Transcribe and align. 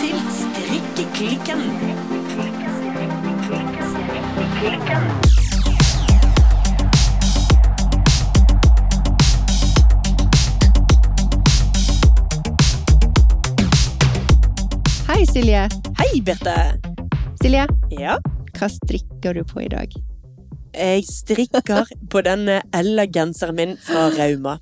til 0.00 0.18
Strikkeklikken. 0.38 1.60
Hei, 15.08 15.24
Silje. 15.32 15.62
Hei, 15.98 16.20
Birte. 16.24 16.54
Silje, 17.42 17.64
Ja, 17.94 18.18
hva 18.58 18.68
strikker 18.70 19.34
du 19.38 19.44
på 19.46 19.62
i 19.64 19.68
dag? 19.72 19.92
jeg 20.78 21.02
strikker 21.08 21.88
på 22.12 22.20
denne 22.22 22.60
Ella-genseren 22.76 23.56
min 23.56 23.72
fra 23.82 24.08
Rauma. 24.14 24.58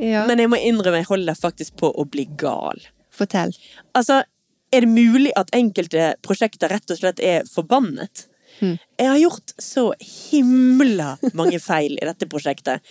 Ja, 0.00 0.24
Men 0.26 0.40
jeg 0.40 0.50
må 0.50 0.56
innrømme, 0.58 1.02
jeg 1.02 1.08
holder 1.10 1.36
faktisk 1.38 1.76
på 1.78 1.90
å 1.94 2.04
bli 2.10 2.24
gal. 2.40 2.80
fortell. 3.14 3.52
Altså, 3.94 4.22
er 4.70 4.86
det 4.86 4.90
mulig 4.90 5.32
at 5.38 5.52
enkelte 5.56 6.14
prosjekter 6.24 6.72
rett 6.72 6.92
og 6.92 7.00
slett 7.00 7.22
er 7.24 7.46
forbannet? 7.50 8.26
Mm. 8.60 8.76
Jeg 8.98 9.08
har 9.08 9.18
gjort 9.18 9.54
så 9.62 9.84
himla 10.00 11.14
mange 11.38 11.60
feil 11.62 11.96
i 11.96 12.06
dette 12.06 12.28
prosjektet. 12.30 12.84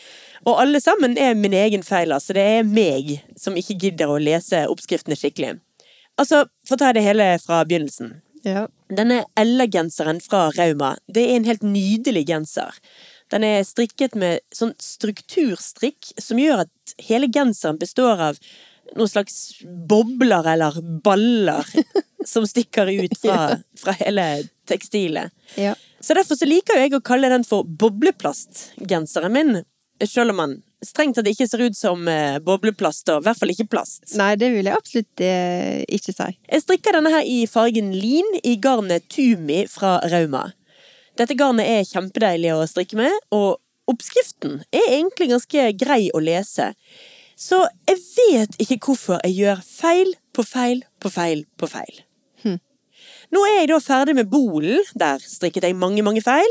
Og 0.47 0.61
alle 0.61 0.81
sammen 0.81 1.17
er 1.19 1.37
min 1.37 1.53
egen 1.53 1.83
feil, 1.85 2.13
altså. 2.15 2.33
Det 2.37 2.45
er 2.57 2.65
meg 2.67 3.19
som 3.37 3.57
ikke 3.59 3.77
gidder 3.85 4.09
å 4.09 4.21
lese 4.21 4.65
oppskriftene 4.71 5.17
skikkelig. 5.19 5.57
Altså, 6.19 6.45
for 6.67 6.75
å 6.75 6.81
ta 6.81 6.93
det 6.95 7.05
hele 7.05 7.31
fra 7.43 7.61
begynnelsen. 7.67 8.17
Ja. 8.43 8.65
Denne 8.95 9.23
Ella-genseren 9.37 10.21
fra 10.23 10.47
Rauma, 10.55 10.95
det 11.07 11.27
er 11.27 11.37
en 11.37 11.47
helt 11.47 11.63
nydelig 11.63 12.25
genser. 12.31 12.79
Den 13.29 13.45
er 13.45 13.61
strikket 13.67 14.15
med 14.17 14.41
sånn 14.55 14.73
strukturstrikk 14.81 16.13
som 16.17 16.39
gjør 16.41 16.65
at 16.65 16.95
hele 17.05 17.29
genseren 17.31 17.77
består 17.79 18.23
av 18.31 18.39
noen 18.97 19.11
slags 19.11 19.59
bobler 19.89 20.47
eller 20.53 20.79
baller 21.03 21.67
som 22.25 22.47
stikker 22.47 22.89
ut 22.91 23.17
fra, 23.21 23.57
fra 23.77 23.95
hele 24.01 24.29
tekstilet. 24.69 25.33
ja. 25.57 25.75
Så 25.99 26.15
derfor 26.15 26.37
så 26.39 26.47
liker 26.47 26.79
jeg 26.79 26.93
å 26.95 27.03
kalle 27.03 27.27
den 27.27 27.43
for 27.43 27.67
bobleplastgenseren 27.67 29.33
min. 29.35 29.57
Selv 30.07 30.31
om 30.31 30.37
man 30.39 30.53
strengt 30.85 31.17
tatt 31.17 31.27
ikke 31.27 31.47
ser 31.49 31.65
ut 31.67 31.77
som 31.77 32.07
eh, 32.07 32.37
bobleplast, 32.43 33.09
og 33.11 33.19
i 33.19 33.27
hvert 33.27 33.39
fall 33.41 33.51
ikke 33.51 33.67
plast. 33.71 34.05
Nei, 34.19 34.31
det 34.39 34.51
vil 34.53 34.69
jeg 34.69 34.79
absolutt 34.79 35.23
eh, 35.25 35.81
ikke 35.91 36.15
si. 36.15 36.29
Jeg 36.47 36.63
strikker 36.63 36.95
denne 36.95 37.11
her 37.13 37.27
i 37.27 37.41
fargen 37.51 37.91
lin 37.95 38.39
i 38.47 38.55
garnet 38.61 39.09
Tumi 39.11 39.65
fra 39.71 39.97
Rauma. 40.11 40.45
Dette 41.19 41.35
garnet 41.35 41.67
er 41.67 41.87
kjempedeilig 41.87 42.53
å 42.55 42.67
strikke 42.69 42.99
med, 42.99 43.15
og 43.35 43.59
oppskriften 43.91 44.61
er 44.71 44.91
egentlig 45.01 45.33
ganske 45.33 45.71
grei 45.81 46.05
å 46.15 46.21
lese. 46.23 46.71
Så 47.39 47.63
jeg 47.87 48.01
vet 48.17 48.59
ikke 48.59 48.81
hvorfor 48.89 49.21
jeg 49.23 49.37
gjør 49.37 49.63
feil 49.63 50.13
på 50.35 50.43
feil 50.43 50.83
på 50.99 51.11
feil 51.13 51.45
på 51.59 51.71
feil. 51.71 52.03
Nå 53.33 53.41
er 53.45 53.59
jeg 53.59 53.69
da 53.69 53.77
ferdig 53.83 54.15
med 54.17 54.29
bolen. 54.31 54.81
Der 54.97 55.21
strikket 55.21 55.67
jeg 55.67 55.77
mange, 55.77 56.01
mange 56.05 56.21
feil. 56.25 56.49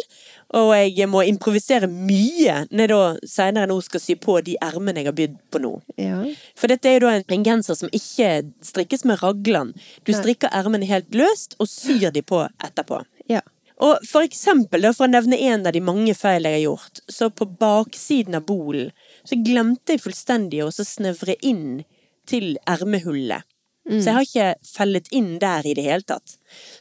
Og 0.58 0.72
jeg 0.76 1.08
må 1.10 1.24
improvisere 1.28 1.90
mye 1.90 2.62
når 2.70 2.84
jeg 2.84 2.92
da 2.92 3.28
senere 3.28 3.68
nå 3.70 3.78
skal 3.84 4.02
sy 4.02 4.16
på 4.20 4.38
de 4.46 4.56
ermene 4.64 5.02
jeg 5.02 5.10
har 5.10 5.18
bydd 5.18 5.36
på 5.52 5.62
nå. 5.64 5.74
Ja. 6.00 6.22
For 6.58 6.70
dette 6.70 6.88
er 6.90 6.98
jo 6.98 7.06
da 7.06 7.18
en, 7.18 7.26
en 7.36 7.46
genser 7.50 7.78
som 7.78 7.92
ikke 7.92 8.30
strikkes 8.64 9.04
med 9.08 9.20
raglan. 9.24 9.74
Du 10.06 10.14
Nei. 10.14 10.20
strikker 10.22 10.54
ermene 10.54 10.88
helt 10.88 11.10
løst 11.18 11.58
og 11.58 11.70
syr 11.70 12.12
de 12.14 12.24
på 12.24 12.44
etterpå. 12.64 13.02
Ja. 13.28 13.42
Og 13.84 14.00
for 14.08 14.26
eksempel, 14.26 14.82
da, 14.82 14.90
for 14.94 15.06
å 15.06 15.12
nevne 15.12 15.38
en 15.50 15.66
av 15.68 15.74
de 15.74 15.82
mange 15.84 16.14
feil 16.18 16.46
jeg 16.48 16.56
har 16.56 16.64
gjort, 16.64 17.02
så 17.06 17.28
på 17.30 17.46
baksiden 17.60 18.34
av 18.38 18.46
bolen 18.48 18.90
så 19.28 19.36
glemte 19.44 19.94
jeg 19.94 20.02
fullstendig 20.02 20.62
å 20.64 20.72
så 20.72 20.86
snevre 20.88 21.36
inn 21.44 21.82
til 22.28 22.56
ermehullet. 22.68 23.44
Så 23.88 24.10
jeg 24.10 24.16
har 24.16 24.26
ikke 24.26 24.48
fellet 24.68 25.06
inn 25.16 25.30
der 25.40 25.64
i 25.64 25.72
det 25.76 25.84
hele 25.86 26.04
tatt. 26.04 26.34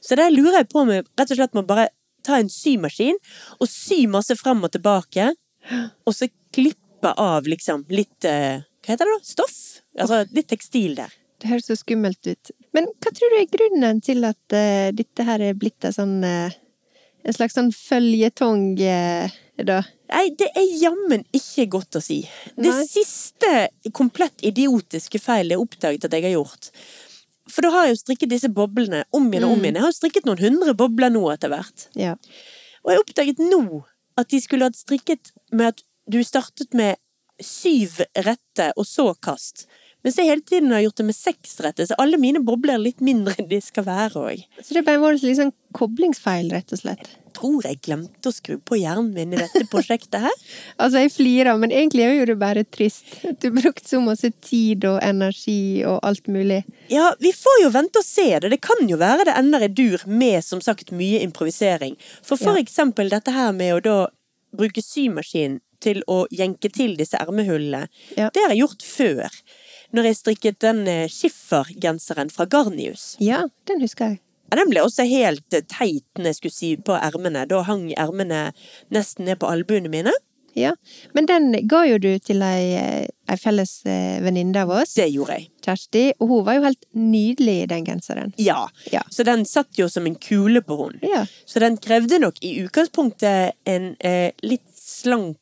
Så 0.04 0.18
der 0.20 0.34
lurer 0.34 0.60
jeg 0.60 0.70
på 0.74 0.82
om 0.82 0.92
jeg 0.92 1.06
rett 1.08 1.32
og 1.32 1.40
slett 1.40 1.56
må 1.56 1.64
bare 1.68 1.88
ta 2.28 2.40
en 2.42 2.52
symaskin 2.52 3.16
og 3.62 3.70
sy 3.72 4.02
masse 4.12 4.36
fram 4.40 4.66
og 4.68 4.74
tilbake, 4.76 5.30
og 6.04 6.16
så 6.16 6.28
klippe 6.56 7.14
av 7.20 7.48
liksom 7.48 7.86
litt 7.92 8.28
eh, 8.28 8.64
Hva 8.84 8.94
heter 8.94 9.08
det 9.08 9.16
da? 9.18 9.24
Stoff? 9.28 9.58
Altså 10.00 10.22
litt 10.36 10.48
tekstil 10.52 10.96
der. 11.00 11.16
Det 11.38 11.52
høres 11.52 11.68
så 11.70 11.76
skummelt 11.78 12.28
ut. 12.28 12.52
Men 12.76 12.88
hva 13.04 13.12
tror 13.14 13.34
du 13.34 13.38
er 13.40 13.50
grunnen 13.52 14.00
til 14.04 14.24
at 14.28 14.56
uh, 14.56 14.88
dette 14.96 15.26
her 15.28 15.44
er 15.44 15.60
blitt 15.60 15.86
en 15.86 15.96
sånn 15.96 16.16
uh, 16.26 16.56
En 17.28 17.36
slags 17.36 17.58
sånn 17.58 17.74
føljetong, 17.76 18.78
eh, 18.80 19.34
da? 19.66 19.82
Nei, 20.12 20.28
det 20.38 20.52
er 20.56 20.68
jammen 20.82 21.24
ikke 21.36 21.66
godt 21.78 21.98
å 21.98 22.02
si. 22.04 22.22
Det 22.56 22.70
Nei. 22.70 22.86
siste 22.88 23.92
komplett 23.96 24.44
idiotiske 24.46 25.20
feil 25.22 25.54
jeg 25.54 25.62
oppdaget 25.62 26.06
at 26.06 26.14
jeg 26.18 26.28
har 26.28 26.36
gjort. 26.38 26.70
For 27.48 27.64
da 27.64 27.72
har 27.74 27.88
jeg 27.88 27.96
jo 27.96 28.02
strikket 28.04 28.34
disse 28.36 28.52
boblene 28.52 29.06
om 29.16 29.28
igjen 29.32 29.48
og 29.48 29.56
om 29.56 29.64
igjen. 29.64 29.80
Jeg 29.80 29.86
har 29.86 29.94
jo 29.94 29.98
strikket 29.98 30.28
noen 30.28 30.44
hundre 30.44 30.76
bobler 30.78 31.14
nå 31.14 31.24
etter 31.32 31.52
hvert. 31.54 31.88
Ja. 31.98 32.16
Og 32.84 32.94
jeg 32.94 33.04
oppdaget 33.04 33.44
nå 33.44 33.82
at 34.20 34.30
de 34.34 34.42
skulle 34.44 34.68
hatt 34.68 34.80
strikket 34.80 35.32
med 35.52 35.74
at 35.74 35.84
du 36.08 36.20
startet 36.26 36.76
med 36.78 37.00
syv 37.44 38.02
rette 38.26 38.72
og 38.76 38.88
så 38.88 39.12
kast. 39.24 39.68
Mens 40.06 40.18
jeg 40.20 40.30
hele 40.30 40.46
tiden 40.46 40.72
har 40.72 40.84
gjort 40.86 41.02
det 41.02 41.06
med 41.10 41.18
seks 41.18 41.58
rette, 41.66 41.88
så 41.90 41.98
alle 42.00 42.20
mine 42.22 42.40
bobler 42.46 42.78
er 42.78 42.84
litt 42.84 43.02
mindre 43.04 43.34
enn 43.38 43.50
de 43.50 43.60
skal 43.64 43.86
være 43.88 44.22
òg. 44.22 44.44
Så 44.62 44.78
det 44.78 44.86
bare 44.88 45.02
vært 45.02 45.26
litt 45.26 45.40
sånn 45.40 45.56
koblingsfeil, 45.76 46.52
rett 46.54 46.72
og 46.72 46.80
slett. 46.80 47.10
Tror 47.38 47.64
jeg 47.68 47.80
glemte 47.86 48.32
å 48.32 48.34
skru 48.34 48.58
på 48.66 48.80
hjernen 48.82 49.12
min 49.14 49.34
i 49.36 49.40
dette 49.44 49.64
prosjektet 49.72 50.24
her. 50.26 50.38
Altså, 50.82 51.04
jeg 51.06 51.12
flirer, 51.14 51.58
men 51.62 51.72
egentlig 51.74 52.04
er 52.06 52.16
jo 52.20 52.26
det 52.32 52.38
bare 52.42 52.64
trist. 52.66 53.06
Du 53.42 53.48
brukte 53.52 53.68
brukt 53.68 53.88
så 53.90 54.00
masse 54.02 54.30
tid 54.42 54.86
og 54.90 54.98
energi 55.04 55.84
og 55.86 56.00
alt 56.08 56.28
mulig. 56.32 56.64
Ja, 56.90 57.12
vi 57.22 57.32
får 57.36 57.62
jo 57.64 57.70
vente 57.74 58.00
og 58.02 58.06
se 58.08 58.28
det. 58.40 58.50
Det 58.54 58.62
kan 58.64 58.88
jo 58.90 58.98
være 58.98 59.26
det 59.28 59.36
ender 59.38 59.66
i 59.66 59.70
dur 59.70 60.02
med 60.08 60.42
som 60.46 60.62
sagt 60.64 60.92
mye 60.96 61.20
improvisering. 61.26 61.98
For 62.24 62.38
for 62.38 62.56
Ja. 62.58 62.64
eksempel 62.64 63.10
dette 63.10 63.32
her 63.36 63.52
med 63.54 63.74
å 63.76 63.82
da 63.84 63.98
bruke 64.58 64.82
symaskin 64.82 65.60
til 65.84 66.02
å 66.08 66.26
jenke 66.34 66.72
til 66.74 66.96
disse 66.98 67.18
ermehullene. 67.20 67.88
Ja. 68.18 68.30
Det 68.34 68.42
har 68.46 68.50
jeg 68.56 68.64
gjort 68.64 68.82
før. 68.88 69.30
Når 69.94 70.04
jeg 70.10 70.16
strikket 70.22 70.60
den 70.64 70.88
eh, 70.88 71.08
skiffergenseren 71.12 72.32
fra 72.34 72.46
Garnius. 72.50 73.16
Ja, 73.24 73.44
den 73.68 73.82
husker 73.84 74.14
jeg. 74.16 74.20
Ja, 74.48 74.60
den 74.60 74.72
ble 74.72 74.86
også 74.86 75.08
helt 75.08 75.54
eh, 75.54 75.66
teit 75.68 76.08
når 76.20 76.32
jeg 76.32 76.40
skulle 76.40 76.58
sy 76.58 76.72
på 76.88 76.96
ermene. 77.00 77.46
Da 77.50 77.64
hang 77.68 77.90
ermene 78.00 78.48
nesten 78.94 79.28
ned 79.28 79.42
på 79.42 79.50
albuene 79.52 79.92
mine. 79.92 80.14
Ja, 80.58 80.72
men 81.14 81.28
den 81.30 81.52
ga 81.70 81.84
jo 81.86 82.00
du 82.02 82.10
til 82.26 82.42
ei, 82.42 82.72
ei 83.30 83.36
felles 83.38 83.76
eh, 83.86 84.18
venninne 84.26 84.64
av 84.64 84.72
oss, 84.80 84.96
Det 84.98 85.06
gjorde 85.14 85.36
jeg. 85.38 85.52
Kjersti, 85.68 86.04
og 86.18 86.32
hun 86.32 86.46
var 86.48 86.58
jo 86.58 86.64
helt 86.64 86.88
nydelig 86.98 87.58
i 87.62 87.68
den 87.70 87.86
genseren. 87.86 88.34
Ja. 88.42 88.64
Ja. 88.90 89.04
Så 89.14 89.28
den 89.28 89.46
satt 89.46 89.78
jo 89.78 89.86
som 89.92 90.10
en 90.10 90.18
kule 90.18 90.64
på 90.66 90.80
henne. 90.80 91.04
Ja. 91.06 91.26
Så 91.46 91.62
den 91.62 91.78
krevde 91.78 92.18
nok 92.24 92.42
i 92.42 92.56
utgangspunktet 92.64 93.54
en 93.70 93.92
eh, 94.00 94.32
litt 94.42 94.66
slank 94.74 95.38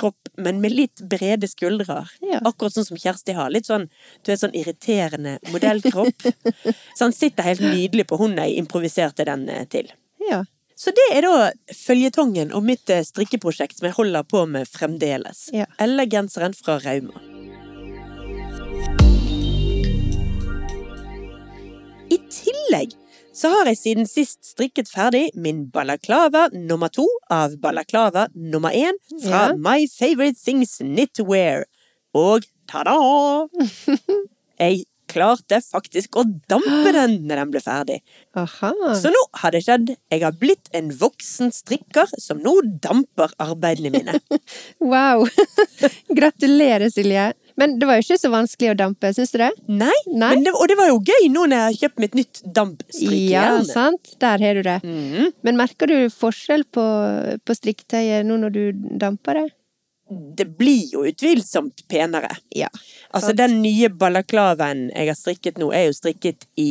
kropp, 0.00 0.29
men 0.40 0.60
med 0.62 0.74
litt 0.74 1.02
brede 1.10 1.48
skuldre. 1.50 2.02
Ja. 2.24 2.40
Akkurat 2.44 2.74
sånn 2.76 2.88
som 2.88 3.00
Kjersti 3.00 3.34
har. 3.36 3.50
Litt 3.52 3.68
sånn, 3.70 3.88
du 4.24 4.32
er 4.32 4.40
sånn 4.40 4.56
irriterende 4.56 5.38
modellkropp. 5.52 6.26
så 6.96 7.06
han 7.06 7.16
sitter 7.16 7.46
helt 7.46 7.64
nydelig 7.64 8.08
på 8.10 8.20
hun 8.20 8.38
jeg 8.40 8.56
improviserte 8.60 9.26
den 9.28 9.48
eh, 9.52 9.66
til. 9.70 9.92
Ja. 10.30 10.44
Så 10.80 10.94
det 10.96 11.06
er 11.12 11.26
da 11.26 11.50
føljetongen 11.76 12.54
og 12.56 12.64
mitt 12.64 12.88
eh, 12.88 13.04
strikkeprosjekt 13.04 13.76
som 13.78 13.90
jeg 13.90 13.98
holder 13.98 14.24
på 14.24 14.46
med 14.48 14.68
fremdeles. 14.68 15.48
Ja. 15.52 15.66
Eller 15.78 16.08
genseren 16.08 16.56
fra 16.56 16.78
Rauma. 16.80 17.20
I 22.10 22.18
tillegg 22.32 22.96
så 23.32 23.50
har 23.54 23.68
jeg 23.70 23.78
siden 23.78 24.08
sist 24.10 24.40
strikket 24.44 24.90
ferdig 24.90 25.28
min 25.38 25.64
balaklava 25.72 26.48
nummer 26.54 26.90
to 26.92 27.06
av 27.30 27.54
balaklava 27.62 28.26
nummer 28.34 28.74
én 28.74 28.98
fra 29.22 29.48
Ja. 29.50 29.56
My 29.56 29.86
Favorite 29.86 30.38
Things 30.42 30.78
Knitwear. 30.82 31.64
Og 32.14 32.46
ta-da! 32.70 32.96
Jeg 34.60 34.82
klarte 35.10 35.58
faktisk 35.64 36.14
å 36.20 36.22
dampe 36.50 36.92
den 36.94 37.16
når 37.26 37.40
den 37.40 37.52
ble 37.54 37.60
ferdig. 37.64 37.96
Aha. 38.38 38.70
Så 38.98 39.10
nå 39.10 39.22
har 39.40 39.54
det 39.54 39.62
skjedd. 39.64 39.88
Jeg 40.12 40.22
har 40.22 40.36
blitt 40.38 40.68
en 40.76 40.90
voksen 41.00 41.50
strikker 41.54 42.10
som 42.20 42.38
nå 42.44 42.52
damper 42.82 43.32
arbeidene 43.42 43.90
mine. 43.94 44.20
Wow! 44.92 45.26
Gratulerer, 46.18 46.90
Silje. 46.94 47.30
Men 47.60 47.76
det 47.80 47.88
var 47.88 47.98
jo 47.98 48.06
ikke 48.06 48.18
så 48.22 48.30
vanskelig 48.32 48.72
å 48.72 48.78
dampe, 48.78 49.12
syns 49.16 49.34
du 49.34 49.38
det? 49.42 49.50
Nei, 49.68 49.94
Nei. 50.08 50.32
Men 50.32 50.44
det, 50.46 50.54
og 50.56 50.66
det 50.70 50.76
var 50.80 50.90
jo 50.90 50.98
gøy 51.04 51.28
nå 51.32 51.44
når 51.44 51.56
jeg 51.56 51.66
har 51.66 51.78
kjøpt 51.84 52.02
mitt 52.04 52.18
nytt 52.18 52.42
Ja, 53.28 53.46
sant. 53.68 54.14
Der 54.22 54.44
har 54.46 54.56
du 54.58 54.64
det. 54.66 54.78
Mm. 54.82 55.30
Men 55.46 55.60
merker 55.60 55.90
du 55.90 55.96
forskjell 56.14 56.64
på, 56.72 56.84
på 57.44 57.56
strikketøyet 57.58 58.28
nå 58.28 58.40
når 58.40 58.54
du 58.56 58.62
damper 59.02 59.42
det? 59.42 59.48
Det 60.10 60.46
blir 60.58 60.88
jo 60.90 61.04
utvilsomt 61.06 61.84
penere. 61.88 62.32
Ja. 62.56 62.66
Altså, 63.14 63.30
den 63.36 63.60
nye 63.62 63.92
balaklavaen 63.94 64.88
jeg 64.90 65.12
har 65.12 65.18
strikket 65.18 65.60
nå, 65.60 65.68
er 65.70 65.86
jo 65.86 65.94
strikket 65.94 66.48
i 66.58 66.70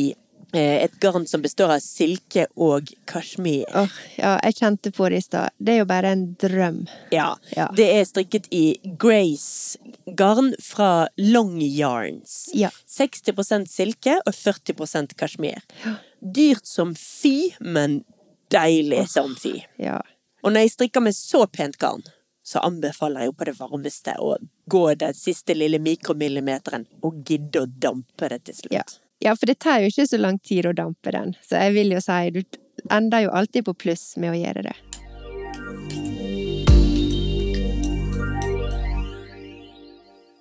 Et 0.56 1.00
garn 1.00 1.26
som 1.26 1.42
består 1.42 1.70
av 1.76 1.82
silke 1.84 2.46
og 2.58 2.90
kasjmir. 3.10 3.64
Oh, 3.76 3.98
ja, 4.16 4.36
jeg 4.46 4.56
kjente 4.58 4.92
på 4.94 5.08
det 5.12 5.20
i 5.20 5.24
stad. 5.24 5.54
Det 5.58 5.74
er 5.76 5.82
jo 5.82 5.88
bare 5.90 6.12
en 6.14 6.24
drøm. 6.40 6.80
Ja. 7.14 7.32
Ja. 7.56 7.68
Det 7.76 7.86
er 7.94 8.06
strikket 8.08 8.48
i 8.54 8.64
Grace-garn 9.00 10.54
fra 10.62 11.08
Long 11.16 11.60
Yarns. 11.62 12.50
Ja. 12.56 12.72
60% 12.90 13.70
silke 13.70 14.18
og 14.24 14.34
40 14.34 15.14
kasjmir. 15.18 15.60
Ja. 15.84 15.98
Dyrt 16.20 16.66
som 16.66 16.94
fy, 16.98 17.52
men 17.60 18.02
deilig 18.50 19.06
som 19.12 19.36
fy. 19.38 19.60
Ja. 19.78 20.00
Og 20.42 20.54
når 20.54 20.66
jeg 20.66 20.74
strikker 20.74 21.04
med 21.04 21.16
så 21.16 21.44
pent 21.46 21.78
garn, 21.80 22.02
så 22.42 22.62
anbefaler 22.66 23.22
jeg 23.22 23.30
jo 23.30 23.36
på 23.38 23.46
det 23.46 23.54
varmeste 23.60 24.16
å 24.18 24.34
gå 24.70 24.82
den 24.98 25.14
siste 25.14 25.54
lille 25.54 25.78
mikromillimeteren 25.82 26.86
og 27.06 27.22
gidde 27.28 27.62
å 27.62 27.68
dampe 27.70 28.30
det 28.32 28.40
til 28.48 28.56
slutt. 28.62 28.74
Ja. 28.74 28.84
Ja, 29.20 29.34
for 29.36 29.46
det 29.50 29.58
tar 29.60 29.80
jo 29.84 29.90
ikke 29.92 30.06
så 30.08 30.18
lang 30.20 30.38
tid 30.38 30.66
å 30.70 30.74
dampe 30.76 31.12
den, 31.14 31.34
så 31.44 31.60
jeg 31.64 31.74
vil 31.76 31.92
jo 31.96 32.00
si 32.04 32.20
du 32.34 32.42
ender 32.90 33.26
jo 33.26 33.34
alltid 33.36 33.66
på 33.68 33.74
pluss 33.76 34.14
med 34.16 34.32
å 34.32 34.38
gjøre 34.40 34.62
det. 34.70 34.76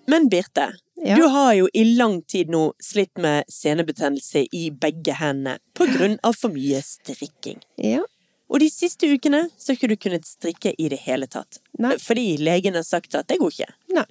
Men 0.07 0.29
Birte, 0.29 0.73
Ja. 0.95 1.15
du 1.15 1.21
har 1.23 1.53
jo 1.53 1.67
i 1.73 1.83
lang 1.95 2.21
tid 2.21 2.49
nå 2.49 2.73
slitt 2.83 3.17
med 3.17 3.43
senebetennelse 3.47 4.47
i 4.51 4.69
begge 4.71 5.13
hendene 5.13 5.59
på 5.73 5.85
grunn 5.85 6.17
av 6.23 6.33
for 6.35 6.49
mye 6.49 6.81
strikking. 6.83 7.61
Ja. 7.77 8.01
Og 8.49 8.59
de 8.59 8.69
siste 8.73 9.05
ukene 9.07 9.45
så 9.57 9.71
har 9.71 9.77
ikke 9.77 9.89
du 9.91 9.95
kunnet 9.95 10.25
strikke 10.25 10.73
i 10.77 10.89
det 10.89 10.99
hele 11.05 11.27
tatt. 11.27 11.59
Nei. 11.77 11.95
Fordi 12.01 12.37
legen 12.41 12.75
har 12.75 12.83
sagt 12.83 13.15
at 13.15 13.27
det 13.29 13.37
går 13.39 13.53
ikke. 13.53 13.69
Nei. 13.93 14.05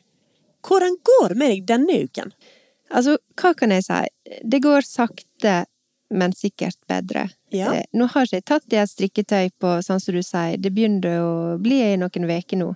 Hvordan 0.62 0.96
går 1.02 1.28
det 1.28 1.36
med 1.38 1.50
deg 1.50 1.66
denne 1.66 1.98
uken? 2.06 2.32
Altså, 2.90 3.19
hva 3.40 3.52
kan 3.56 3.75
jeg 3.75 3.85
si? 3.87 4.05
Det 4.44 4.62
går 4.64 4.87
sakte, 4.87 5.64
men 6.14 6.32
sikkert 6.32 6.79
bedre. 6.88 7.26
Ja. 7.52 7.75
Eh, 7.75 7.85
Nå 7.93 8.06
har 8.12 8.25
ikke 8.25 8.40
jeg 8.40 8.46
tatt 8.49 8.73
i 8.73 8.81
et 8.81 8.93
strikketøy 8.93 9.50
på, 9.61 9.75
sånn 9.85 10.00
som 10.00 10.17
du 10.17 10.23
sier, 10.25 10.56
det 10.56 10.73
begynner 10.73 11.20
å 11.20 11.32
bli 11.61 11.82
i 11.85 11.99
noen 12.00 12.29
uker 12.29 12.61
nå. 12.61 12.70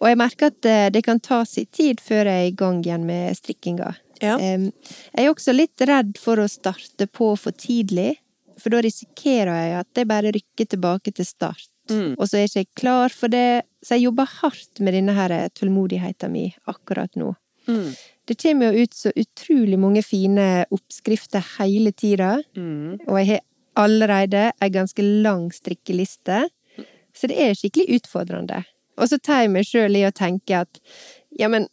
Og 0.00 0.08
jeg 0.08 0.20
merker 0.20 0.52
at 0.52 0.68
eh, 0.68 0.88
det 0.92 1.04
kan 1.04 1.20
ta 1.20 1.42
sin 1.48 1.68
tid 1.68 2.00
før 2.00 2.30
jeg 2.30 2.46
er 2.46 2.50
i 2.50 2.56
gang 2.56 2.80
igjen 2.84 3.04
med 3.08 3.36
strikkinga. 3.36 3.92
Ja. 4.22 4.38
Jeg 4.40 4.72
er 5.12 5.28
også 5.28 5.52
litt 5.52 5.80
redd 5.84 6.16
for 6.16 6.40
å 6.40 6.48
starte 6.48 7.04
på 7.04 7.34
for 7.36 7.52
tidlig, 7.52 8.14
for 8.56 8.72
da 8.72 8.80
risikerer 8.80 9.52
jeg 9.52 9.80
at 9.82 10.00
jeg 10.00 10.08
bare 10.08 10.32
rykker 10.32 10.70
tilbake 10.72 11.12
til 11.12 11.28
start. 11.28 11.68
Mm. 11.90 12.16
Og 12.16 12.24
så 12.24 12.38
er 12.38 12.46
jeg 12.46 12.66
ikke 12.66 12.80
klar 12.82 13.12
for 13.14 13.30
det, 13.30 13.66
så 13.84 13.98
jeg 13.98 14.08
jobber 14.08 14.30
hardt 14.40 14.80
med 14.80 14.96
denne 14.96 15.14
her 15.14 15.34
tålmodigheten 15.54 16.32
min 16.32 16.54
akkurat 16.72 17.12
nå. 17.20 17.34
Mm. 17.68 17.92
Det 18.26 18.34
kommer 18.42 18.72
jo 18.74 18.82
ut 18.86 18.94
så 18.94 19.12
utrolig 19.14 19.78
mange 19.78 20.02
fine 20.02 20.64
oppskrifter 20.74 21.44
hele 21.58 21.92
tida, 21.92 22.36
Mm. 22.56 22.98
og 23.06 23.18
jeg 23.20 23.26
har 23.28 23.40
allerede 23.76 24.52
ei 24.62 24.68
ganske 24.72 25.02
lang 25.22 25.50
strikkeliste, 25.52 26.48
så 27.14 27.28
det 27.28 27.36
er 27.38 27.54
skikkelig 27.54 28.00
utfordrende. 28.00 28.64
Og 28.98 29.08
så 29.08 29.18
tar 29.20 29.42
jeg 29.44 29.50
meg 29.52 29.64
sjøl 29.68 29.96
i 29.96 30.06
å 30.08 30.12
tenke 30.16 30.56
at 30.62 30.80
ja, 31.38 31.48
men 31.52 31.66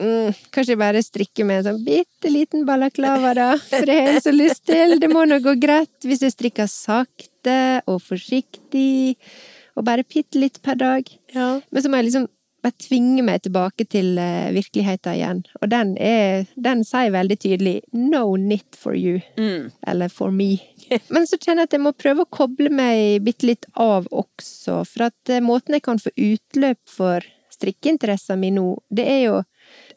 mm, 0.00 0.32
kanskje 0.50 0.72
jeg 0.74 0.80
bare 0.80 1.02
strikker 1.04 1.44
med 1.44 1.60
en 1.60 1.66
sånn 1.68 1.84
bitte 1.84 2.30
liten 2.32 2.64
balaklava, 2.68 3.34
da, 3.36 3.48
for 3.58 3.84
det 3.86 3.98
har 4.00 4.12
jeg 4.14 4.22
så 4.24 4.32
lyst 4.34 4.64
til. 4.66 4.96
Det 4.98 5.10
må 5.12 5.26
nå 5.28 5.38
gå 5.44 5.54
greit 5.60 6.08
hvis 6.08 6.22
jeg 6.24 6.32
strikker 6.34 6.66
sakte 6.66 7.82
og 7.86 8.00
forsiktig, 8.02 9.16
og 9.76 9.84
bare 9.86 10.02
bitte 10.08 10.40
litt 10.40 10.58
per 10.64 10.74
dag. 10.80 11.04
Ja. 11.34 11.60
Men 11.70 11.82
så 11.84 11.88
må 11.92 12.00
jeg 12.00 12.08
liksom 12.10 12.26
bare 12.64 12.76
tvinge 12.82 13.22
meg 13.26 13.42
tilbake 13.44 13.86
til 13.90 14.18
uh, 14.18 14.50
virkeligheten 14.54 15.16
igjen. 15.16 15.42
Og 15.62 15.70
den 15.72 15.94
er 16.02 16.48
Den 16.56 16.84
sier 16.84 17.12
veldig 17.14 17.38
tydelig 17.38 17.76
'no 17.92 18.34
knit 18.36 18.76
for 18.76 18.94
you'. 18.94 19.22
Mm. 19.38 19.70
Eller 19.86 20.08
'for 20.08 20.30
me'. 20.30 20.60
Men 21.14 21.26
så 21.26 21.38
kjenner 21.38 21.62
jeg 21.62 21.70
at 21.70 21.72
jeg 21.78 21.84
må 21.86 21.92
prøve 21.92 22.24
å 22.24 22.30
koble 22.30 22.70
meg 22.70 23.22
bitte 23.22 23.46
litt 23.46 23.66
av 23.74 24.08
også. 24.10 24.84
For 24.84 25.08
at 25.10 25.30
eh, 25.30 25.44
måten 25.44 25.74
jeg 25.74 25.82
kan 25.82 25.98
få 25.98 26.10
utløp 26.16 26.80
for 26.88 27.24
strikkeinteressen 27.52 28.40
min 28.40 28.58
nå, 28.58 28.78
det 28.90 29.06
er 29.06 29.22
jo 29.26 29.42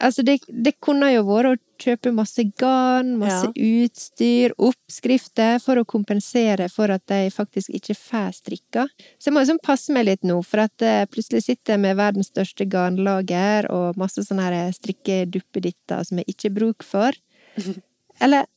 Altså, 0.02 0.24
det, 0.26 0.40
det 0.48 0.72
kunne 0.82 1.12
jo 1.12 1.22
vært 1.28 1.48
å 1.52 1.82
kjøpe 1.82 2.10
masse 2.14 2.42
garn, 2.58 3.12
masse 3.20 3.48
utstyr, 3.54 4.54
oppskrifter, 4.58 5.60
for 5.62 5.78
å 5.78 5.86
kompensere 5.86 6.66
for 6.72 6.90
at 6.94 7.04
de 7.10 7.28
faktisk 7.30 7.70
ikke 7.78 7.94
får 7.98 8.38
strikka. 8.40 8.86
Så 9.18 9.30
jeg 9.30 9.36
må 9.36 9.44
liksom 9.44 9.60
passe 9.62 9.94
meg 9.94 10.08
litt 10.08 10.26
nå, 10.26 10.40
for 10.46 10.64
at 10.64 10.82
jeg 10.82 11.10
plutselig 11.12 11.44
sitter 11.46 11.76
jeg 11.76 11.84
med 11.84 12.00
verdens 12.00 12.32
største 12.32 12.66
garnlager 12.70 13.70
og 13.70 14.00
masse 14.00 14.26
sånne 14.26 14.48
her 14.48 14.74
strikkeduppeditter 14.74 16.02
som 16.08 16.22
jeg 16.22 16.34
ikke 16.34 16.48
har 16.48 16.58
bruk 16.58 16.86
for. 16.86 17.22
Eller 18.22 18.50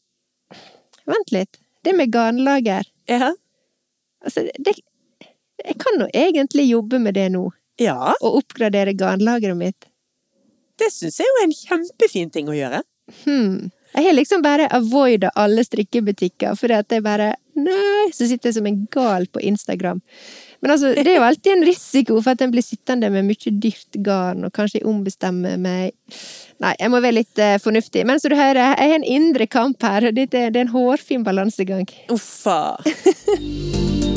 Vent 1.06 1.32
litt. 1.32 1.60
Det 1.86 1.94
med 1.94 2.10
garnlager 2.14 2.88
Ja. 3.06 3.34
Altså, 4.26 4.48
det 4.58 4.80
Jeg 5.66 5.78
kan 5.82 6.00
nå 6.00 6.08
egentlig 6.14 6.66
jobbe 6.70 6.98
med 7.00 7.16
det 7.16 7.30
nå, 7.34 7.48
ja. 7.82 8.14
og 8.20 8.42
oppgradere 8.42 8.94
garnlageret 8.98 9.58
mitt. 9.58 9.88
Det 10.80 10.92
syns 10.94 11.20
jeg 11.22 11.30
jo 11.30 11.40
er 11.40 11.48
en 11.48 11.58
kjempefin 11.60 12.32
ting 12.34 12.52
å 12.52 12.58
gjøre. 12.58 12.84
Hmm. 13.24 13.72
Jeg 13.96 14.04
har 14.10 14.16
liksom 14.18 14.42
bare 14.44 14.68
avoida 14.76 15.30
alle 15.40 15.64
strikkebutikker, 15.64 16.58
fordi 16.60 16.80
at 16.82 16.92
jeg 16.92 17.06
bare 17.06 17.36
Nei! 17.56 18.10
Så 18.12 18.28
sitter 18.28 18.50
jeg 18.50 18.58
som 18.58 18.66
en 18.68 18.82
gal 18.92 19.30
på 19.32 19.40
Instagram. 19.40 20.02
Men 20.60 20.74
altså, 20.74 20.90
det 20.98 21.08
er 21.08 21.22
jo 21.22 21.28
alltid 21.28 21.54
en 21.54 21.64
risiko 21.64 22.18
for 22.20 22.34
at 22.34 22.42
en 22.44 22.52
blir 22.52 22.66
sittende 22.66 23.08
med 23.14 23.24
mye 23.30 23.54
dyrt 23.64 23.96
garn, 24.04 24.44
og 24.44 24.52
kanskje 24.52 24.84
ombestemme 24.84 25.56
meg 25.62 25.96
Nei, 26.60 26.74
jeg 26.80 26.92
må 26.92 27.00
være 27.04 27.20
litt 27.22 27.40
uh, 27.40 27.56
fornuftig. 27.64 28.04
Men 28.08 28.20
som 28.20 28.32
du 28.32 28.38
hører, 28.40 28.60
jeg 28.74 28.92
har 28.92 28.98
en 28.98 29.08
indre 29.08 29.48
kamp 29.48 29.84
her, 29.88 30.10
og 30.10 30.20
det, 30.20 30.30
det 30.36 30.44
er 30.50 30.60
en 30.66 30.76
hårfin 30.76 31.24
balansegang. 31.28 31.88
Uffa. 32.12 32.76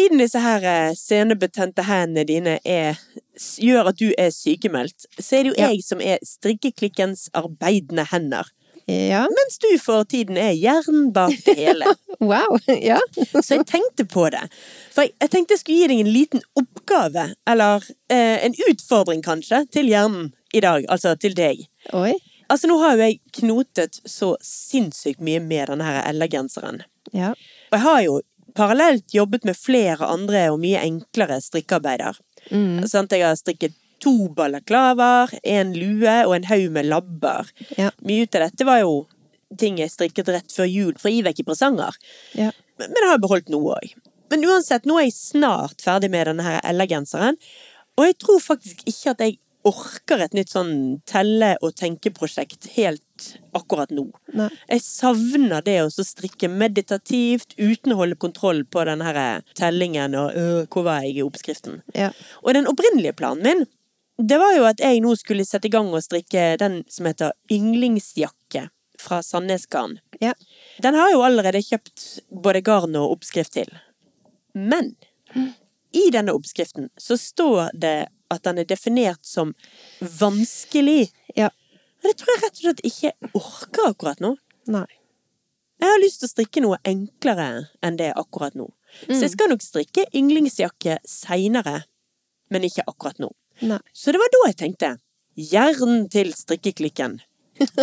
siden 0.00 0.18
disse 0.22 0.40
her 0.40 0.64
eh, 0.64 0.92
senebetente 0.96 1.84
hendene 1.84 2.24
dine 2.28 2.58
er, 2.64 2.96
gjør 3.60 3.90
at 3.92 3.98
du 4.00 4.08
er 4.18 4.30
sykemeldt, 4.32 5.06
så 5.18 5.36
er 5.36 5.42
det 5.44 5.52
jo 5.52 5.58
Ja. 5.58 5.68
jeg 5.70 5.84
som 5.84 6.00
er 6.00 6.18
strikkeklikkens 6.24 7.28
arbeidende 7.36 8.06
hender. 8.10 8.48
Ja. 8.88 9.26
Mens 9.28 9.58
du 9.62 9.68
for 9.78 10.02
tiden 10.08 10.36
er 10.40 10.52
hjernen 10.56 11.12
bak 11.12 11.36
det 11.46 11.56
hele. 11.56 11.94
Wow. 12.20 12.58
Ja. 12.68 12.98
Så 13.40 13.54
jeg 13.54 13.64
tenkte 13.64 14.04
på 14.04 14.26
det. 14.28 14.42
For 14.92 15.06
jeg, 15.06 15.14
jeg 15.22 15.30
tenkte 15.32 15.54
jeg 15.54 15.60
skulle 15.62 15.78
gi 15.78 15.86
deg 15.88 16.00
en 16.02 16.10
liten 16.12 16.42
oppgave, 16.60 17.22
eller 17.48 17.86
eh, 18.12 18.42
en 18.44 18.52
utfordring 18.68 19.22
kanskje, 19.24 19.62
til 19.72 19.88
hjernen 19.88 20.26
i 20.52 20.60
dag. 20.60 20.84
Altså 20.92 21.14
til 21.16 21.32
deg. 21.38 21.62
Oi. 21.96 22.12
Altså 22.52 22.68
nå 22.68 22.76
har 22.82 22.98
jo 22.98 23.06
jeg 23.06 23.20
knotet 23.38 24.02
så 24.04 24.34
sinnssykt 24.44 25.22
mye 25.24 25.40
med 25.40 25.70
denne 25.72 25.86
her 25.88 26.02
Ella-genseren. 26.10 26.82
Ja. 27.16 27.30
Og 27.70 27.78
jeg 27.78 27.84
har 27.86 28.02
jo 28.04 28.20
parallelt 28.60 29.14
jobbet 29.16 29.46
med 29.48 29.58
flere 29.58 30.08
andre 30.08 30.46
og 30.52 30.60
mye 30.62 30.82
enklere 30.84 31.40
strikkearbeider. 31.42 32.18
Mm. 32.50 32.84
Sånn, 32.88 33.08
Jeg 33.10 33.26
har 33.26 33.38
strikket 33.38 33.76
to 34.00 34.30
balaklavaer, 34.36 35.32
en 35.44 35.72
lue 35.76 36.14
og 36.26 36.34
en 36.36 36.48
haug 36.48 36.70
med 36.72 36.88
labber. 36.88 37.48
Ja. 37.76 37.90
Mye 38.04 38.24
ut 38.24 38.36
av 38.36 38.46
dette 38.48 38.68
var 38.68 38.80
jo 38.80 38.94
ting 39.58 39.80
jeg 39.80 39.92
strikket 39.92 40.30
rett 40.30 40.54
før 40.54 40.68
jul 40.70 40.94
for 41.00 41.10
å 41.10 41.12
gi 41.12 41.24
vekk 41.26 41.42
i 41.42 41.48
presanger. 41.48 41.96
Ja. 42.38 42.52
Men 42.80 42.94
men 42.94 43.04
jeg 43.04 43.12
har 43.12 43.20
beholdt 43.20 43.52
noe 43.52 43.76
òg. 43.76 43.92
Men 44.30 44.46
uansett, 44.46 44.86
nå 44.86 44.96
er 45.00 45.08
jeg 45.08 45.16
snart 45.18 45.82
ferdig 45.82 46.10
med 46.12 46.28
denne 46.30 46.46
her 46.46 46.60
Ella-genseren. 46.64 47.36
Og 47.98 48.06
jeg 48.06 48.16
tror 48.22 48.40
faktisk 48.40 48.84
ikke 48.88 49.14
at 49.14 49.24
jeg 49.24 49.38
orker 49.68 50.22
et 50.24 50.34
nytt 50.36 50.52
sånn 50.52 51.00
telle- 51.08 51.56
og 51.60 51.74
tenkeprosjekt 51.76 52.70
helt 52.76 53.26
akkurat 53.56 53.90
nå. 53.92 54.06
Nei. 54.32 54.48
Jeg 54.70 54.84
savner 54.84 55.64
det 55.64 55.76
å 55.82 55.90
strikke 55.90 56.48
meditativt 56.48 57.52
uten 57.58 57.92
å 57.92 58.00
holde 58.00 58.16
kontroll 58.16 58.64
på 58.64 58.84
denne 58.88 59.04
her 59.04 59.44
tellingen 59.58 60.16
og 60.16 60.32
øh, 60.36 60.62
hvor 60.70 60.86
var 60.88 61.04
jeg 61.04 61.18
i 61.18 61.26
oppskriften. 61.26 61.82
Ja. 61.94 62.10
Og 62.44 62.56
den 62.56 62.70
opprinnelige 62.70 63.18
planen 63.20 63.44
min, 63.44 63.66
det 64.20 64.38
var 64.40 64.54
jo 64.56 64.66
at 64.68 64.80
jeg 64.80 65.00
nå 65.04 65.14
skulle 65.16 65.46
sette 65.48 65.68
i 65.68 65.72
gang 65.72 65.92
og 65.92 66.04
strikke 66.04 66.54
den 66.60 66.82
som 66.92 67.08
heter 67.08 67.36
yndlingsjakke 67.52 68.68
fra 69.00 69.22
Sandnes 69.24 69.66
Garn. 69.66 69.98
Ja. 70.20 70.34
Den 70.80 70.96
har 70.96 71.08
jeg 71.08 71.16
jo 71.16 71.24
allerede 71.24 71.62
kjøpt 71.64 72.06
både 72.44 72.60
garn 72.64 72.96
og 73.00 73.16
oppskrift 73.16 73.54
til. 73.56 73.70
Men 74.52 74.94
i 75.96 76.08
denne 76.12 76.34
oppskriften 76.36 76.90
så 77.00 77.16
står 77.18 77.72
det 77.74 78.10
at 78.30 78.44
den 78.46 78.62
er 78.62 78.68
definert 78.68 79.26
som 79.26 79.54
vanskelig. 80.00 81.10
Ja. 81.36 81.50
Og 82.00 82.08
det 82.08 82.16
tror 82.20 82.32
jeg 82.34 82.42
rett 82.44 82.56
og 82.56 82.64
slett 82.64 82.82
ikke 82.86 83.10
jeg 83.10 83.32
orker 83.36 83.90
akkurat 83.90 84.22
nå. 84.24 84.34
Nei. 84.70 84.86
Jeg 85.80 85.94
har 85.94 86.02
lyst 86.02 86.20
til 86.20 86.28
å 86.28 86.34
strikke 86.34 86.62
noe 86.64 86.78
enklere 86.84 87.48
enn 87.84 87.96
det 87.96 88.10
akkurat 88.20 88.56
nå. 88.58 88.68
Så 89.06 89.22
jeg 89.22 89.32
skal 89.32 89.52
nok 89.52 89.62
strikke 89.64 90.04
yndlingsjakke 90.16 90.98
seinere, 91.08 91.84
men 92.52 92.66
ikke 92.66 92.84
akkurat 92.90 93.20
nå. 93.22 93.30
Nei. 93.64 93.80
Så 93.96 94.12
det 94.12 94.20
var 94.20 94.32
da 94.34 94.44
jeg 94.48 94.58
tenkte 94.60 94.94
hjernen 95.40 96.08
til 96.12 96.32
strikkeklikken. 96.36 97.20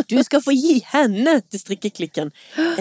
Du 0.10 0.18
skal 0.26 0.42
få 0.42 0.54
gi 0.58 0.80
henne 0.90 1.38
til 1.46 1.62
strikkeklikken 1.62 2.32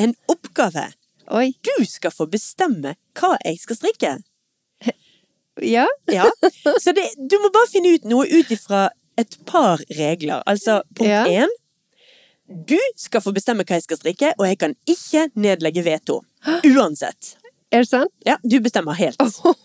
en 0.01 0.15
oppgave. 0.33 0.89
Oi. 1.37 1.51
Du 1.65 1.85
skal 1.89 2.15
få 2.15 2.29
bestemme 2.31 2.95
hva 3.19 3.35
jeg 3.43 3.61
skal 3.61 3.81
strikke. 3.81 4.13
Ja. 5.63 5.87
Ja, 6.13 6.27
Så 6.83 6.93
det, 6.93 7.07
du 7.17 7.39
må 7.41 7.49
bare 7.55 7.69
finne 7.71 7.95
ut 7.97 8.05
noe 8.05 8.27
ut 8.29 8.51
ifra 8.53 8.89
et 9.19 9.39
par 9.49 9.81
regler. 9.97 10.43
Altså, 10.47 10.83
punkt 10.95 11.09
Ja. 11.11 11.25
én. 11.27 11.49
Du 12.47 12.77
skal 12.97 13.21
få 13.25 13.33
bestemme 13.35 13.65
hva 13.65 13.75
jeg 13.79 13.83
skal 13.87 13.97
strikke, 13.99 14.33
og 14.39 14.47
jeg 14.47 14.59
kan 14.59 14.75
ikke 14.87 15.31
nedlegge 15.35 15.83
veto. 15.83 16.21
Uansett. 16.63 17.37
Er 17.73 17.83
det 17.83 17.89
sant? 17.89 18.13
Ja, 18.25 18.37
du 18.47 18.61
bestemmer 18.61 18.95
helt. 18.95 19.17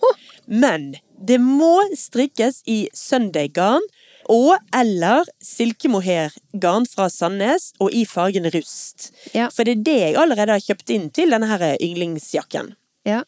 Men 0.47 0.95
det 1.21 1.37
må 1.43 1.75
strikkes 1.95 2.63
i 2.65 2.87
Sunday-garn 2.97 3.83
og 4.31 4.55
eller 4.73 5.27
silkemohair-garn 5.43 6.85
fra 6.89 7.07
Sandnes 7.11 7.71
og 7.81 7.93
i 7.93 8.03
fargen 8.09 8.47
rust. 8.53 9.11
Ja. 9.35 9.49
For 9.53 9.67
det 9.67 9.77
er 9.79 9.83
det 9.85 9.97
jeg 9.99 10.17
allerede 10.21 10.55
har 10.55 10.63
kjøpt 10.65 10.89
inn 10.95 11.09
til 11.13 11.29
denne 11.33 11.49
her 11.51 11.75
yndlingsjakken. 11.77 12.73
Ja. 13.05 13.21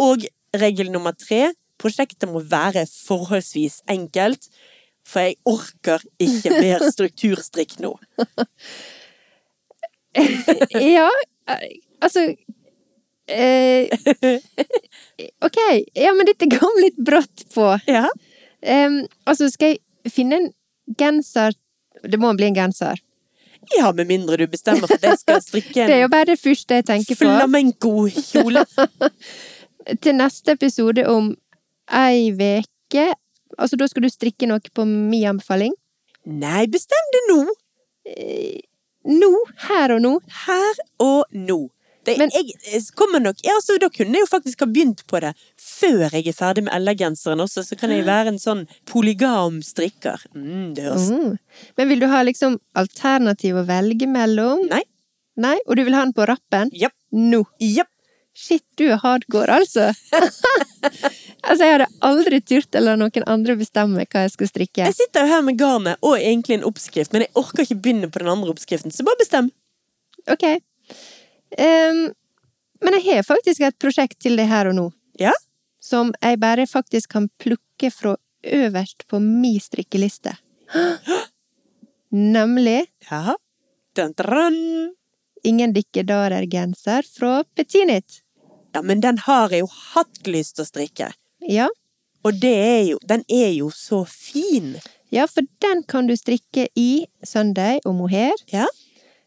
Og 0.00 0.24
regel 0.54 0.90
nummer 0.92 1.12
tre, 1.16 1.52
prosjektet 1.80 2.30
må 2.30 2.42
være 2.50 2.86
forholdsvis 2.90 3.80
enkelt, 3.90 4.48
for 5.04 5.26
jeg 5.26 5.36
orker 5.48 6.04
ikke 6.22 6.50
mer 6.56 6.84
strukturstrikk 6.94 7.76
nå. 7.84 7.92
ja, 10.94 11.08
altså 12.00 12.22
eh, 13.28 13.90
Ok, 15.44 15.58
ja, 15.94 16.12
men 16.14 16.28
dette 16.28 16.48
kom 16.52 16.78
litt 16.80 16.96
brått 16.96 17.44
på. 17.54 17.66
Ja. 17.90 18.06
Um, 18.64 19.02
altså, 19.28 19.50
skal 19.52 19.74
jeg 19.74 20.12
finne 20.12 20.38
en 20.38 20.46
genser 20.96 21.52
Det 22.04 22.16
må 22.20 22.30
bli 22.36 22.46
en 22.48 22.56
genser. 22.56 23.00
ja, 23.76 23.92
med 23.92 24.08
mindre 24.08 24.36
du 24.40 24.46
bestemmer 24.48 24.88
for 24.88 25.00
jeg 25.00 25.20
skal 25.20 25.42
strikke 25.44 25.84
Det 25.88 25.98
er 25.98 26.02
jo 26.04 26.12
bare 26.12 26.30
det 26.32 26.40
første 26.40 26.80
jeg 26.80 26.86
tenker 26.88 27.16
på. 27.16 27.24
flamenco-kjole. 27.24 28.64
Til 30.04 30.16
neste 30.16 30.56
episode 30.56 31.04
om 31.08 31.34
ei 31.92 32.30
veke 32.32 33.12
Altså, 33.54 33.76
da 33.78 33.86
skal 33.86 34.02
du 34.02 34.08
strikke 34.10 34.48
noe 34.50 34.58
på 34.74 34.82
min 34.82 35.28
anbefaling. 35.30 35.70
Nei, 36.26 36.64
bestem 36.66 37.10
det 37.14 37.20
nå! 37.28 37.36
Nå, 39.04 39.30
her 39.68 39.92
og 39.94 40.00
nå. 40.02 40.12
Her 40.46 40.80
og 41.04 41.24
nå. 41.30 41.58
Det, 42.04 42.18
Men- 42.18 42.30
jeg 42.34 42.82
kommer 42.94 43.20
nok 43.22 43.36
ja, 43.44 43.54
altså, 43.54 43.78
Da 43.80 43.88
kunne 43.88 44.12
jeg 44.18 44.26
jo 44.26 44.28
faktisk 44.28 44.60
ha 44.60 44.66
begynt 44.66 45.06
på 45.08 45.20
det 45.24 45.30
før 45.56 46.10
jeg 46.12 46.26
er 46.28 46.36
ferdig 46.36 46.64
med 46.66 46.74
LR-genseren 46.76 47.40
også, 47.40 47.64
så 47.64 47.78
kan 47.80 47.90
jeg 47.90 48.04
være 48.04 48.28
en 48.34 48.38
sånn 48.38 48.66
polygam 48.84 49.62
strikker. 49.64 50.20
Mm, 50.34 50.74
det 50.74 50.84
høres 50.84 51.08
Mm. 51.10 51.38
Men 51.78 51.88
vil 51.88 52.00
du 52.00 52.06
ha 52.08 52.22
liksom 52.22 52.58
alternativ 52.74 53.54
å 53.56 53.64
velge 53.66 54.06
mellom? 54.06 54.68
Nei. 54.68 54.82
Nei? 55.36 55.58
Og 55.66 55.76
du 55.76 55.84
vil 55.84 55.94
ha 55.94 56.02
den 56.04 56.12
på 56.12 56.26
rappen? 56.26 56.70
Japp. 56.72 56.92
Nå. 57.12 57.44
Japp. 57.58 57.88
Shit, 58.34 58.64
du 58.74 58.88
er 58.90 58.98
hardcore, 58.98 59.60
altså! 59.60 59.92
altså, 61.46 61.60
jeg 61.60 61.70
hadde 61.76 61.86
aldri 62.02 62.40
turt 62.42 62.74
å 62.74 62.82
la 62.82 62.96
noen 62.98 63.26
andre 63.30 63.54
bestemme 63.60 64.02
hva 64.10 64.24
jeg 64.24 64.32
skulle 64.32 64.50
strikke. 64.50 64.88
Jeg 64.88 64.96
sitter 64.98 65.22
jo 65.22 65.30
her 65.36 65.44
med 65.46 65.58
garnet 65.60 66.02
og 66.02 66.16
egentlig 66.18 66.58
en 66.58 66.66
oppskrift, 66.66 67.14
men 67.14 67.22
jeg 67.26 67.32
orker 67.38 67.62
ikke 67.62 67.78
begynne 67.84 68.10
på 68.10 68.24
den 68.24 68.32
andre 68.32 68.50
oppskriften, 68.50 68.90
så 68.90 69.06
bare 69.06 69.20
bestem. 69.22 69.52
Ok. 70.34 70.48
Um, 71.54 72.02
men 72.82 72.98
jeg 72.98 73.06
har 73.06 73.22
faktisk 73.28 73.62
et 73.68 73.78
prosjekt 73.78 74.18
til 74.24 74.34
det 74.40 74.48
her 74.50 74.72
og 74.72 74.78
nå, 74.80 74.88
Ja? 75.22 75.32
som 75.84 76.10
jeg 76.18 76.40
bare 76.42 76.66
faktisk 76.66 77.12
kan 77.14 77.28
plukke 77.38 77.90
fra 77.92 78.16
øverst 78.42 79.06
på 79.06 79.20
min 79.22 79.60
strikkeliste. 79.62 80.34
Nemlig 82.10 82.86
Ja. 83.10 83.36
Dun, 83.94 84.12
dun. 84.18 84.94
Ingen 85.44 85.74
dikkedarer-genser 85.76 87.04
fra 87.06 87.44
Petinit. 87.54 88.23
Ja, 88.74 88.82
men 88.82 89.00
den 89.00 89.18
har 89.18 89.50
jeg 89.54 89.60
jo 89.64 89.68
hatt 89.94 90.26
lyst 90.26 90.56
til 90.56 90.64
å 90.64 90.68
strikke. 90.68 91.12
Ja. 91.46 91.68
Og 92.24 92.40
det 92.40 92.54
er 92.56 92.82
jo, 92.88 92.98
den 93.06 93.22
er 93.28 93.50
jo 93.52 93.70
så 93.70 94.04
fin. 94.08 94.76
ja, 95.12 95.26
for 95.30 95.42
den 95.62 95.82
kan 95.86 96.06
du 96.08 96.16
strikke 96.16 96.66
i 96.74 97.06
søndag 97.22 97.80
og 97.86 97.94
mohair. 97.94 98.32
Ja. 98.50 98.66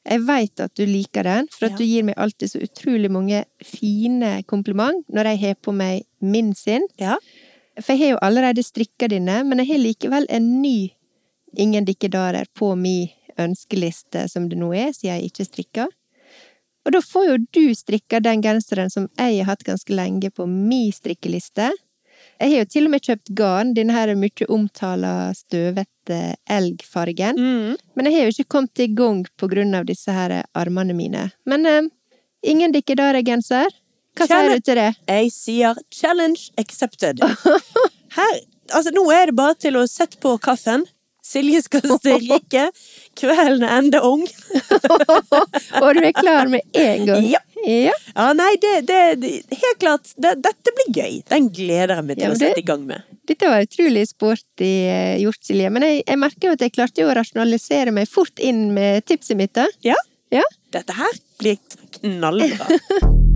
Jeg 0.08 0.22
veit 0.28 0.60
at 0.60 0.74
du 0.76 0.86
liker 0.86 1.24
den, 1.24 1.48
for 1.52 1.66
at 1.68 1.72
Ja. 1.72 1.78
du 1.78 1.84
gir 1.84 2.04
meg 2.04 2.16
alltid 2.18 2.50
så 2.52 2.60
utrolig 2.64 3.10
mange 3.12 3.46
fine 3.64 4.44
kompliment 4.48 5.04
når 5.10 5.26
jeg 5.32 5.40
har 5.40 5.56
på 5.56 5.72
meg 5.76 6.04
min 6.22 6.54
sin. 6.56 6.88
Ja. 7.00 7.18
For 7.80 7.94
jeg 7.94 8.00
har 8.00 8.10
jo 8.16 8.20
allerede 8.22 8.64
strikka 8.64 9.08
dine, 9.08 9.44
men 9.44 9.60
jeg 9.60 9.68
har 9.68 9.78
likevel 9.84 10.26
en 10.30 10.62
ny 10.62 10.92
Ingen 11.58 11.86
dikkedarer 11.86 12.46
på 12.54 12.76
min 12.78 13.08
ønskeliste 13.40 14.28
som 14.30 14.50
det 14.50 14.58
nå 14.60 14.74
er, 14.76 14.92
siden 14.94 15.16
jeg 15.16 15.32
ikke 15.32 15.46
strikker. 15.46 15.88
Og 16.88 16.94
da 16.96 17.02
får 17.04 17.26
jo 17.28 17.36
du 17.52 17.66
strikka 17.76 18.22
den 18.24 18.40
genseren 18.46 18.88
som 18.94 19.10
jeg 19.20 19.42
har 19.42 19.52
hatt 19.52 19.66
ganske 19.68 19.92
lenge 19.92 20.32
på 20.32 20.48
min 20.48 20.94
strikkeliste. 20.96 21.74
Jeg 22.38 22.54
har 22.54 22.62
jo 22.62 22.70
til 22.70 22.88
og 22.88 22.94
med 22.94 23.04
kjøpt 23.04 23.32
garn, 23.36 23.74
denne 23.76 23.96
her 23.96 24.14
mye 24.16 24.48
omtala 24.54 25.34
støvete 25.36 26.20
elgfargen. 26.48 27.36
Mm. 27.36 27.76
Men 27.98 28.08
jeg 28.08 28.16
har 28.16 28.28
jo 28.28 28.36
ikke 28.36 28.54
kommet 28.56 28.84
i 28.86 28.88
gang 28.94 29.26
på 29.36 29.50
grunn 29.52 29.76
av 29.76 29.88
disse 29.90 30.14
her 30.14 30.40
armene 30.56 30.96
mine. 30.96 31.28
Men 31.50 31.66
eh, 31.68 31.90
ingen 32.48 32.76
dikkedare-genser. 32.76 33.74
Hva 34.18 34.30
sier 34.30 34.54
du 34.54 34.64
til 34.66 34.80
det? 34.80 34.92
Jeg 35.10 35.34
sier 35.34 35.82
challenge 35.94 36.54
accepted. 36.62 37.20
Her, 38.18 38.38
altså 38.72 38.94
nå 38.96 39.04
er 39.14 39.30
det 39.30 39.36
bare 39.38 39.58
til 39.60 39.78
å 39.78 39.84
sette 39.90 40.18
på 40.24 40.38
kaffen. 40.42 40.88
Silje 41.28 41.60
skal 41.66 41.84
strikke. 41.98 42.68
Kvelden 43.20 43.66
er 43.68 43.82
enda 43.82 44.02
ung. 44.08 44.24
Og 45.84 45.90
du 45.98 46.02
er 46.02 46.14
klar 46.16 46.48
med 46.52 46.64
en 46.78 47.06
gang? 47.10 47.28
Ja. 47.28 47.42
ja. 47.68 47.94
Ja, 48.16 48.28
nei, 48.38 48.54
det, 48.62 48.74
det, 48.88 49.02
Helt 49.52 49.80
klart. 49.82 50.14
Det, 50.16 50.36
dette 50.46 50.74
blir 50.78 50.90
gøy. 50.96 51.20
Den 51.28 51.50
gleder 51.54 51.98
jeg 51.98 52.08
meg 52.08 52.20
til 52.20 52.28
Ja, 52.28 52.32
å 52.34 52.40
sette 52.40 52.64
i 52.64 52.68
gang 52.68 52.88
med. 52.88 53.04
Dette 53.28 53.50
var 53.52 53.66
utrolig 53.66 54.06
sporty 54.08 54.72
eh, 54.88 55.18
gjort, 55.24 55.42
Silje. 55.44 55.72
Men 55.74 55.88
jeg, 55.88 56.04
jeg 56.08 56.22
merker 56.24 56.50
jo 56.52 56.56
at 56.56 56.64
jeg 56.64 56.76
klarte 56.78 57.04
jo 57.04 57.12
å 57.12 57.18
rasjonalisere 57.18 57.94
meg 57.96 58.08
fort 58.12 58.40
inn 58.40 58.70
med 58.78 59.04
tipset 59.10 59.40
mitt. 59.40 59.56
da. 59.58 59.68
Ja. 59.86 60.00
Ja. 60.32 60.48
Dette 60.76 60.96
her 60.96 61.22
blir 61.42 61.60
knallbra. 62.00 62.78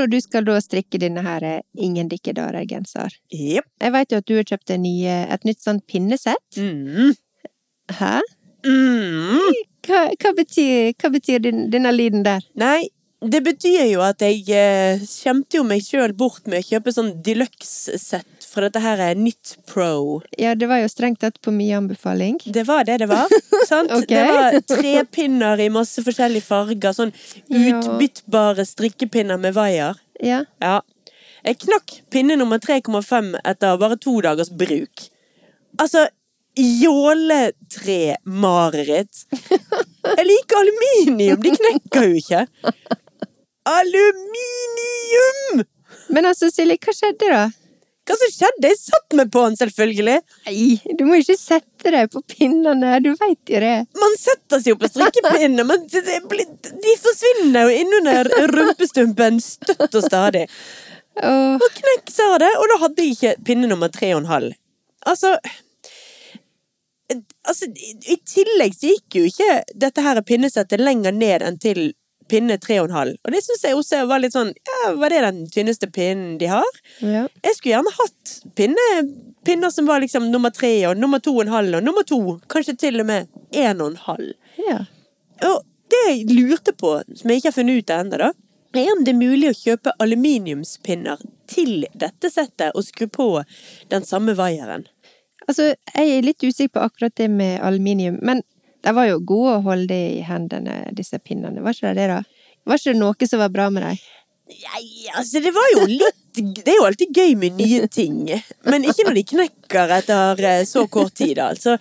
når 0.00 0.12
du 0.12 0.18
skal 0.24 0.46
da 0.48 0.58
strikke 0.62 1.00
denne 1.00 1.24
her 1.24 1.46
eh, 1.46 1.62
Ingen 1.80 2.10
dikkedarer-genser 2.10 3.14
Yep. 3.30 3.66
Jeg 3.80 3.94
vet 3.96 4.12
jo 4.12 4.20
at 4.20 4.28
du 4.28 4.36
har 4.38 4.46
kjøpt 4.48 4.74
en 4.74 4.84
ny, 4.84 4.94
eh, 5.08 5.26
et 5.32 5.44
nytt 5.46 5.62
sånt 5.62 5.84
pinnesett. 5.90 6.58
Mm. 6.58 7.12
Hæ? 7.98 8.14
Mm. 8.66 9.60
Hva, 9.86 10.00
hva 10.20 10.32
betyr, 10.36 10.94
hva 11.00 11.10
betyr 11.12 11.42
din, 11.44 11.68
denne 11.72 11.92
lyden 11.94 12.24
der? 12.26 12.44
Nei, 12.60 12.90
det 13.20 13.42
betyr 13.44 13.84
jo 13.90 14.00
at 14.04 14.22
jeg 14.24 14.44
eh, 14.56 15.02
kjempet 15.04 15.58
jo 15.58 15.64
meg 15.68 15.84
sjøl 15.84 16.14
bort 16.16 16.46
med 16.48 16.62
å 16.62 16.68
kjøpe 16.70 16.92
sånn 16.94 17.10
deluxe-sett, 17.24 18.39
for 18.50 18.60
dette 18.66 18.80
her 18.82 18.98
er 19.04 19.14
nytt 19.18 19.52
pro. 19.70 20.20
Ja, 20.38 20.54
det 20.58 20.66
var 20.70 20.78
jo 20.82 20.88
strengt 20.90 21.20
tatt 21.22 21.38
på 21.44 21.50
min 21.54 21.74
anbefaling. 21.78 22.36
Det 22.44 22.64
var 22.68 22.82
det 22.88 22.96
det 23.04 23.08
var. 23.10 23.26
sant? 23.70 23.90
okay. 23.94 24.06
Det 24.10 24.24
var 24.34 24.50
trepinner 24.74 25.56
i 25.62 25.68
masse 25.72 25.98
forskjellige 26.06 26.46
farger. 26.48 26.92
Sånn 26.96 27.12
utbyttbare 27.46 28.64
strikkepinner 28.66 29.38
med 29.40 29.52
vaier. 29.58 29.94
Ja. 30.20 30.40
Ja. 30.62 30.80
Jeg 31.46 31.54
knakk 31.62 31.86
pinne 32.12 32.34
nummer 32.36 32.58
3,5 32.60 33.36
etter 33.44 33.76
bare 33.80 33.96
to 34.00 34.20
dagers 34.24 34.50
bruk. 34.52 35.00
Altså, 35.80 36.00
jåletre-mareritt. 36.58 39.14
Jeg 40.10 40.24
liker 40.26 40.56
aluminium, 40.58 41.38
de 41.40 41.50
knekker 41.54 42.02
jo 42.10 42.14
ikke. 42.18 42.40
Aluminium! 43.70 45.62
Men 46.10 46.26
altså, 46.26 46.50
Silje, 46.52 46.76
hva 46.82 46.92
skjedde 46.96 47.28
da? 47.30 47.44
Hva 48.10 48.16
som 48.18 48.30
skjedde? 48.34 48.70
Jeg 48.72 48.78
satt 48.80 49.14
meg 49.14 49.28
på 49.30 49.42
den, 49.46 49.56
selvfølgelig. 49.60 50.16
Nei, 50.48 50.94
du 50.98 51.04
må 51.06 51.20
ikke 51.20 51.36
sette 51.38 51.92
deg 51.94 52.10
på 52.10 52.22
pinnene, 52.32 52.96
du 53.04 53.12
veit 53.20 53.52
jo 53.54 53.60
det. 53.62 53.74
Man 54.00 54.16
setter 54.18 54.58
seg 54.58 54.72
jo 54.72 54.80
på 54.80 54.90
strikkepinner, 54.90 55.68
men 55.68 55.86
de 55.86 56.96
forsvinner 57.04 57.68
jo 57.68 57.82
innunder 57.84 58.32
rumpestumpen 58.50 59.38
støtt 59.44 59.94
og 59.94 60.02
stadig. 60.02 60.48
Oh. 61.22 61.54
Og 61.54 61.78
knekk 61.78 62.10
sa 62.10 62.32
det, 62.42 62.50
og 62.58 62.66
da 62.72 62.78
hadde 62.84 63.06
jeg 63.06 63.16
ikke 63.16 63.34
pinne 63.46 63.70
nummer 63.70 63.92
tre 63.94 64.10
og 64.16 64.24
en 64.24 64.32
halv. 64.34 64.56
Altså 65.06 65.36
Altså, 67.48 67.66
i 67.66 67.96
i 68.14 68.16
tillegg 68.22 68.74
så 68.76 68.92
gikk 68.92 69.16
jo 69.18 69.22
ikke 69.26 69.54
dette 69.74 70.02
her 70.04 70.20
pinnesettet 70.22 70.78
lenger 70.78 71.10
ned 71.16 71.42
enn 71.42 71.56
til 71.58 71.80
pinne 72.30 72.56
tre 72.62 72.78
og 72.80 72.88
en 72.88 72.94
halv. 72.96 73.16
Og 73.26 73.34
det 73.34 73.40
syns 73.44 73.64
jeg 73.66 73.76
også 73.78 74.04
var 74.10 74.22
litt 74.22 74.34
sånn 74.36 74.52
Ja, 74.70 74.92
var 75.00 75.10
det 75.12 75.22
den 75.26 75.40
tynneste 75.50 75.88
pinnen 75.90 76.36
de 76.40 76.46
har? 76.52 76.78
ja. 77.02 77.24
Jeg 77.42 77.56
skulle 77.56 77.74
gjerne 77.74 77.94
hatt 77.96 78.34
pinne, 78.58 78.86
pinner 79.46 79.72
som 79.74 79.88
var 79.90 80.00
liksom 80.04 80.30
nummer 80.30 80.54
tre 80.54 80.70
og 80.90 80.96
nummer 81.00 81.18
to 81.22 81.34
og 81.36 81.42
en 81.46 81.52
halv 81.56 81.80
og 81.80 81.84
nummer 81.86 82.06
to. 82.06 82.20
Kanskje 82.52 82.76
til 82.78 83.02
og 83.02 83.08
med 83.10 83.28
en 83.52 83.80
og 83.82 83.90
en 83.92 84.00
halv. 84.06 84.32
ja. 84.68 84.84
Og 85.48 85.62
det 85.90 86.00
jeg 86.06 86.26
lurte 86.36 86.70
på, 86.78 86.90
som 87.18 87.30
jeg 87.32 87.40
ikke 87.40 87.48
har 87.50 87.54
funnet 87.56 87.80
ut 87.82 87.90
av 87.90 88.04
ennå, 88.04 88.18
da 88.70 88.78
er 88.78 88.92
om 88.92 89.00
det 89.02 89.10
er 89.10 89.18
mulig 89.18 89.48
å 89.50 89.56
kjøpe 89.58 89.90
aluminiumspinner 89.98 91.18
til 91.50 91.86
dette 91.98 92.30
settet 92.30 92.76
og 92.78 92.84
skru 92.86 93.08
på 93.10 93.26
den 93.90 94.04
samme 94.06 94.36
vaieren. 94.38 94.84
Altså, 95.48 95.72
jeg 95.96 96.12
er 96.18 96.22
litt 96.22 96.44
usikker 96.44 96.76
på 96.76 96.84
akkurat 96.86 97.16
det 97.18 97.26
med 97.32 97.58
aluminium, 97.66 98.20
men 98.22 98.44
de 98.84 98.94
var 98.96 99.08
jo 99.10 99.20
gode 99.24 99.58
å 99.58 99.64
holde 99.64 99.96
i 99.96 100.22
hendene, 100.24 100.82
disse 100.96 101.18
pinnene. 101.18 101.62
Var 101.64 101.76
ikke 101.76 101.92
det 101.92 102.00
det, 102.00 102.08
da? 102.14 102.48
Var 102.68 102.80
ikke 102.80 102.94
det 102.94 103.00
noe 103.00 103.28
som 103.28 103.42
var 103.42 103.52
bra 103.52 103.68
med 103.72 103.86
dem? 103.86 104.00
Nei, 104.50 104.86
altså 105.14 105.40
det 105.44 105.52
var 105.54 105.68
jo 105.76 105.84
litt 105.86 106.16
Det 106.34 106.72
er 106.72 106.78
jo 106.78 106.86
alltid 106.88 107.16
gøy 107.16 107.34
med 107.38 107.58
nye 107.58 107.86
ting. 107.90 108.22
Men 108.66 108.86
ikke 108.86 109.06
når 109.06 109.16
de 109.18 109.24
knekker 109.32 109.92
etter 109.96 110.42
eh, 110.46 110.62
så 110.66 110.84
kort 110.90 111.14
tid, 111.18 111.40
altså. 111.42 111.74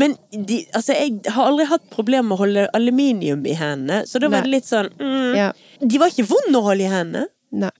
Men 0.00 0.16
de, 0.32 0.62
altså, 0.76 0.96
jeg 0.96 1.32
har 1.32 1.50
aldri 1.50 1.66
hatt 1.68 1.84
problemer 1.92 2.30
med 2.30 2.36
å 2.36 2.40
holde 2.40 2.64
aluminium 2.76 3.44
i 3.44 3.56
hendene, 3.58 4.06
så 4.08 4.22
da 4.22 4.30
var 4.32 4.46
det 4.46 4.54
litt 4.54 4.68
sånn 4.68 4.88
mm, 4.96 5.36
Ja. 5.36 5.50
De 5.80 6.00
var 6.00 6.12
ikke 6.12 6.28
vonde 6.30 6.60
å 6.60 6.64
holde 6.64 6.86
i 6.86 6.92
hendene. 6.92 7.28
Nei. 7.60 7.72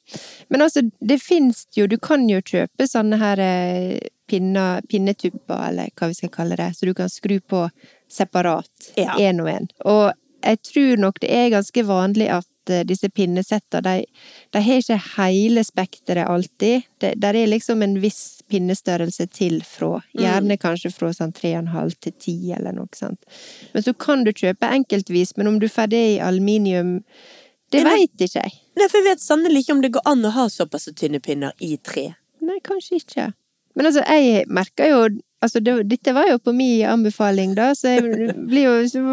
Men 0.51 0.67
altså, 0.67 0.83
det 0.83 1.21
fins 1.23 1.63
jo 1.77 1.85
Du 1.87 1.95
kan 2.03 2.25
jo 2.27 2.41
kjøpe 2.43 2.89
sånne 2.91 3.21
her 3.21 3.41
eh, 3.45 3.97
pinner, 4.31 4.85
pinnetupper, 4.91 5.71
eller 5.71 5.93
hva 5.97 6.11
vi 6.11 6.21
skal 6.21 6.35
kalle 6.35 6.59
det, 6.61 6.73
så 6.77 6.87
du 6.87 6.95
kan 6.97 7.11
skru 7.11 7.39
på 7.41 7.65
separat. 8.11 8.91
Ja. 8.97 9.15
Og 9.15 9.21
én. 9.51 9.69
Og 9.85 10.13
jeg 10.45 10.63
tror 10.65 10.97
nok 11.01 11.21
det 11.21 11.31
er 11.37 11.51
ganske 11.53 11.83
vanlig 11.87 12.29
at 12.33 12.71
eh, 12.73 12.85
disse 12.89 13.11
pinnesettene, 13.13 13.83
de, 13.85 14.07
de 14.55 14.63
har 14.65 14.81
ikke 14.81 14.99
hele 15.17 15.65
spekteret 15.67 16.29
alltid. 16.29 16.87
Det, 17.03 17.13
der 17.21 17.37
er 17.37 17.51
liksom 17.51 17.83
en 17.85 17.99
viss 18.03 18.41
pinnestørrelse 18.51 19.27
til 19.37 19.61
fra. 19.67 20.01
Gjerne 20.17 20.57
kanskje 20.61 20.93
fra 20.95 21.13
sånn 21.17 21.35
3,5 21.37 21.93
til 22.01 22.17
10 22.17 22.55
eller 22.59 22.77
noe 22.79 22.89
sånt. 22.97 23.21
Men 23.75 23.85
så 23.85 23.95
kan 23.95 24.25
du 24.25 24.33
kjøpe 24.33 24.73
enkeltvis, 24.81 25.37
men 25.37 25.53
om 25.53 25.61
du 25.63 25.69
får 25.69 25.93
det 25.93 26.05
i 26.15 26.19
aluminium, 26.25 27.01
det 27.71 27.85
men- 27.85 27.93
veit 27.93 28.27
ikke 28.27 28.41
jeg. 28.43 28.57
Nei, 28.81 28.89
for 28.89 28.99
jeg 29.03 29.11
vet 29.11 29.23
sannelig 29.23 29.65
ikke 29.65 29.77
om 29.77 29.83
det 29.85 29.93
går 29.93 30.07
an 30.09 30.25
å 30.25 30.33
ha 30.35 30.49
såpass 30.49 30.89
tynne 30.97 31.21
pinner 31.21 31.53
i 31.61 31.77
tre. 31.77 32.15
Nei, 32.41 32.59
kanskje 32.65 33.03
ikke. 33.03 33.33
Men 33.77 33.87
altså, 33.87 34.03
jeg 34.09 34.47
merker 34.49 34.89
jo 34.89 35.03
Altså, 35.41 35.61
det, 35.65 35.73
dette 35.89 36.13
var 36.13 36.29
jo 36.29 36.37
på 36.43 36.53
min 36.53 36.85
anbefaling, 36.85 37.55
da, 37.57 37.71
så 37.77 37.95
jeg 37.95 38.35
blir 38.51 38.67
jo 38.67 39.05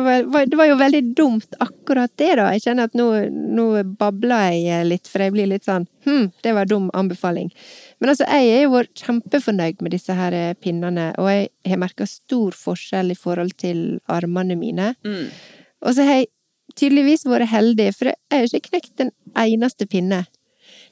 Det 0.52 0.58
var 0.60 0.68
jo 0.68 0.76
veldig 0.80 1.02
dumt 1.16 1.56
akkurat 1.64 2.12
det, 2.20 2.34
da. 2.40 2.50
Jeg 2.56 2.66
kjenner 2.66 2.90
at 2.90 2.98
nå, 3.00 3.08
nå 3.32 3.68
babler 4.00 4.58
jeg 4.58 4.90
litt, 4.90 5.08
for 5.08 5.24
jeg 5.24 5.36
blir 5.38 5.48
litt 5.54 5.68
sånn 5.68 5.88
Hm, 6.08 6.30
det 6.44 6.54
var 6.56 6.66
dum 6.66 6.86
anbefaling. 6.96 7.50
Men 8.00 8.14
altså, 8.14 8.24
jeg 8.32 8.52
er 8.54 8.62
jo 8.64 8.84
kjempefornøyd 8.96 9.82
med 9.84 9.92
disse 9.92 10.16
her 10.16 10.36
eh, 10.36 10.54
pinnene, 10.56 11.10
og 11.20 11.28
jeg 11.28 11.50
har 11.68 11.82
merka 11.82 12.08
stor 12.08 12.56
forskjell 12.56 13.12
i 13.12 13.18
forhold 13.20 13.58
til 13.60 13.82
armene 14.08 14.56
mine. 14.56 14.94
Mm. 15.04 15.28
Og 15.84 15.98
så 15.98 16.06
har 16.08 16.22
jeg 16.22 16.30
tydeligvis 16.80 17.28
vært 17.28 17.52
heldig, 17.52 17.90
for 17.98 18.12
jeg 18.14 18.32
har 18.32 18.48
ikke 18.48 18.70
knekt 18.70 19.04
en 19.04 19.12
eneste 19.44 19.90
pinne. 19.92 20.24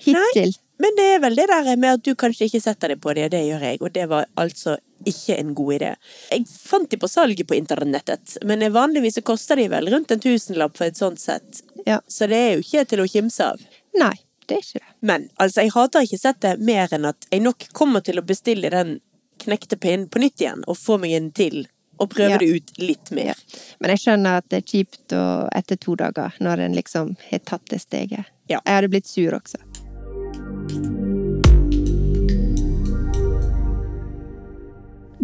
Hittil. 0.04 0.52
Men 0.78 0.96
det 0.98 1.04
er 1.14 1.20
vel 1.24 1.36
det 1.40 1.46
der 1.48 1.70
med 1.80 1.94
at 1.94 2.04
du 2.04 2.12
kanskje 2.20 2.50
ikke 2.50 2.60
setter 2.62 2.92
deg 2.92 3.00
på 3.04 3.14
det, 3.16 3.26
og 3.30 3.32
det 3.32 3.44
gjør 3.48 3.62
jeg, 3.64 3.78
og 3.82 3.94
det 3.96 4.06
var 4.12 4.26
altså 4.36 4.76
ikke 5.08 5.38
en 5.40 5.54
god 5.56 5.74
idé. 5.78 5.92
Jeg 6.32 6.46
fant 6.52 6.90
de 6.92 6.98
på 7.00 7.08
salget 7.08 7.48
på 7.48 7.56
internettet, 7.56 8.38
men 8.44 8.66
vanligvis 8.74 9.16
så 9.20 9.24
koster 9.24 9.56
de 9.62 9.70
vel 9.72 9.88
rundt 9.94 10.12
en 10.12 10.20
tusenlapp 10.20 10.76
for 10.78 10.90
et 10.90 10.98
sånt 11.00 11.20
sett. 11.22 11.62
Ja. 11.86 12.02
Så 12.08 12.28
det 12.28 12.40
er 12.42 12.52
jo 12.58 12.66
ikke 12.66 12.84
til 12.92 13.04
å 13.04 13.08
kimse 13.08 13.48
av. 13.54 13.62
Nei, 13.96 14.16
det 14.50 14.58
er 14.58 14.66
ikke 14.66 14.82
det. 14.82 14.92
Men 15.06 15.30
altså, 15.38 15.62
jeg 15.64 15.72
hater 15.78 16.04
ikke 16.10 16.20
settet 16.20 16.60
mer 16.60 16.92
enn 16.98 17.08
at 17.12 17.30
jeg 17.32 17.46
nok 17.46 17.70
kommer 17.78 18.04
til 18.04 18.20
å 18.20 18.26
bestille 18.26 18.70
den 18.74 18.98
knekte 19.46 19.78
pinnen 19.80 20.10
på 20.12 20.20
nytt 20.24 20.42
igjen, 20.44 20.66
og 20.68 20.76
få 20.80 20.98
meg 21.00 21.16
en 21.16 21.32
til, 21.36 21.62
og 22.02 22.10
prøve 22.12 22.36
Ja. 22.36 22.38
det 22.42 22.52
ut 22.52 22.76
litt 22.84 23.12
mer. 23.16 23.40
Men 23.80 23.94
jeg 23.96 24.04
skjønner 24.04 24.42
at 24.42 24.50
det 24.52 24.58
er 24.64 24.68
kjipt 24.68 25.16
etter 25.56 25.80
to 25.80 25.96
dager, 25.96 26.36
når 26.44 26.66
en 26.66 26.76
liksom 26.76 27.16
har 27.32 27.40
tatt 27.48 27.64
det 27.72 27.80
steget. 27.86 28.26
Ja. 28.52 28.60
Jeg 28.66 28.76
hadde 28.82 28.90
blitt 28.92 29.08
sur 29.08 29.32
også. 29.40 29.62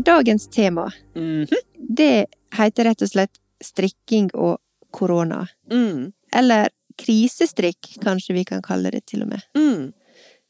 Dagens 0.05 0.47
tema, 0.49 0.91
Mhm. 1.15 1.47
det 1.95 2.25
heter 2.53 2.83
rett 2.83 3.01
og 3.01 3.09
slett 3.09 3.37
strikking 3.63 4.29
og 4.33 4.57
korona. 4.91 5.47
Mm. 5.71 6.11
Eller 6.33 6.69
krisestrikk, 6.97 7.99
kanskje 8.01 8.33
vi 8.33 8.43
kan 8.45 8.61
kalle 8.61 8.91
det 8.91 9.05
til 9.05 9.21
og 9.23 9.27
med. 9.29 9.41
Mm. 9.55 9.93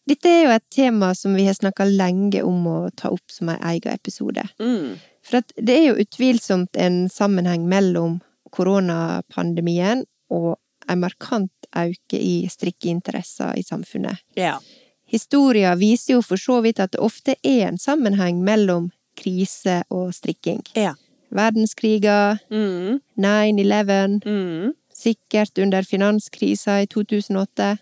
Dette 0.07 0.25
er 0.29 0.43
jo 0.45 0.51
et 0.55 0.69
tema 0.73 1.13
som 1.15 1.33
vi 1.35 1.45
har 1.45 1.53
snakka 1.53 1.85
lenge 1.85 2.41
om 2.43 2.65
å 2.67 2.89
ta 2.95 3.09
opp 3.09 3.29
som 3.31 3.49
en 3.49 3.59
egen 3.61 3.93
episode. 3.93 4.47
Mm. 4.59 4.97
For 5.21 5.41
det 5.55 5.69
er 5.77 5.85
jo 5.93 5.99
utvilsomt 6.03 6.75
en 6.75 7.07
sammenheng 7.09 7.67
mellom 7.67 8.21
koronapandemien 8.51 10.05
og 10.29 10.57
en 10.89 10.99
markant 10.99 11.51
auke 11.75 12.17
i 12.17 12.47
strikkeinteresser 12.49 13.57
i 13.57 13.63
samfunnet. 13.63 14.17
Ja. 14.35 14.57
Historia 15.05 15.75
viser 15.75 16.13
jo 16.17 16.21
for 16.21 16.37
så 16.37 16.61
vidt 16.63 16.79
at 16.79 16.91
det 16.91 16.99
ofte 17.03 17.35
er 17.43 17.67
en 17.67 17.77
sammenheng 17.77 18.41
mellom 18.43 18.91
krise 19.21 19.81
og 19.93 20.11
strikking. 20.17 20.63
Ja. 20.75 20.95
Verdenskriger, 21.31 22.39
Mm. 22.51 22.99
9-11, 23.17 24.21
Mm. 24.25 24.73
sikkert 24.93 25.57
under 25.63 25.83
finanskrisa 25.87 26.81
i 26.81 26.87
2008. 26.87 27.77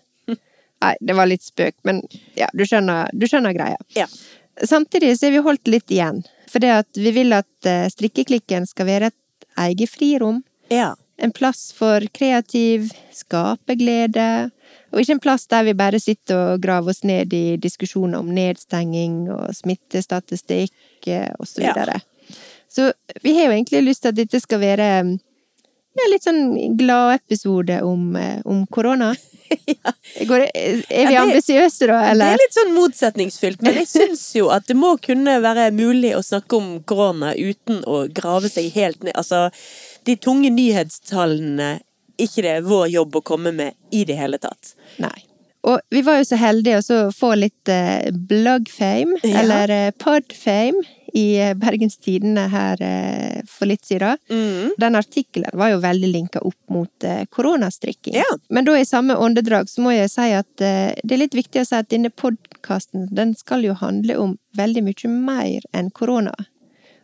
Nei, 0.82 0.94
det 1.00 1.12
var 1.14 1.26
litt 1.28 1.42
spøk, 1.44 1.74
men 1.84 1.98
ja, 2.38 2.46
du 2.56 2.62
skjønner, 2.64 3.10
du 3.12 3.26
skjønner 3.28 3.52
greia. 3.52 3.76
Ja. 3.92 4.06
Samtidig 4.64 5.10
så 5.18 5.26
har 5.26 5.32
vi 5.34 5.42
holdt 5.44 5.68
litt 5.68 5.90
igjen, 5.92 6.22
for 6.48 6.58
vi 6.96 7.10
vil 7.12 7.32
at 7.36 7.66
eh, 7.68 7.84
strikkeklikken 7.92 8.64
skal 8.66 8.86
være 8.86 9.10
et 9.10 9.46
eget 9.58 9.90
frirom. 9.92 10.42
Ja. 10.70 10.94
En 11.18 11.32
plass 11.36 11.66
for 11.76 12.00
kreativ 12.16 12.88
skaperglede, 13.12 14.50
og 14.92 15.00
ikke 15.00 15.16
en 15.16 15.22
plass 15.22 15.46
der 15.50 15.64
vi 15.68 15.74
bare 15.78 16.00
sitter 16.02 16.36
og 16.54 16.60
graver 16.62 16.90
oss 16.94 17.04
ned 17.06 17.32
i 17.36 17.56
diskusjoner 17.62 18.18
om 18.18 18.30
nedstenging 18.34 19.28
og 19.30 19.54
smittestatistikk 19.54 21.06
eh, 21.08 21.28
og 21.38 21.46
så 21.46 21.62
Ja. 21.62 21.72
videre. 21.74 22.00
Så 22.70 22.92
vi 23.22 23.34
har 23.34 23.48
jo 23.50 23.56
egentlig 23.56 23.82
lyst 23.82 24.02
til 24.02 24.08
at 24.12 24.14
dette 24.20 24.40
skal 24.40 24.60
være 24.62 25.02
mm, 25.02 25.18
ja, 25.98 26.04
litt 26.12 26.22
sånn 26.22 26.76
gladepisode 26.78 27.80
om, 27.82 28.14
eh, 28.16 28.38
om 28.44 28.64
korona. 28.70 29.14
Går, 30.30 30.44
er 30.54 31.08
vi 31.08 31.14
Ja, 31.16 31.24
ambisiøse 31.24 31.88
da, 31.90 31.98
Det 32.14 32.26
er 32.28 32.38
litt 32.38 32.54
sånn 32.54 32.70
motsetningsfylt, 32.76 33.62
men 33.66 33.80
jeg 33.80 33.88
syns 33.90 34.22
jo 34.36 34.46
at 34.54 34.68
det 34.70 34.76
må 34.78 34.92
kunne 35.02 35.40
være 35.42 35.72
mulig 35.74 36.12
å 36.14 36.22
snakke 36.22 36.54
om 36.60 36.68
korona 36.86 37.32
uten 37.34 37.82
å 37.82 38.04
grave 38.14 38.48
seg 38.52 38.70
helt 38.76 39.02
ned. 39.02 39.16
Altså, 39.18 39.48
de 40.06 40.14
tunge 40.16 40.50
nyhetstallene, 40.54 41.80
ikke 42.26 42.44
det 42.46 42.54
er 42.58 42.66
vår 42.68 42.86
jobb 42.92 43.16
å 43.20 43.24
komme 43.32 43.52
med 43.56 43.74
i 43.94 44.04
det 44.08 44.16
hele 44.20 44.38
tatt. 44.42 44.74
Nei. 45.02 45.16
Og 45.68 45.76
vi 45.92 46.00
var 46.00 46.16
jo 46.16 46.24
så 46.24 46.38
heldige 46.40 46.78
å 46.80 47.00
få 47.12 47.34
litt 47.36 47.68
eh, 47.68 48.06
bloggfame, 48.12 49.18
Ja. 49.28 49.42
eller 49.42 49.68
eh, 49.74 49.90
podfame, 50.00 50.80
i 51.12 51.24
eh, 51.42 51.52
Bergens 51.58 51.98
Tidende 52.00 52.46
her 52.48 52.80
eh, 52.86 53.42
for 53.50 53.68
litt 53.68 53.84
siden. 53.84 54.16
Mm. 54.30 54.70
Den 54.80 54.96
artikkelen 54.96 55.52
var 55.60 55.72
jo 55.74 55.80
veldig 55.82 56.08
linka 56.14 56.40
opp 56.48 56.56
mot 56.72 57.04
eh, 57.04 57.26
koronastrikking. 57.34 58.14
Ja. 58.16 58.24
Men 58.48 58.64
da 58.64 58.78
i 58.78 58.86
samme 58.88 59.16
åndedrag 59.20 59.68
så 59.68 59.84
må 59.84 59.92
jeg 59.92 60.08
si 60.14 60.30
at 60.38 60.64
eh, 60.64 60.94
det 61.04 61.16
er 61.18 61.22
litt 61.26 61.36
viktig 61.36 61.60
å 61.60 61.68
si 61.68 61.76
at 61.76 61.90
denne 61.92 62.08
podkasten 62.14 63.10
den 63.12 63.34
skal 63.36 63.66
jo 63.66 63.74
handle 63.76 64.16
om 64.22 64.38
veldig 64.56 64.86
mye 64.88 65.12
mer 65.12 65.66
enn 65.76 65.90
korona. 65.92 66.32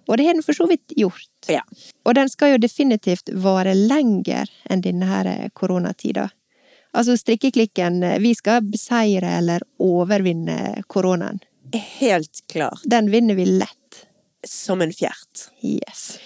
Og 0.07 0.17
det 0.17 0.27
har 0.27 0.37
den 0.39 0.47
for 0.47 0.57
så 0.57 0.67
vidt 0.71 0.95
gjort. 0.97 1.51
Ja. 1.51 1.63
Og 2.05 2.15
den 2.15 2.31
skal 2.31 2.55
jo 2.55 2.63
definitivt 2.63 3.31
vare 3.35 3.75
lenger 3.75 4.51
enn 4.71 4.85
denne 4.85 5.23
eh, 5.27 5.49
koronatida. 5.55 6.29
Altså 6.97 7.17
strikkeklikken, 7.19 8.03
eh, 8.03 8.19
vi 8.23 8.35
skal 8.35 8.63
beseire 8.65 9.37
eller 9.41 9.67
overvinne 9.83 10.85
koronaen. 10.87 11.43
Helt 11.99 12.45
klar. 12.53 12.79
Den 12.85 13.11
vinner 13.11 13.35
vi 13.35 13.47
lett. 13.47 14.07
Som 14.47 14.83
en 14.83 14.93
fjert. 14.95 15.49
Yes. 15.63 16.19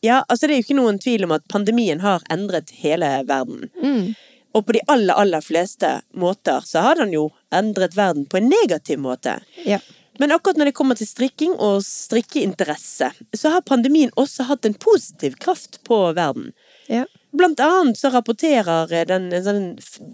Ja, 0.00 0.24
altså 0.28 0.46
det 0.46 0.54
er 0.54 0.60
jo 0.60 0.64
ikke 0.68 0.76
noen 0.78 0.98
tvil 1.02 1.24
om 1.26 1.32
at 1.34 1.46
pandemien 1.50 2.02
har 2.04 2.22
endret 2.30 2.70
hele 2.84 3.08
verden. 3.26 3.70
Mm. 3.82 4.14
Og 4.54 4.66
på 4.66 4.76
de 4.76 4.82
aller, 4.86 5.14
aller 5.18 5.42
fleste 5.42 5.90
måter 6.14 6.62
så 6.68 6.84
har 6.84 7.00
den 7.00 7.14
jo 7.16 7.30
endret 7.54 7.96
verden 7.96 8.26
på 8.30 8.38
en 8.38 8.50
negativ 8.52 9.00
måte. 9.02 9.40
Ja. 9.66 9.80
Men 10.18 10.32
akkurat 10.32 10.56
når 10.56 10.70
det 10.70 10.76
kommer 10.78 10.98
til 10.98 11.08
strikking 11.10 11.56
og 11.58 11.82
strikkeinteresse, 11.86 13.10
så 13.34 13.50
har 13.50 13.66
pandemien 13.66 14.12
også 14.20 14.46
hatt 14.46 14.66
en 14.68 14.76
positiv 14.78 15.34
kraft 15.42 15.80
på 15.88 15.98
verden. 16.14 16.52
Ja. 16.86 17.04
Blant 17.34 17.58
annet 17.60 17.98
så 17.98 18.12
rapporterer 18.14 19.08
den, 19.10 19.32
en 19.34 19.44
sånn, 19.44 19.64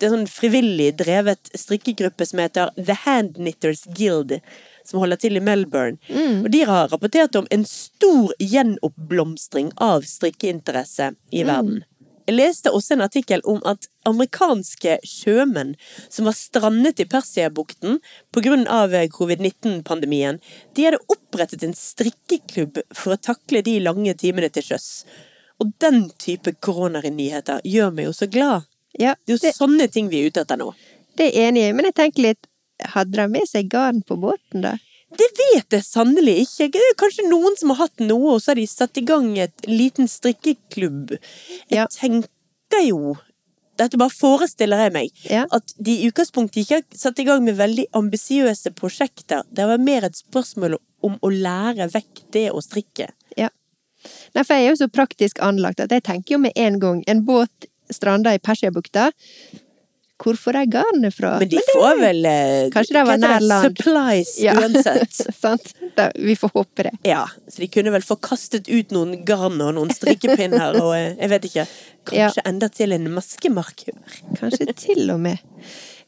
den 0.01 0.15
sånn 0.15 0.27
frivillig 0.31 0.95
drevet 1.03 1.51
strikkegruppe 1.53 2.25
som 2.25 2.41
heter 2.41 2.73
The 2.79 2.97
Handknitters 3.03 3.85
Guild, 3.93 4.39
som 4.89 5.03
holder 5.03 5.21
til 5.21 5.37
i 5.37 5.45
Melbourne. 5.45 6.01
Og 6.41 6.49
de 6.55 6.65
har 6.65 6.89
rapportert 6.89 7.37
om 7.37 7.49
en 7.53 7.67
stor 7.69 8.33
gjenoppblomstring 8.41 9.75
av 9.77 10.09
strikkeinteresse 10.09 11.13
i 11.29 11.45
verden. 11.45 11.85
Jeg 12.31 12.37
leste 12.39 12.71
også 12.71 12.95
en 12.95 13.03
artikkel 13.03 13.41
om 13.51 13.57
at 13.67 13.89
amerikanske 14.07 15.01
sjømenn 15.03 15.73
som 16.07 16.29
var 16.29 16.37
strandet 16.39 17.01
i 17.03 17.07
Persiabukten 17.11 17.97
pga. 18.31 19.01
covid-19-pandemien, 19.11 20.39
de 20.75 20.85
hadde 20.85 21.01
opprettet 21.11 21.65
en 21.67 21.75
strikkeklubb 21.75 22.79
for 22.95 23.17
å 23.17 23.19
takle 23.19 23.65
de 23.67 23.81
lange 23.83 24.15
timene 24.15 24.49
til 24.49 24.63
sjøs. 24.63 25.05
Og 25.59 25.75
den 25.83 26.07
type 26.23 26.55
koronanyheter 26.63 27.67
gjør 27.67 27.91
meg 27.91 28.07
jo 28.07 28.13
så 28.13 28.31
glad. 28.31 28.71
ja. 28.95 29.17
Det 29.27 29.35
er 29.35 29.51
jo 29.51 29.53
sånne 29.57 29.89
ting 29.89 30.09
vi 30.09 30.23
er 30.23 30.31
ute 30.31 30.47
etter 30.47 30.57
nå. 30.57 30.71
det 31.19 31.33
er 31.35 31.49
enig 31.49 31.67
i, 31.67 31.73
men 31.73 31.91
jeg 31.91 31.99
tenker 31.99 32.23
litt 32.23 32.47
Hadde 32.81 33.13
de 33.13 33.27
med 33.29 33.45
seg 33.45 33.67
garn 33.69 33.99
på 34.01 34.17
båten, 34.17 34.63
da? 34.63 34.79
Det 35.19 35.27
vet 35.39 35.75
jeg 35.75 35.85
sannelig 35.85 36.37
ikke. 36.45 36.69
Det 36.75 36.81
er 36.81 36.99
kanskje 37.01 37.27
noen 37.29 37.57
som 37.59 37.73
har 37.75 37.87
hatt 37.89 38.03
noe, 38.05 38.37
og 38.37 38.43
så 38.43 38.53
har 38.53 38.61
de 38.61 38.67
satt 38.71 39.01
i 39.01 39.05
gang 39.07 39.33
et 39.43 39.67
liten 39.67 40.07
strikkeklubb. 40.09 41.17
Jeg 41.71 41.79
Ja. 41.79 41.87
tenker 41.87 42.85
jo 42.87 43.17
dette 43.81 43.97
bare 43.97 44.13
forestiller 44.13 44.77
jeg 44.85 44.93
meg. 44.93 45.11
Ja. 45.25 45.47
At 45.51 45.73
de 45.81 45.91
i 45.91 46.11
utgangspunktet 46.11 46.63
ikke 46.63 46.75
har 46.81 46.85
satt 46.95 47.19
i 47.19 47.25
gang 47.25 47.43
med 47.45 47.57
veldig 47.57 47.87
ambisiøse 47.97 48.75
prosjekter. 48.77 49.43
Det 49.53 49.67
var 49.67 49.79
mer 49.79 50.05
et 50.05 50.19
spørsmål 50.21 50.77
om 51.03 51.17
å 51.23 51.31
lære 51.33 51.91
vekk 51.91 52.31
det 52.31 52.51
å 52.53 52.61
strikke. 52.61 53.09
Ja. 53.37 53.49
Nei, 54.35 54.43
for 54.45 54.55
jeg 54.55 54.67
er 54.67 54.71
jo 54.75 54.87
så 54.87 54.89
praktisk 54.93 55.41
anlagt 55.41 55.81
at 55.81 55.91
jeg 55.91 56.03
tenker 56.03 56.37
jo 56.37 56.39
med 56.39 56.53
en 56.57 56.79
gang 56.79 57.03
en 57.09 57.25
båt 57.25 57.67
stranda 57.91 58.35
i 58.35 58.39
Persiabukta. 58.39 59.11
Hvor 60.21 60.37
får 60.37 60.53
de 60.59 60.63
garnet 60.75 61.15
fra? 61.17 61.31
Men 61.41 61.49
de 61.49 61.61
får 61.73 62.01
vel 62.01 62.27
eh, 62.29 62.67
Kanskje 62.75 62.97
de 62.99 63.03
var 63.09 63.21
nær 63.23 63.41
land. 63.41 63.69
Supplies 63.71 64.33
Ja. 64.45 64.53
uansett. 64.61 65.21
Sant? 65.43 65.71
Da, 65.97 66.11
vi 66.15 66.35
får 66.37 66.51
håpe 66.55 66.85
det. 66.91 66.93
Ja, 67.09 67.23
så 67.49 67.63
de 67.65 67.69
kunne 67.73 67.93
vel 67.95 68.05
få 68.05 68.19
kastet 68.21 68.69
ut 68.69 68.93
noen 68.93 69.23
garn 69.25 69.57
og 69.65 69.73
noen 69.79 69.93
strikkepinner 69.97 70.77
og 70.83 70.93
eh, 70.99 71.15
jeg 71.17 71.33
vet 71.33 71.49
ikke. 71.49 71.65
Kanskje 72.11 72.45
enda 72.53 72.69
til 72.73 72.93
en 72.97 73.09
maskemarkør. 73.17 73.97
Kanskje 74.41 74.69
til 74.77 75.09
og 75.15 75.21
med. 75.25 75.41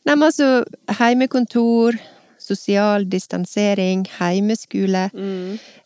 Nei, 0.05 0.15
men 0.17 0.27
altså, 0.29 0.51
heimekontor, 0.99 1.97
sosial 2.43 3.05
distansering, 3.07 4.05
heimeskole 4.19 5.05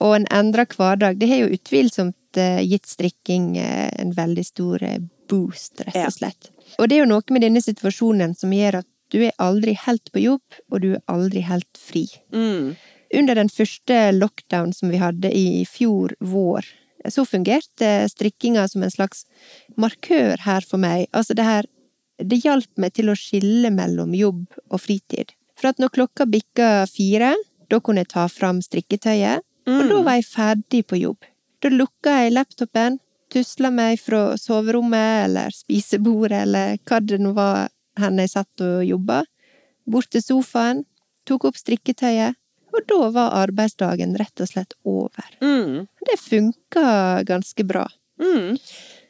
og 0.01 0.15
en 0.17 0.27
endra 0.33 0.65
hverdag, 0.73 1.19
det 1.21 1.29
har 1.31 1.43
jo 1.45 1.51
utvilsomt 1.59 2.41
eh, 2.41 2.63
gitt 2.65 2.89
strikking 2.89 3.53
en 3.61 4.15
veldig 4.17 4.47
stor 4.49 4.83
boost, 5.29 5.83
rett 5.85 6.01
og 6.07 6.15
slett. 6.17 6.51
Og 6.79 6.89
det 6.89 6.99
er 6.99 7.05
jo 7.05 7.11
noe 7.11 7.35
med 7.35 7.45
denne 7.47 7.63
situasjonen 7.63 8.35
som 8.39 8.53
gjør 8.55 8.81
at 8.83 8.89
du 9.15 9.21
er 9.23 9.37
aldri 9.43 9.77
helt 9.79 10.11
på 10.13 10.23
jobb, 10.25 10.59
og 10.73 10.83
du 10.83 10.89
er 10.97 11.03
aldri 11.11 11.45
helt 11.47 11.79
fri. 11.79 12.07
Mm. 12.35 12.75
Under 13.15 13.39
den 13.39 13.51
første 13.53 14.11
lockdown 14.17 14.73
som 14.75 14.91
vi 14.91 15.01
hadde 15.01 15.31
i 15.31 15.63
fjor 15.71 16.17
vår, 16.19 16.67
så 17.07 17.23
fungerte 17.29 18.09
strikkinga 18.11 18.67
som 18.69 18.83
en 18.83 18.91
slags 18.91 19.25
markør 19.79 20.43
her 20.43 20.67
for 20.67 20.83
meg. 20.83 21.07
Altså 21.15 21.37
det 21.39 21.47
her 21.47 21.73
Det 22.17 22.39
hjalp 22.41 22.79
meg 22.81 22.95
til 22.97 23.11
å 23.13 23.15
skille 23.15 23.69
mellom 23.69 24.15
jobb 24.17 24.47
og 24.73 24.81
fritid. 24.81 25.35
For 25.53 25.69
at 25.69 25.77
når 25.77 25.91
klokka 25.93 26.25
bikka 26.25 26.87
fire, 26.89 27.35
da 27.69 27.77
kunne 27.77 28.07
jeg 28.07 28.09
ta 28.15 28.25
fram 28.33 28.63
strikketøyet, 28.65 29.45
og 29.69 29.83
da 29.91 29.99
var 30.01 30.17
jeg 30.17 30.25
ferdig 30.31 30.81
på 30.89 30.97
jobb. 30.97 31.29
Da 31.61 31.69
lukka 31.69 32.15
jeg 32.23 32.33
laptopen, 32.33 32.97
tusla 33.33 33.71
meg 33.75 34.01
fra 34.01 34.37
soverommet 34.41 35.25
eller 35.27 35.55
spisebordet 35.55 36.45
eller 36.47 36.77
hva 36.87 37.01
det 37.03 37.19
nå 37.23 37.33
var 37.37 37.69
hen 38.01 38.21
jeg 38.21 38.33
satt 38.33 38.65
og 38.65 38.85
jobba, 38.85 39.23
bort 39.87 40.11
til 40.13 40.23
sofaen, 40.25 40.85
tok 41.27 41.49
opp 41.49 41.59
strikketøyet, 41.59 42.37
og 42.77 42.85
da 42.91 43.09
var 43.15 43.37
arbeidsdagen 43.41 44.17
rett 44.21 44.43
og 44.43 44.51
slett 44.51 44.77
over. 44.85 45.31
Mm. 45.41 45.87
Det 46.07 46.19
funka 46.21 47.23
ganske 47.27 47.65
bra. 47.65 47.87
Mm. 48.21 48.59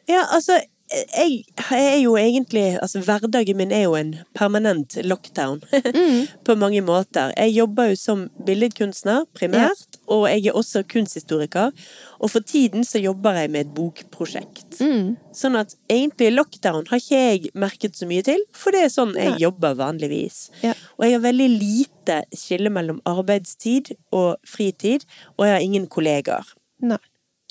Ja, 0.07 0.23
altså, 0.31 0.61
jeg, 0.91 1.45
er 1.71 1.99
jo 1.99 2.15
egentlig 2.17 2.79
Altså, 2.83 3.01
hverdagen 3.03 3.57
min 3.59 3.73
er 3.75 3.87
jo 3.87 3.95
en 3.99 4.15
permanent 4.35 4.97
lockdown. 5.05 5.61
På 6.47 6.55
mange 6.55 6.81
måter. 6.81 7.33
Jeg 7.37 7.55
jobber 7.57 7.91
jo 7.91 7.97
som 7.99 8.27
billedkunstner, 8.47 9.25
primært, 9.35 9.99
og 10.07 10.29
jeg 10.31 10.47
er 10.47 10.59
også 10.59 10.85
kunsthistoriker. 10.91 11.73
Og 12.19 12.31
for 12.31 12.41
tiden 12.47 12.85
så 12.87 13.03
jobber 13.03 13.41
jeg 13.41 13.51
med 13.51 13.67
et 13.67 13.75
bokprosjekt. 13.75 14.79
Mm. 14.81 15.17
Sånn 15.35 15.59
at 15.59 15.75
egentlig 15.91 16.31
lockdown 16.37 16.87
har 16.91 17.03
ikke 17.03 17.23
jeg 17.23 17.53
merket 17.59 17.99
så 17.99 18.09
mye 18.09 18.25
til, 18.27 18.43
for 18.55 18.75
det 18.75 18.87
er 18.87 18.95
sånn 18.95 19.17
jeg 19.19 19.41
jobber 19.43 19.77
vanligvis. 19.79 20.47
Ja. 20.63 20.77
Og 20.97 21.09
jeg 21.09 21.19
har 21.19 21.27
veldig 21.27 21.51
lite 21.57 22.23
skille 22.37 22.71
mellom 22.73 23.03
arbeidstid 23.09 23.97
og 24.15 24.37
fritid, 24.47 25.07
og 25.37 25.49
jeg 25.49 25.59
har 25.59 25.67
ingen 25.67 25.91
kollegaer. 25.91 26.55
Nei. 26.87 27.03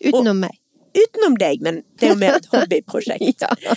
Utenom 0.04 0.42
meg. 0.44 0.56
Utenom 0.96 1.36
deg, 1.40 1.62
men 1.66 1.82
det 2.00 2.08
er 2.10 2.14
jo 2.14 2.22
mer 2.22 2.38
et 2.40 2.48
hobbyprosjekt. 2.54 3.44
Ja. 3.44 3.76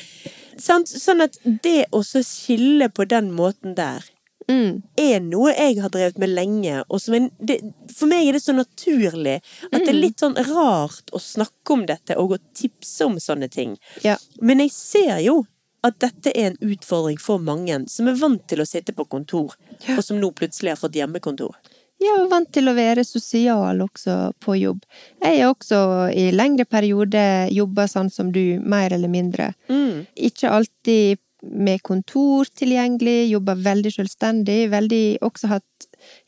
Sånn 0.59 1.23
at 1.23 1.39
det 1.65 1.89
å 1.95 2.03
skille 2.05 2.89
på 2.91 3.07
den 3.09 3.33
måten 3.35 3.77
der 3.79 4.07
Mm. 4.49 4.83
er 4.97 5.21
noe 5.21 5.51
jeg 5.53 5.75
har 5.83 5.91
drevet 5.93 6.17
med 6.17 6.31
lenge, 6.33 6.79
og 6.89 7.03
som 7.05 7.13
en, 7.19 7.27
det, 7.37 7.59
for 7.93 8.09
meg 8.09 8.31
er 8.31 8.39
det 8.39 8.41
så 8.41 8.55
naturlig 8.57 9.35
at 9.69 9.83
det 9.83 9.91
er 9.91 9.99
litt 9.99 10.23
sånn 10.23 10.39
rart 10.49 11.13
å 11.13 11.21
snakke 11.21 11.75
om 11.75 11.83
dette 11.85 12.17
og 12.17 12.33
å 12.33 12.39
tipse 12.57 13.05
om 13.05 13.19
sånne 13.21 13.51
ting. 13.53 13.75
Ja. 14.01 14.17
Men 14.41 14.63
jeg 14.65 14.73
ser 14.73 15.19
jo 15.21 15.43
at 15.85 15.99
dette 16.01 16.33
er 16.33 16.55
en 16.55 16.57
utfordring 16.65 17.21
for 17.21 17.39
mange 17.45 17.77
som 17.93 18.09
er 18.09 18.17
vant 18.17 18.47
til 18.49 18.65
å 18.65 18.67
sitte 18.67 18.97
på 18.97 19.05
kontor, 19.13 19.53
og 19.93 20.01
som 20.03 20.17
nå 20.17 20.33
plutselig 20.33 20.73
har 20.73 20.81
fått 20.81 20.97
hjemmekontor. 20.97 21.53
Jeg 21.99 22.15
er 22.15 22.29
vant 22.31 22.51
til 22.55 22.71
å 22.71 22.77
være 22.77 23.03
sosial 23.07 23.81
også 23.83 24.19
på 24.45 24.55
jobb. 24.61 24.85
Jeg 25.19 25.41
har 25.41 25.51
også 25.51 25.81
i 26.15 26.29
lengre 26.31 26.69
perioder 26.69 27.51
jobba 27.51 27.89
sånn 27.91 28.11
som 28.15 28.31
du, 28.35 28.61
mer 28.63 28.95
eller 28.95 29.11
mindre. 29.11 29.51
Mm. 29.67 30.07
Ikke 30.29 30.53
alltid 30.55 31.19
med 31.43 31.83
kontor 31.83 32.49
tilgjengelig, 32.59 33.29
jobba 33.31 33.55
veldig 33.63 33.93
selvstendig, 33.95 34.61
veldig 34.75 35.05
også 35.27 35.55
hatt 35.55 35.65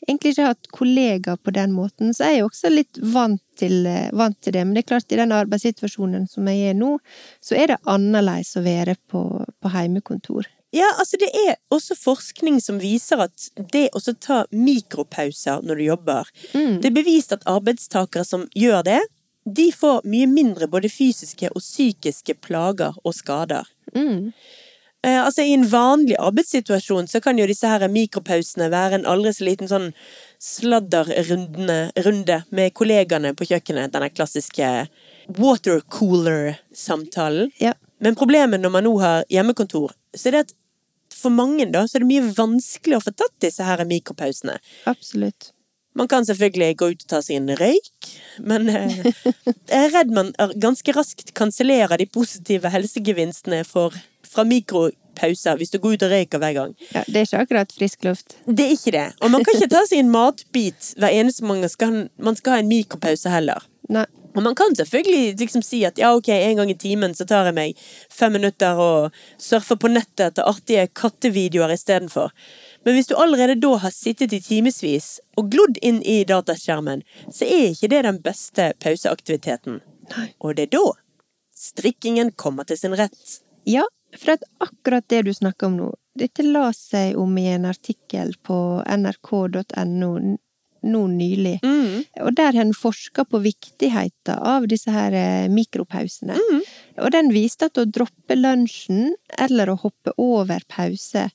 Egentlig 0.03 0.33
ikke 0.33 0.45
hatt 0.49 0.67
kollegaer 0.75 1.37
på 1.39 1.51
den 1.55 1.71
måten, 1.71 2.09
så 2.11 2.27
jeg 2.27 2.41
er 2.41 2.43
også 2.43 2.69
litt 2.73 2.97
vant 3.13 3.39
til, 3.55 3.85
vant 4.11 4.35
til 4.43 4.51
det. 4.57 4.65
Men 4.67 4.75
det 4.75 4.81
er 4.83 4.89
klart, 4.89 5.07
i 5.15 5.19
den 5.19 5.31
arbeidssituasjonen 5.31 6.25
som 6.27 6.49
jeg 6.51 6.73
er 6.73 6.75
nå, 6.75 6.97
så 7.39 7.55
er 7.55 7.71
det 7.71 7.77
annerledes 7.87 8.51
å 8.59 8.65
være 8.65 8.97
på, 9.07 9.21
på 9.47 9.71
heimekontor. 9.71 10.49
Ja, 10.71 10.87
altså 10.99 11.17
det 11.19 11.27
er 11.35 11.57
også 11.73 11.97
forskning 11.99 12.61
som 12.63 12.77
viser 12.79 13.25
at 13.25 13.49
det 13.73 13.89
å 13.91 13.99
ta 14.13 14.45
mikropauser 14.55 15.65
når 15.67 15.75
du 15.75 15.83
jobber 15.83 16.29
Det 16.53 16.87
er 16.87 16.95
bevist 16.95 17.35
at 17.35 17.43
arbeidstakere 17.49 18.23
som 18.27 18.47
gjør 18.55 18.85
det, 18.87 19.01
de 19.43 19.71
får 19.73 20.05
mye 20.07 20.29
mindre 20.29 20.69
både 20.71 20.91
fysiske 20.91 21.49
og 21.51 21.63
psykiske 21.63 22.37
plager 22.45 22.95
og 23.03 23.15
skader. 23.17 23.67
Mm. 23.95 24.31
Eh, 25.03 25.25
altså 25.25 25.41
I 25.41 25.53
en 25.55 25.69
vanlig 25.69 26.15
arbeidssituasjon 26.21 27.07
så 27.09 27.19
kan 27.25 27.39
jo 27.39 27.47
disse 27.49 27.67
her 27.67 27.87
mikropausene 27.89 28.69
være 28.71 28.95
en 28.99 29.05
aldri 29.09 29.33
så 29.33 29.43
liten 29.47 29.67
sånn 29.71 29.93
sladderrunde 30.41 32.37
med 32.53 32.73
kollegaene 32.77 33.33
på 33.37 33.45
kjøkkenet. 33.49 33.93
Denne 33.95 34.09
klassiske 34.13 34.67
watercooler-samtalen. 35.41 37.47
Ja. 37.61 37.73
Men 38.01 38.15
problemet 38.17 38.59
når 38.61 38.71
man 38.73 38.83
nå 38.85 38.93
har 39.01 39.23
hjemmekontor, 39.29 39.91
så 40.13 40.27
er 40.29 40.33
det 40.35 40.45
at 40.45 40.53
for 41.21 41.33
mange 41.33 41.67
da, 41.71 41.85
så 41.87 41.97
er 41.97 42.05
det 42.05 42.11
mye 42.11 42.35
vanskelig 42.37 42.99
å 42.99 43.03
få 43.05 43.13
tatt 43.15 43.35
disse 43.43 43.65
her 43.65 43.83
mikropausene. 43.87 44.57
Absolutt. 44.89 45.51
Man 45.97 46.07
kan 46.07 46.25
selvfølgelig 46.25 46.77
gå 46.79 46.87
ut 46.93 47.03
og 47.03 47.09
ta 47.11 47.19
seg 47.23 47.41
en 47.41 47.51
røyk, 47.59 48.11
men 48.47 48.69
eh, 48.71 49.01
jeg 49.71 49.75
er 49.75 49.91
redd 49.91 50.13
man 50.15 50.31
ganske 50.55 50.95
raskt 50.95 51.33
kansellerer 51.35 51.99
de 51.99 52.07
positive 52.07 52.71
helsegevinstene 52.71 53.65
for, 53.67 53.97
fra 54.23 54.45
mikropauser 54.47 55.59
hvis 55.59 55.73
du 55.73 55.81
går 55.83 55.97
ut 55.97 56.05
og 56.07 56.13
røyker 56.15 56.41
hver 56.43 56.55
gang. 56.55 56.77
Ja, 56.95 57.03
det 57.07 57.19
er 57.19 57.27
ikke 57.27 57.43
akkurat 57.43 57.75
frisk 57.75 58.07
luft. 58.07 58.37
Det 58.47 58.69
er 58.69 58.73
ikke 58.77 58.95
det. 58.95 59.09
Og 59.19 59.35
man 59.35 59.43
kan 59.43 59.59
ikke 59.59 59.73
ta 59.75 59.83
seg 59.89 60.05
en 60.05 60.15
matbit 60.15 60.93
hver 60.95 61.11
eneste 61.11 61.43
gang 61.43 61.59
man 61.59 61.75
skal, 61.75 62.01
man 62.15 62.39
skal 62.39 62.55
ha 62.55 62.63
en 62.63 62.71
mikropause 62.71 63.35
heller. 63.35 63.67
Nei. 63.91 64.07
Og 64.35 64.43
man 64.43 64.55
kan 64.55 64.75
selvfølgelig 64.75 65.35
liksom 65.39 65.63
si 65.65 65.81
at 65.87 65.99
ja, 65.99 66.13
ok, 66.15 66.29
en 66.29 66.61
gang 66.61 66.71
i 66.71 66.77
timen 66.79 67.15
så 67.17 67.25
tar 67.27 67.49
jeg 67.49 67.57
meg 67.57 67.83
fem 68.11 68.33
minutter 68.37 68.79
og 68.79 69.21
surfer 69.41 69.79
på 69.79 69.91
nettet 69.91 70.31
etter 70.31 70.47
artige 70.47 70.87
kattevideoer 70.95 71.73
istedenfor. 71.75 72.31
Men 72.85 72.97
hvis 72.97 73.11
du 73.11 73.15
allerede 73.19 73.59
da 73.61 73.75
har 73.83 73.93
sittet 73.95 74.33
i 74.33 74.41
timevis 74.43 75.19
og 75.37 75.51
glodd 75.53 75.79
inn 75.81 76.01
i 76.07 76.21
dataskjermen, 76.27 77.03
så 77.29 77.45
er 77.45 77.71
ikke 77.71 77.91
det 77.91 78.03
den 78.07 78.21
beste 78.23 78.71
pauseaktiviteten. 78.83 79.81
Og 80.39 80.55
det 80.57 80.69
er 80.69 80.75
da 80.79 80.85
strikkingen 81.61 82.31
kommer 82.31 82.65
til 82.67 82.79
sin 82.79 82.95
rett. 82.97 83.41
Ja, 83.67 83.83
for 84.17 84.35
at 84.35 84.47
akkurat 84.63 85.07
det 85.09 85.25
du 85.27 85.33
snakker 85.33 85.69
om 85.69 85.77
nå, 85.77 85.91
dette 86.17 86.43
la 86.43 86.71
seg 86.75 87.19
om 87.19 87.37
i 87.39 87.47
en 87.53 87.67
artikkel 87.69 88.33
på 88.43 88.57
nrk.no 88.83 90.11
nå 90.83 91.05
nylig. 91.11 91.59
Mm. 91.63 92.03
Og 92.25 92.35
der 92.37 92.53
har 92.53 92.65
en 92.65 92.73
forska 92.77 93.25
på 93.25 93.41
viktigheten 93.43 94.37
av 94.37 94.67
disse 94.71 94.91
her 94.91 95.13
mikropausene. 95.49 96.37
mikropausene. 96.37 96.61
Og 97.01 97.11
den 97.11 97.31
viste 97.33 97.69
at 97.69 97.77
å 97.77 97.85
droppe 97.85 98.35
lunsjen 98.35 99.15
eller 99.37 99.69
å 99.69 99.79
hoppe 99.81 100.13
over 100.17 100.63
pause, 100.67 101.29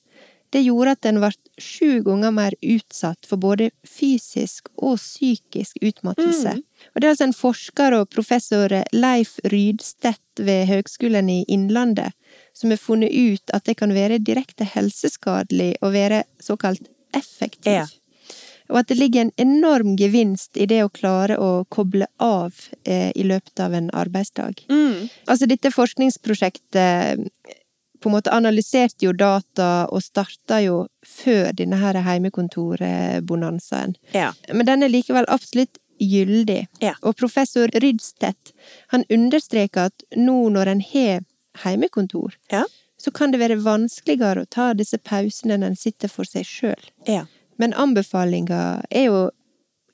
det 0.49 0.61
gjorde 0.63 0.93
at 0.95 1.05
en 1.09 1.19
ble 1.19 1.31
sju 1.59 1.99
ganger 2.05 2.31
mer 2.31 2.55
utsatt 2.63 3.27
for 3.27 3.41
både 3.41 3.69
fysisk 3.83 4.69
og 4.77 4.95
psykisk 4.99 5.75
utmattelse. 5.81 6.53
Og 6.93 7.01
det 7.01 7.07
er 7.07 7.13
altså 7.13 7.27
en 7.27 7.35
forsker 7.35 7.95
og 7.97 8.07
professor 8.13 8.71
Leif 8.95 9.35
Rydstedt 9.51 10.43
ved 10.47 10.67
Høgskolen 10.69 11.29
i 11.33 11.41
Innlandet 11.51 12.15
som 12.55 12.71
har 12.71 12.79
funnet 12.79 13.11
ut 13.11 13.53
at 13.53 13.67
det 13.67 13.75
kan 13.81 13.91
være 13.93 14.21
direkte 14.23 14.67
helseskadelig 14.71 15.73
å 15.83 15.91
være 15.91 16.23
såkalt 16.39 16.87
effektiv. 17.17 17.81
Ja. 17.81 17.85
Og 18.69 18.79
at 18.81 18.89
det 18.91 18.97
ligger 18.99 19.21
en 19.21 19.31
enorm 19.37 19.95
gevinst 19.99 20.57
i 20.57 20.65
det 20.69 20.81
å 20.83 20.89
klare 20.89 21.37
å 21.39 21.65
koble 21.69 22.07
av 22.19 22.53
eh, 22.83 23.11
i 23.15 23.23
løpet 23.23 23.59
av 23.63 23.73
en 23.77 23.89
arbeidsdag. 23.95 24.65
Mm. 24.69 25.07
Altså, 25.27 25.47
dette 25.47 25.71
forskningsprosjektet 25.71 27.23
på 27.99 28.09
en 28.09 28.13
måte 28.13 28.31
analyserte 28.33 29.07
jo 29.07 29.13
data 29.17 29.87
og 29.89 30.03
starta 30.05 30.59
jo 30.61 30.83
før 31.05 31.51
denne 31.57 31.79
her 31.81 31.97
heimekontorbonanzaen. 32.05 33.95
Ja. 34.13 34.33
Men 34.53 34.65
den 34.65 34.83
er 34.85 34.91
likevel 34.93 35.25
absolutt 35.27 35.79
gyldig. 35.99 36.67
Ja. 36.83 36.93
Og 37.01 37.15
professor 37.17 37.71
Rydstedt, 37.73 38.53
han 38.93 39.05
understreker 39.09 39.89
at 39.89 40.05
nå 40.15 40.49
når 40.53 40.73
en 40.75 40.83
har 40.93 41.23
heimekontor, 41.63 42.35
Ja. 42.51 42.65
så 43.01 43.11
kan 43.11 43.31
det 43.31 43.39
være 43.39 43.57
vanskeligere 43.61 44.43
å 44.45 44.49
ta 44.49 44.73
disse 44.73 44.97
pausene 44.97 45.57
når 45.57 45.67
en 45.67 45.75
sitter 45.75 46.07
for 46.07 46.25
seg 46.25 46.45
sjøl. 46.45 46.83
Ja. 47.07 47.25
Men 47.57 47.73
anbefalinga 47.73 48.83
er 48.91 49.05
jo 49.09 49.21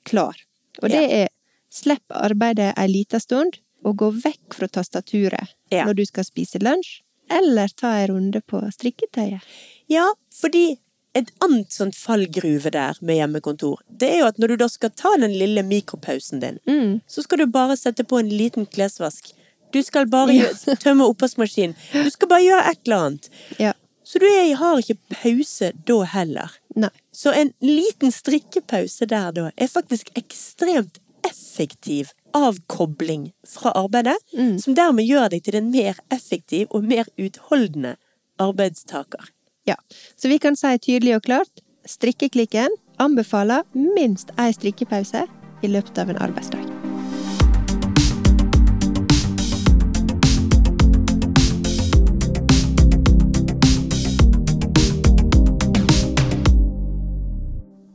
klar, 0.04 0.36
og 0.82 0.90
det 0.92 1.04
er 1.10 1.28
slipp 1.72 2.04
arbeidet 2.14 2.72
ei 2.78 2.86
lita 2.88 3.18
stund, 3.20 3.58
og 3.84 3.96
gå 4.00 4.10
vekk 4.24 4.54
fra 4.56 4.66
tastaturet 4.68 5.48
Ja. 5.70 5.84
når 5.84 5.94
du 5.96 6.04
skal 6.06 6.24
spise 6.24 6.58
lunsj, 6.62 7.00
eller 7.30 7.68
ta 7.76 7.90
ei 8.00 8.06
runde 8.08 8.40
på 8.46 8.60
strikketøyet. 8.72 9.40
Ja, 9.88 10.06
fordi 10.32 10.78
et 11.14 11.30
annet 11.44 11.70
sånt 11.70 11.94
fallgruve 11.94 12.70
der 12.72 12.94
med 13.00 13.16
hjemmekontor, 13.20 13.80
det 13.90 14.08
er 14.10 14.18
jo 14.20 14.26
at 14.26 14.38
når 14.38 14.48
du 14.48 14.56
da 14.56 14.68
skal 14.68 14.90
ta 14.90 15.12
den 15.20 15.30
lille 15.38 15.62
mikropausen 15.62 16.40
din, 16.40 16.58
Mm. 16.66 17.00
så 17.06 17.22
skal 17.22 17.38
du 17.38 17.46
bare 17.46 17.76
sette 17.76 18.04
på 18.04 18.18
en 18.18 18.28
liten 18.28 18.66
klesvask. 18.66 19.32
Du 19.72 19.82
skal 19.82 20.06
bare 20.06 20.32
Ja. 20.34 20.48
tømme 20.76 21.04
oppvaskmaskinen. 21.04 21.74
Du 21.92 22.10
skal 22.10 22.28
bare 22.28 22.42
gjøre 22.42 22.70
et 22.70 22.78
eller 22.86 22.96
annet. 22.96 23.28
Ja. 23.58 23.72
Så 24.04 24.20
du 24.20 24.26
er, 24.28 24.54
har 24.60 24.78
ikke 24.82 24.98
pause 25.14 25.72
da 25.88 25.96
heller. 26.12 26.52
Nei. 26.76 26.90
Så 27.12 27.32
en 27.32 27.52
liten 27.64 28.12
strikkepause 28.12 29.06
der 29.08 29.32
da 29.32 29.50
er 29.56 29.70
faktisk 29.72 30.10
ekstremt 30.18 30.98
effektiv 31.24 32.10
avkobling 32.36 33.30
fra 33.48 33.72
arbeidet, 33.78 34.16
Mm. 34.36 34.58
som 34.60 34.74
dermed 34.74 35.06
gjør 35.08 35.30
deg 35.30 35.44
til 35.44 35.56
en 35.56 35.70
mer 35.70 35.94
effektiv 36.12 36.66
og 36.70 36.84
mer 36.84 37.06
utholdende 37.18 37.96
arbeidstaker. 38.38 39.30
Ja, 39.66 39.76
så 40.16 40.28
vi 40.28 40.38
kan 40.38 40.56
si 40.56 40.76
tydelig 40.78 41.16
og 41.16 41.22
klart 41.22 41.62
strikkeklikken 41.88 42.68
anbefaler 42.98 43.62
minst 43.72 44.34
ei 44.38 44.50
strikkepause 44.52 45.24
i 45.62 45.66
løpet 45.68 45.98
av 45.98 46.10
en 46.10 46.18
arbeidsdag. 46.18 46.83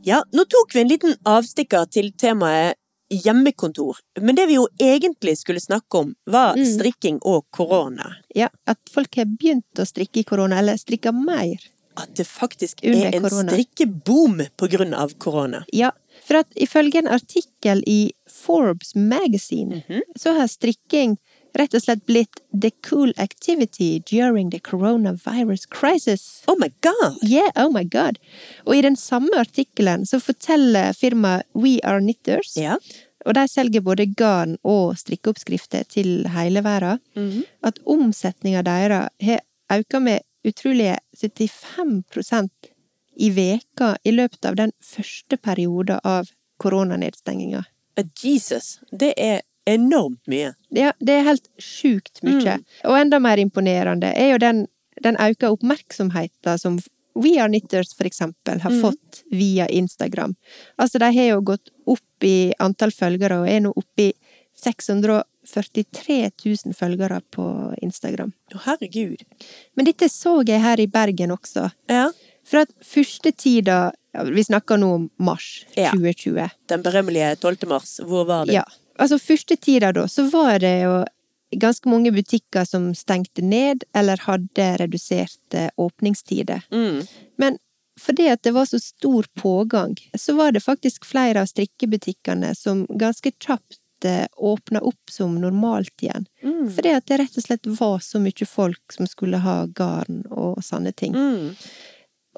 Ja, 0.04 0.22
nå 0.32 0.44
tok 0.48 0.74
vi 0.74 0.80
en 0.84 0.88
liten 0.88 1.16
avstikker 1.28 1.88
til 1.92 2.12
temaet 2.18 2.76
hjemmekontor, 3.10 3.98
men 4.22 4.36
det 4.38 4.44
vi 4.46 4.54
jo 4.54 4.68
egentlig 4.80 5.34
skulle 5.40 5.60
snakke 5.60 5.98
om, 5.98 6.12
var 6.30 6.54
Mm. 6.56 6.64
strikking 6.78 7.18
og 7.26 7.44
korona. 7.50 8.16
Ja, 8.34 8.48
at 8.66 8.78
folk 8.92 9.14
har 9.16 9.24
begynt 9.26 9.64
å 9.76 9.84
strikke 9.86 10.20
i 10.20 10.22
korona, 10.24 10.58
eller 10.58 10.76
strikker 10.76 11.12
mer. 11.12 11.58
At 11.96 12.14
det 12.14 12.24
faktisk 12.26 12.84
er 12.84 13.12
en 13.12 13.22
korona. 13.22 13.50
strikkeboom 13.52 14.46
på 14.56 14.68
grunn 14.70 14.94
av 14.94 15.12
korona. 15.18 15.64
Ja, 15.72 15.90
for 16.24 16.36
at 16.36 16.46
ifølge 16.54 16.98
en 16.98 17.08
artikkel 17.08 17.82
i 17.86 18.12
Forbes 18.28 18.94
Magazine, 18.94 19.82
Mhm. 19.88 20.00
så 20.16 20.34
har 20.38 20.46
strikking 20.46 21.18
rett 21.58 21.74
og 21.74 21.82
slett 21.82 22.04
blitt 22.06 22.40
the 22.52 22.70
cool 22.86 23.12
activity 23.18 23.98
during 24.10 24.50
the 24.50 24.58
coronavirus 24.60 25.66
crisis. 25.70 26.42
Oh 26.48 26.56
my 26.58 26.68
god! 26.82 27.18
Yeah, 27.22 27.50
oh 27.56 27.70
my 27.72 27.84
god. 27.84 28.18
Og 28.66 28.76
i 28.76 28.82
den 28.82 28.96
samme 28.96 29.30
artikkelen 29.38 30.06
så 30.06 30.20
forteller 30.20 30.92
firmaet 30.92 31.42
We 31.54 31.78
Are 31.84 32.00
Knitters, 32.00 32.56
Ja. 32.56 32.76
og 33.26 33.34
de 33.34 33.48
selger 33.48 33.80
både 33.84 34.06
garn 34.16 34.56
og 34.64 34.96
strikkeoppskrifter 34.96 35.84
til 35.88 36.28
hele 36.28 36.62
verden, 36.64 37.00
Mhm. 37.16 37.44
at 37.62 37.78
omsetninga 37.86 38.62
deres 38.62 39.10
har 39.20 39.40
økt 39.70 40.00
med 40.02 40.20
utrolige 40.44 40.96
75% 41.16 42.48
i 43.16 43.30
veka 43.30 43.96
i 44.04 44.10
løpet 44.10 44.44
av 44.44 44.56
den 44.56 44.72
første 44.82 45.36
perioden 45.36 46.00
av 46.04 46.30
koronanedstenginga. 46.58 47.64
Jesus, 48.22 48.78
det 48.92 49.12
er 49.18 49.42
enormt 49.74 50.26
mye. 50.30 50.52
Ja, 50.74 50.92
det 51.00 51.18
er 51.18 51.26
helt 51.28 51.48
sjukt 51.62 52.22
mye. 52.26 52.58
Og 52.84 52.96
enda 52.98 53.18
mer 53.22 53.40
imponerende 53.42 54.12
er 54.16 54.32
jo 54.34 54.38
den, 54.42 54.64
den 55.02 55.16
økte 55.20 55.50
oppmerksomheten 55.54 56.58
som 56.58 56.80
We 57.18 57.36
Are 57.42 57.48
Knitters 57.50 57.90
for 57.98 58.06
eksempel 58.06 58.60
har 58.62 58.70
fått 58.80 59.24
via 59.34 59.66
Instagram. 59.68 60.34
Altså, 60.78 60.98
de 61.02 61.08
har 61.16 61.26
jo 61.32 61.40
gått 61.42 61.72
opp 61.90 62.24
i 62.24 62.52
antall 62.62 62.92
følgere, 62.94 63.40
og 63.42 63.48
er 63.50 63.60
nå 63.64 63.72
oppe 63.76 64.10
i 64.10 64.12
643 64.62 66.30
000 66.44 66.74
følgere 66.76 67.20
på 67.34 67.44
Instagram. 67.82 68.32
Å, 68.54 68.60
herregud. 68.66 69.22
Men 69.74 69.88
dette 69.88 70.08
så 70.12 70.40
jeg 70.46 70.62
her 70.62 70.80
i 70.80 70.86
Bergen 70.90 71.34
også. 71.34 71.70
Ja. 71.90 72.10
For 72.46 72.62
at 72.64 72.72
første 72.84 73.32
tida 73.36 73.90
Vi 74.10 74.42
snakker 74.42 74.74
nå 74.80 74.88
om 74.94 75.02
mars 75.22 75.64
Ja. 75.76 75.92
2020. 75.94 76.48
Den 76.66 76.82
berømmelige 76.82 77.36
12. 77.38 77.68
mars, 77.70 78.00
hvor 78.02 78.24
var 78.26 78.46
det? 78.48 78.56
Ja. 78.56 78.64
Altså, 79.00 79.18
første 79.18 79.56
tida 79.56 79.94
da, 79.96 80.04
så 80.08 80.26
var 80.28 80.60
det 80.62 80.74
jo 80.82 81.00
ganske 81.56 81.88
mange 81.90 82.12
butikker 82.14 82.64
som 82.68 82.92
stengte 82.94 83.42
ned, 83.42 83.84
eller 83.96 84.20
hadde 84.26 84.68
reduserte 84.82 85.70
åpningstider. 85.80 86.62
Mm. 86.70 87.02
Men 87.40 87.58
fordi 88.00 88.28
at 88.32 88.42
det 88.42 88.54
var 88.56 88.64
så 88.64 88.80
stor 88.80 89.26
pågang, 89.34 89.96
så 90.18 90.34
var 90.38 90.52
det 90.52 90.64
faktisk 90.64 91.04
flere 91.04 91.42
av 91.42 91.50
strikkebutikkene 91.50 92.54
som 92.54 92.86
ganske 92.88 93.32
kjapt 93.32 94.04
eh, 94.04 94.26
åpna 94.36 94.80
opp 94.80 95.10
som 95.10 95.34
normalt 95.40 96.02
igjen. 96.02 96.26
Mm. 96.42 96.70
Fordi 96.76 96.94
at 96.96 97.08
det 97.10 97.20
rett 97.20 97.36
og 97.36 97.44
slett 97.44 97.70
var 97.80 97.98
så 98.04 98.22
mye 98.22 98.48
folk 98.48 98.96
som 98.96 99.10
skulle 99.10 99.42
ha 99.44 99.64
garn 99.66 100.22
og 100.30 100.62
sånne 100.64 100.94
ting. 100.96 101.16
Mm. 101.16 101.56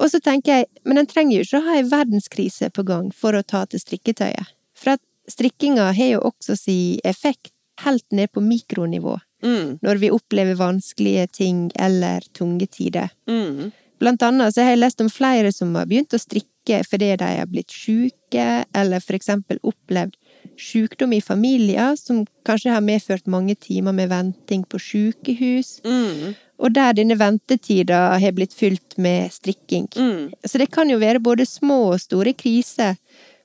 Og 0.00 0.10
så 0.10 0.22
tenker 0.24 0.62
jeg, 0.62 0.70
men 0.88 0.98
en 0.98 1.06
trenger 1.06 1.36
jo 1.36 1.46
ikke 1.46 1.60
å 1.60 1.66
ha 1.68 1.78
ei 1.78 1.86
verdenskrise 1.86 2.70
på 2.72 2.86
gang 2.88 3.12
for 3.14 3.36
å 3.36 3.44
ta 3.46 3.66
til 3.68 3.82
strikketøyet. 3.82 4.54
For 4.78 4.96
at 4.96 5.04
strikkinga 5.30 5.92
har 5.92 6.08
jo 6.16 6.20
også 6.30 6.56
si 6.58 7.00
effekt 7.04 7.52
helt 7.84 8.06
ned 8.12 8.32
på 8.32 8.40
mikronivå, 8.44 9.18
Mm. 9.42 9.78
når 9.82 9.98
vi 9.98 10.10
opplever 10.10 10.54
vanskelige 10.54 11.26
ting 11.32 11.70
eller 11.74 12.20
tunge 12.32 12.66
tider. 12.70 13.10
Mm. 13.28 13.72
Blant 13.98 14.22
annet 14.22 14.54
så 14.54 14.62
har 14.62 14.70
jeg 14.70 14.78
lest 14.78 15.00
om 15.00 15.08
flere 15.10 15.52
som 15.52 15.74
har 15.74 15.86
begynt 15.86 16.14
å 16.14 16.18
strikke 16.18 16.84
fordi 16.86 17.16
de 17.18 17.24
har 17.24 17.46
blitt 17.46 17.70
syke, 17.70 18.64
eller 18.74 19.00
for 19.00 19.14
eksempel 19.18 19.58
opplevd 19.66 20.14
sykdom 20.58 21.12
i 21.16 21.20
familier 21.20 21.96
som 21.98 22.24
kanskje 22.46 22.70
har 22.70 22.80
medført 22.80 23.26
mange 23.26 23.56
timer 23.58 23.92
med 23.92 24.08
venting 24.10 24.62
på 24.64 24.78
sykehus, 24.78 25.80
Mm. 25.84 26.34
og 26.60 26.72
der 26.72 26.92
denne 26.92 27.16
ventetida 27.18 28.18
har 28.20 28.32
blitt 28.32 28.52
fylt 28.54 28.96
med 28.96 29.32
strikking. 29.32 29.88
Mm. 29.96 30.32
Så 30.46 30.58
det 30.58 30.70
kan 30.70 30.88
jo 30.88 30.98
være 30.98 31.18
både 31.18 31.46
små 31.46 31.92
og 31.94 32.00
store 32.00 32.32
kriser 32.32 32.96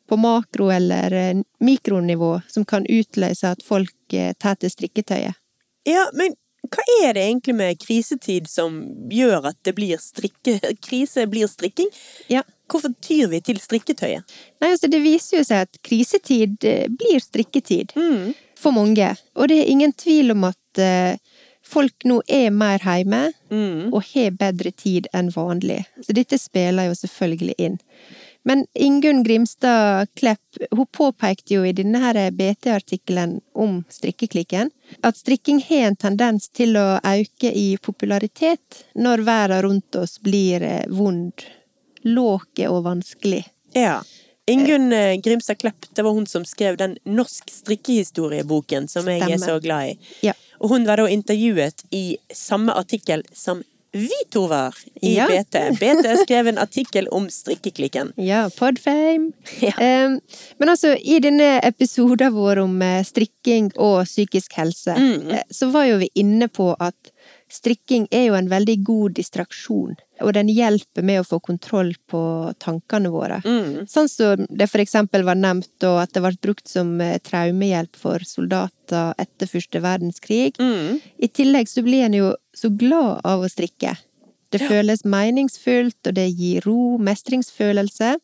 på 0.08 0.18
makro- 0.20 0.72
eller 0.74 1.14
eh, 1.14 1.40
mikronivå 1.60 2.42
som 2.48 2.66
kan 2.66 2.86
utløse 2.90 3.54
at 3.56 3.64
folk 3.66 4.14
eh, 4.14 4.34
tar 4.40 4.56
til 4.62 4.72
strikketøyet. 4.74 5.36
Ja, 5.88 6.06
men 6.14 6.36
hva 6.68 6.84
er 7.06 7.14
det 7.16 7.24
egentlig 7.24 7.56
med 7.56 7.80
krisetid 7.80 8.50
som 8.52 8.80
gjør 9.14 9.50
at 9.54 9.60
det 9.64 9.76
blir 9.78 10.00
strikke... 10.04 10.58
Krise 10.84 11.28
blir 11.32 11.48
strikking? 11.48 11.92
Ja. 12.32 12.44
Hvorfor 12.68 12.92
tyr 13.00 13.30
vi 13.32 13.40
til 13.40 13.62
strikketøyet? 13.64 14.26
Nei, 14.60 14.74
altså 14.74 14.90
det 14.92 15.00
viser 15.06 15.40
jo 15.40 15.46
seg 15.48 15.68
at 15.70 15.80
krisetid 15.88 16.66
eh, 16.68 16.88
blir 16.92 17.22
strikketid. 17.24 17.94
Mm. 17.96 18.34
For 18.60 18.76
mange. 18.76 19.14
Og 19.38 19.48
det 19.52 19.62
er 19.62 19.72
ingen 19.72 19.94
tvil 19.96 20.34
om 20.34 20.48
at 20.50 20.82
folk 21.68 22.06
nå 22.08 22.22
er 22.32 22.50
mer 22.56 22.82
hjemme 22.84 23.28
Mm. 23.48 23.94
og 23.94 24.02
har 24.12 24.34
bedre 24.36 24.72
tid 24.76 25.08
enn 25.16 25.30
vanlig. 25.32 25.86
Så 26.04 26.12
dette 26.12 26.36
spiller 26.40 26.90
jo 26.90 26.96
selvfølgelig 27.00 27.54
inn. 27.64 27.78
Men 28.48 28.68
Ingunn 28.74 29.24
Grimstad 29.24 30.08
Klepp 30.16 30.58
hun 30.72 30.86
påpekte 30.86 31.54
jo 31.54 31.66
i 31.66 31.74
denne 31.76 32.32
BT-artikkelen 32.32 33.42
om 33.54 33.82
strikkeklikken 33.90 34.72
at 35.04 35.18
strikking 35.20 35.60
har 35.68 35.90
en 35.90 35.98
tendens 36.00 36.48
til 36.56 36.80
å 36.80 36.86
øke 37.04 37.52
i 37.52 37.76
popularitet 37.84 38.86
når 38.96 39.26
verden 39.28 39.62
rundt 39.66 40.00
oss 40.00 40.16
blir 40.24 40.64
eh, 40.64 40.88
vond, 40.88 41.44
låke 42.08 42.72
og 42.72 42.86
vanskelig. 42.88 43.44
Ja. 43.76 44.00
Ingunn 44.48 44.94
eh, 44.96 45.20
Grimstad 45.20 45.60
Klepp, 45.60 45.92
det 45.92 46.08
var 46.08 46.16
hun 46.16 46.32
som 46.32 46.48
skrev 46.48 46.80
den 46.80 46.96
norsk 47.04 47.52
strikkehistorieboken 47.52 48.88
som 48.88 49.12
jeg 49.12 49.28
er 49.28 49.44
så 49.44 49.60
glad 49.60 49.92
i. 49.92 49.98
Ja. 50.30 50.40
Og 50.64 50.72
hun 50.72 50.88
var 50.88 51.04
da 51.04 51.12
intervjuet 51.12 51.84
i 51.92 52.06
samme 52.32 52.80
artikkel 52.80 53.28
som 53.36 53.60
vi 53.92 54.10
to 54.34 54.48
var 54.48 54.76
i 55.02 55.16
Ja. 55.16 55.28
BT. 55.28 55.60
BT 55.80 56.18
skrev 56.24 56.48
en 56.48 56.58
artikkel 56.58 57.08
om 57.12 57.30
strikkeklikken. 57.30 58.14
Ja, 58.28 58.50
podfame. 58.58 59.32
Ja. 59.62 59.74
Men 60.58 60.70
altså, 60.70 60.96
i 61.00 61.20
denne 61.24 61.60
episoden 61.64 62.34
vår 62.34 62.60
om 62.66 62.82
eh, 62.82 63.04
strikking 63.04 63.72
og 63.78 64.06
psykisk 64.06 64.54
helse, 64.60 64.96
Mm. 64.98 65.32
eh, 65.32 65.44
så 65.52 65.72
var 65.72 65.86
jo 65.86 65.98
vi 65.98 66.10
inne 66.16 66.48
på 66.48 66.76
at 66.80 66.96
strikking 67.50 68.08
er 68.12 68.26
jo 68.28 68.34
en 68.36 68.50
veldig 68.52 68.84
god 68.84 69.14
distraksjon, 69.16 69.96
og 70.22 70.34
den 70.36 70.50
hjelper 70.52 71.04
med 71.06 71.22
å 71.22 71.28
få 71.28 71.40
kontroll 71.42 71.94
på 72.12 72.20
tankene 72.60 73.10
våre. 73.14 73.38
Mm. 73.46 73.86
Sånn 73.88 74.10
som 74.12 74.44
det 74.50 74.68
for 74.70 74.84
eksempel 74.84 75.24
var 75.24 75.36
nevnt, 75.40 75.72
og 75.88 76.02
at 76.04 76.12
det 76.14 76.24
ble 76.26 76.34
brukt 76.44 76.68
som 76.68 77.00
eh, 77.02 77.18
traumehjelp 77.24 77.96
for 77.96 78.20
soldater 78.28 79.14
etter 79.18 79.48
første 79.48 79.80
verdenskrig. 79.84 80.60
Mm. 80.60 81.00
I 81.24 81.28
tillegg 81.32 81.72
så 81.72 81.84
blir 81.88 82.04
en 82.10 82.14
jo 82.20 82.34
så 82.58 82.72
glad 82.74 83.22
av 83.28 83.44
å 83.46 83.50
strikke. 83.52 83.96
Det 84.54 84.62
føles 84.64 85.04
meningsfullt, 85.04 86.00
og 86.08 86.16
det 86.16 86.30
gir 86.30 86.64
ro, 86.66 86.96
mestringsfølelse. 87.04 88.16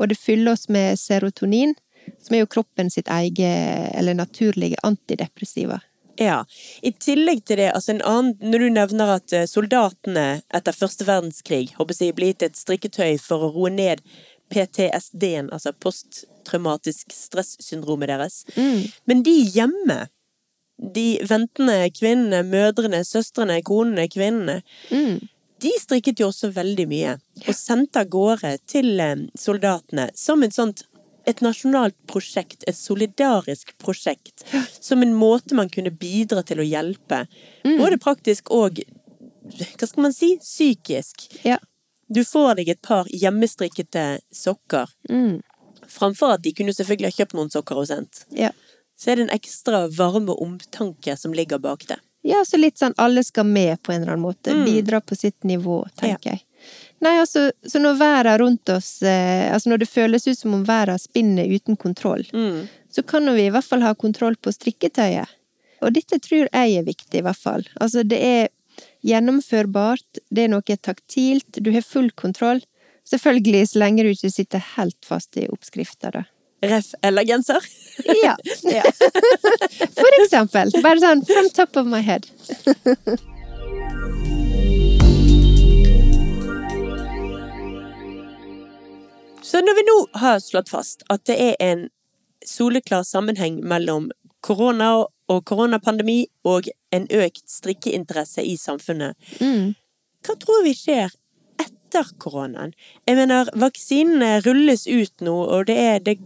Og 0.00 0.08
det 0.08 0.16
fyller 0.16 0.56
oss 0.56 0.70
med 0.72 0.98
serotonin, 0.98 1.74
som 2.20 2.36
er 2.36 2.44
jo 2.44 2.50
kroppen 2.50 2.88
sitt 2.92 3.10
eget, 3.12 3.92
eller 3.98 4.16
naturlige 4.16 4.80
antidepressiva. 4.86 5.82
Ja. 6.20 6.42
I 6.82 6.92
tillegg 6.92 7.44
til 7.48 7.60
det, 7.62 7.70
altså 7.72 7.94
en 7.94 8.02
annen 8.04 8.50
Når 8.52 8.60
du 8.60 8.68
nevner 8.74 9.14
at 9.14 9.32
eh, 9.32 9.46
soldatene 9.48 10.42
etter 10.52 10.76
første 10.76 11.06
verdenskrig 11.08 11.70
håper 11.78 11.96
jeg, 11.96 12.16
blir 12.16 12.34
gitt 12.34 12.44
et 12.44 12.60
strikketøy 12.60 13.16
for 13.22 13.46
å 13.46 13.52
roe 13.54 13.70
ned 13.72 14.02
PTSD-en, 14.50 15.48
altså 15.54 15.72
posttraumatisk 15.80 17.14
stressyndromet 17.14 18.10
deres. 18.10 18.42
Men 19.06 19.22
de 19.22 19.36
hjemme, 19.54 20.00
de 20.80 21.20
ventende 21.28 21.90
kvinnene, 21.92 22.42
mødrene, 22.48 23.02
søstrene, 23.04 23.60
konene, 23.62 24.08
kvinnene, 24.08 24.60
de 25.60 25.72
strikket 25.76 26.20
jo 26.22 26.30
også 26.30 26.48
veldig 26.56 26.86
mye. 26.88 27.18
Og 27.46 27.54
sendte 27.54 28.00
av 28.00 28.08
gårde 28.08 28.54
til 28.70 28.94
eh, 29.00 29.26
soldatene 29.36 30.08
som 30.16 30.42
et 30.46 30.56
sånt 30.56 30.86
et 31.28 31.42
nasjonalt 31.44 31.94
prosjekt, 32.08 32.64
et 32.66 32.74
solidarisk 32.74 33.74
prosjekt, 33.78 34.40
som 34.80 35.02
en 35.04 35.12
måte 35.14 35.54
man 35.54 35.68
kunne 35.68 35.92
bidra 35.92 36.40
til 36.42 36.62
å 36.62 36.64
hjelpe. 36.66 37.26
Både 37.62 37.98
praktisk 38.00 38.48
og, 38.56 38.80
hva 39.52 39.86
skal 39.86 40.06
man 40.06 40.16
si, 40.16 40.32
psykisk. 40.40 41.28
Ja. 41.44 41.58
Du 42.08 42.22
får 42.24 42.56
deg 42.58 42.72
et 42.72 42.82
par 42.82 43.06
hjemmestrikkete 43.12 44.20
sokker, 44.34 44.88
Mm. 45.10 45.42
framfor 45.86 46.34
at 46.34 46.42
de 46.42 46.52
kunne 46.56 46.72
selvfølgelig 46.72 47.12
ha 47.12 47.18
kjøpt 47.20 47.34
noen 47.36 47.50
sokker 47.52 47.76
og 47.76 47.86
sendt. 47.86 48.24
Ja. 48.32 48.50
Så 49.00 49.10
er 49.10 49.16
det 49.16 49.28
en 49.28 49.34
ekstra 49.38 49.86
varme 49.96 50.34
omtanke 50.44 51.14
som 51.16 51.32
ligger 51.34 51.58
bak 51.62 51.86
det. 51.88 51.96
Ja, 52.22 52.42
så 52.44 52.58
litt 52.60 52.76
sånn 52.76 52.92
alle 53.00 53.22
skal 53.24 53.46
med 53.48 53.80
på 53.82 53.94
en 53.94 54.02
eller 54.02 54.12
annen 54.18 54.26
måte. 54.26 54.52
Mm. 54.52 54.66
Bidra 54.68 55.00
på 55.00 55.16
sitt 55.16 55.38
nivå, 55.48 55.78
tenker 55.96 56.34
jeg. 56.34 56.42
Nei, 57.00 57.14
altså, 57.22 57.46
så 57.64 57.80
når 57.80 57.94
verden 57.96 58.36
rundt 58.42 58.68
oss 58.68 58.90
eh, 59.00 59.46
Altså 59.48 59.70
når 59.72 59.78
det 59.80 59.86
føles 59.88 60.26
ut 60.28 60.36
som 60.38 60.52
om 60.58 60.66
verden 60.68 60.98
spinner 61.00 61.48
uten 61.48 61.78
kontroll, 61.80 62.26
Mm. 62.36 62.66
så 62.92 63.02
kan 63.02 63.24
vi 63.34 63.46
i 63.46 63.50
hvert 63.54 63.64
fall 63.64 63.80
ha 63.86 63.94
kontroll 63.94 64.36
på 64.36 64.52
strikketøyet. 64.52 65.32
Og 65.80 65.94
dette 65.96 66.18
tror 66.20 66.50
jeg 66.52 66.76
er 66.76 66.84
viktig, 66.84 67.22
i 67.22 67.24
hvert 67.24 67.40
fall. 67.40 67.64
Altså, 67.80 68.02
det 68.04 68.18
er 68.20 68.48
gjennomførbart, 69.02 70.20
det 70.30 70.44
er 70.44 70.52
noe 70.52 70.76
taktilt, 70.76 71.56
du 71.56 71.70
har 71.72 71.82
full 71.86 72.10
kontroll. 72.10 72.60
Selvfølgelig 73.08 73.70
så 73.72 73.80
lenge 73.82 74.04
du 74.04 74.10
ikke 74.12 74.30
sitter 74.30 74.62
helt 74.76 74.98
fast 75.08 75.36
i 75.40 75.46
oppskrifta, 75.50 76.12
da. 76.14 76.24
Ref 76.62 76.94
eller 77.02 77.24
genser. 77.24 77.64
Ja. 78.22 78.36
ja. 78.62 78.82
For 79.96 80.22
eksempel. 80.22 80.70
Bare 80.82 81.00
sånn 81.02 81.24
from 81.28 81.50
top 81.56 81.76
of 81.76 81.86
my 81.86 82.00
head. 82.00 82.28
Så 89.42 89.60
når 89.60 89.74
vi 89.74 89.82
nå 89.88 89.96
har 90.20 90.38
slått 90.38 90.68
fast 90.70 91.02
at 91.10 91.24
det 91.28 91.36
er 91.40 91.56
en 91.64 91.86
soleklar 92.46 93.02
sammenheng 93.08 93.58
mellom 93.66 94.10
korona 94.44 94.90
og 95.30 95.44
koronapandemi 95.48 96.22
og 96.48 96.68
en 96.94 97.06
økt 97.12 97.42
strikkeinteresse 97.50 98.42
i 98.46 98.56
samfunnet, 98.56 99.16
Mm. 99.40 99.74
hva 100.24 100.36
tror 100.38 100.64
vi 100.64 100.74
skjer 100.74 101.10
etter 101.90 102.06
koronaen? 102.22 102.72
Jeg 103.08 103.18
mener, 103.18 103.50
vaksinene 103.58 104.40
rulles 104.46 104.86
ut 104.86 105.20
nå, 105.26 105.34
og 105.50 105.66
det 105.66 105.76
er 105.82 105.98
det, 106.06 106.16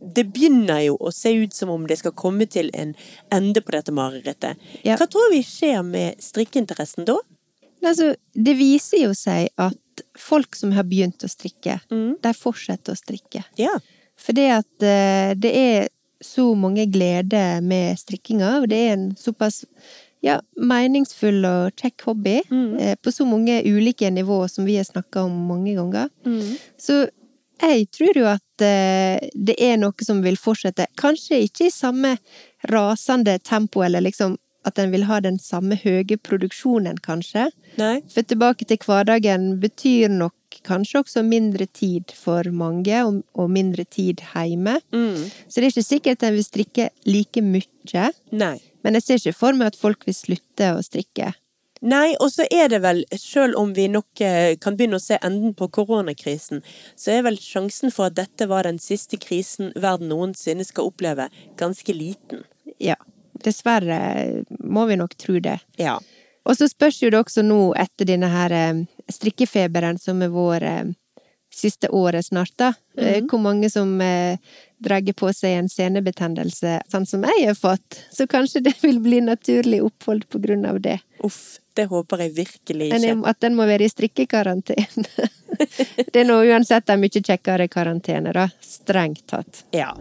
det 0.00 0.24
begynner 0.32 0.80
jo 0.86 0.96
å 0.96 1.12
se 1.12 1.32
ut 1.36 1.52
som 1.54 1.68
om 1.74 1.84
det 1.86 1.98
skal 2.00 2.14
komme 2.16 2.46
til 2.48 2.70
en 2.74 2.94
ende 3.32 3.60
på 3.60 3.74
dette 3.76 3.92
marerittet. 3.92 4.56
Ja. 4.86 4.96
Hva 4.96 5.06
tror 5.10 5.30
vi 5.34 5.42
skjer 5.44 5.84
med 5.84 6.16
strikkeinteressen 6.24 7.04
da? 7.08 7.18
Altså, 7.84 8.14
det 8.34 8.56
viser 8.58 9.06
jo 9.06 9.14
seg 9.16 9.48
at 9.60 10.04
folk 10.20 10.56
som 10.56 10.72
har 10.76 10.84
begynt 10.88 11.24
å 11.24 11.28
strikke, 11.28 11.80
Mm. 11.92 12.16
de 12.22 12.32
fortsetter 12.36 12.92
å 12.92 12.96
strikke. 12.98 13.44
Ja. 13.60 13.76
Fordi 14.20 14.48
at 14.52 14.82
eh, 14.84 15.34
det 15.36 15.52
er 15.56 15.88
så 16.20 16.54
mange 16.56 16.84
gleder 16.92 17.60
med 17.64 17.96
strikkinga, 18.00 18.60
og 18.60 18.68
det 18.68 18.76
er 18.76 18.92
en 18.92 19.06
såpass 19.16 19.64
ja, 20.22 20.40
meningsfull 20.60 21.44
og 21.48 21.72
kjekk 21.80 22.02
hobby 22.10 22.40
Mm. 22.50 22.78
eh, 22.80 22.94
på 23.02 23.12
så 23.12 23.24
mange 23.24 23.62
ulike 23.64 24.10
nivåer 24.12 24.48
som 24.50 24.64
vi 24.66 24.76
har 24.76 24.84
snakka 24.84 25.22
om 25.24 25.46
mange 25.48 25.74
ganger. 25.78 26.10
Så 26.78 27.08
jeg 27.62 27.86
tror 27.92 28.16
jo 28.16 28.26
at 28.26 28.62
eh, 28.64 29.28
det 29.34 29.56
er 29.60 29.76
noe 29.76 29.92
som 30.04 30.22
vil 30.22 30.36
fortsette. 30.36 30.86
Kanskje 30.96 31.42
ikke 31.46 31.66
i 31.66 31.70
samme 31.74 32.18
rasende 32.68 33.38
tempo, 33.38 33.82
eller 33.82 34.00
liksom 34.00 34.36
at 34.64 34.78
en 34.78 34.90
vil 34.92 35.06
ha 35.08 35.20
den 35.24 35.38
samme 35.40 35.76
høye 35.80 36.18
produksjonen, 36.20 36.98
kanskje. 37.00 37.46
Nei? 37.80 38.02
For 38.12 38.20
tilbake 38.28 38.66
til 38.68 38.76
hverdagen 38.84 39.54
betyr 39.60 40.10
nok 40.12 40.34
kanskje 40.66 41.00
også 41.00 41.22
mindre 41.24 41.64
tid 41.72 42.12
for 42.12 42.44
mange, 42.52 42.92
og, 43.06 43.22
og 43.34 43.48
mindre 43.50 43.86
tid 43.88 44.20
hjemme. 44.34 44.76
Mm. 44.92 45.30
Så 45.48 45.60
det 45.60 45.64
er 45.64 45.70
ikke 45.72 45.86
sikkert 45.86 46.22
en 46.28 46.34
vil 46.36 46.44
strikke 46.44 46.90
like 47.08 47.40
mye. 47.40 48.10
Nei. 48.36 48.58
Men 48.84 48.96
jeg 48.96 49.06
ser 49.06 49.20
ikke 49.20 49.38
for 49.38 49.56
meg 49.56 49.72
at 49.72 49.78
folk 49.78 50.06
vil 50.08 50.16
slutte 50.16 50.74
å 50.76 50.82
strikke. 50.84 51.32
Nei, 51.80 52.12
og 52.20 52.28
så 52.28 52.44
er 52.52 52.68
det 52.68 52.82
vel, 52.84 53.06
selv 53.16 53.56
om 53.56 53.70
vi 53.76 53.86
nok 53.88 54.20
eh, 54.20 54.52
kan 54.60 54.76
begynne 54.76 54.98
å 54.98 55.02
se 55.02 55.16
enden 55.24 55.54
på 55.56 55.70
koronakrisen, 55.72 56.60
så 56.92 57.14
er 57.14 57.24
vel 57.24 57.38
sjansen 57.40 57.92
for 57.94 58.10
at 58.10 58.18
dette 58.18 58.48
var 58.50 58.68
den 58.68 58.76
siste 58.82 59.16
krisen 59.20 59.72
verden 59.80 60.12
noensinne 60.12 60.66
skal 60.68 60.90
oppleve, 60.92 61.30
ganske 61.60 61.96
liten. 61.96 62.44
Ja. 62.76 62.98
Dessverre 63.40 64.44
må 64.60 64.84
vi 64.90 64.98
nok 65.00 65.16
tro 65.16 65.38
det. 65.40 65.56
Ja. 65.80 65.96
Og 66.44 66.58
så 66.58 66.68
spørs 66.68 66.98
jo 67.00 67.08
det 67.12 67.22
også 67.22 67.44
nå, 67.46 67.72
etter 67.80 68.10
denne 68.12 68.28
her 68.28 68.52
eh, 68.52 68.84
strikkefeberen 69.08 69.96
som 70.00 70.20
er 70.20 70.34
vår 70.34 70.66
eh, 70.68 70.90
siste 71.54 71.88
året 71.88 72.26
snart, 72.26 72.52
da, 72.56 72.72
Mm. 73.00 73.28
hvor 73.30 73.40
mange 73.40 73.70
som 73.70 74.00
eh, 74.00 74.36
drar 74.78 75.00
på 75.12 75.30
seg 75.32 75.56
en 75.58 75.68
senebetennelse, 75.68 76.80
sånn 76.92 77.06
som 77.06 77.22
jeg 77.24 77.46
har 77.46 77.54
fått. 77.54 78.00
Så 78.12 78.26
kanskje 78.26 78.62
det 78.62 78.74
vil 78.82 79.00
bli 79.00 79.20
naturlig 79.20 79.80
opphold 79.82 80.28
på 80.28 80.40
grunn 80.42 80.66
av 80.66 80.80
det. 80.80 80.98
Uff, 81.24 81.58
det 81.74 81.86
håper 81.88 82.18
jeg 82.26 82.34
virkelig 82.34 82.90
ikke. 82.90 83.00
ikke. 83.00 83.28
at 83.28 83.40
den 83.40 83.56
må 83.56 83.66
være 83.66 83.84
i 83.84 83.88
strikkekarantene. 83.88 84.86
det 86.12 86.16
er 86.16 86.28
nå 86.28 86.42
uansett 86.44 86.90
en 86.90 87.00
mye 87.00 87.22
kjekkere 87.22 87.68
karantene, 87.68 88.32
da. 88.32 88.48
Strengt 88.60 89.26
tatt. 89.26 89.64
Ja. 89.72 89.94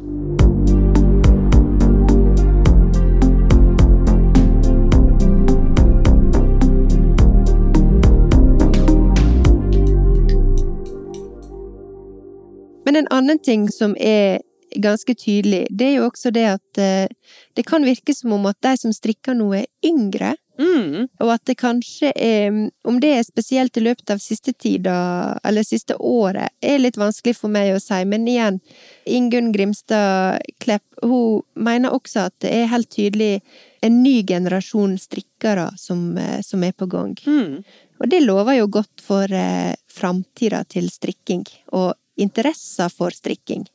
Men 12.90 13.04
en 13.04 13.08
annen 13.14 13.38
ting 13.40 13.68
som 13.70 13.92
er 14.02 14.40
ganske 14.82 15.14
tydelig, 15.14 15.68
det 15.70 15.86
er 15.86 16.00
jo 16.00 16.08
også 16.08 16.32
det 16.34 16.46
at 16.50 16.80
eh, 16.82 17.36
det 17.54 17.66
kan 17.70 17.86
virke 17.86 18.16
som 18.18 18.34
om 18.34 18.48
at 18.50 18.58
de 18.66 18.72
som 18.82 18.94
strikker 18.94 19.38
nå 19.38 19.52
er 19.62 19.68
yngre, 19.86 20.36
Mm. 20.60 21.06
og 21.24 21.30
at 21.32 21.46
det 21.48 21.54
kanskje 21.56 22.10
er 22.20 22.50
Om 22.84 22.98
det 23.00 23.14
er 23.16 23.22
spesielt 23.24 23.78
i 23.78 23.84
løpet 23.86 24.12
av 24.12 24.20
siste 24.20 24.52
tida, 24.52 25.40
eller 25.48 25.64
siste 25.64 25.96
året, 25.96 26.50
er 26.62 26.82
litt 26.84 26.98
vanskelig 27.00 27.38
for 27.38 27.48
meg 27.48 27.72
å 27.72 27.80
si, 27.80 28.02
men 28.04 28.28
igjen, 28.28 28.60
Ingunn 29.08 29.54
Grimstad 29.54 30.44
Klepp, 30.60 30.84
hun 31.02 31.46
mener 31.56 31.96
også 31.96 32.26
at 32.26 32.36
det 32.44 32.52
er 32.52 32.68
helt 32.74 32.90
tydelig 32.92 33.40
en 33.82 34.02
ny 34.04 34.18
generasjon 34.28 34.98
strikkere 35.00 35.70
som, 35.80 36.18
eh, 36.18 36.42
som 36.42 36.64
er 36.68 36.76
på 36.76 36.90
gang. 36.92 37.16
Mm. 37.24 37.64
Og 38.02 38.10
det 38.12 38.20
lover 38.26 38.60
jo 38.60 38.68
godt 38.68 39.00
for 39.00 39.32
eh, 39.32 39.76
framtida 39.88 40.66
til 40.68 40.92
strikking, 40.92 41.48
og 41.72 41.94
interesser 42.20 42.90
for 42.94 43.16
strikking. 43.16 43.66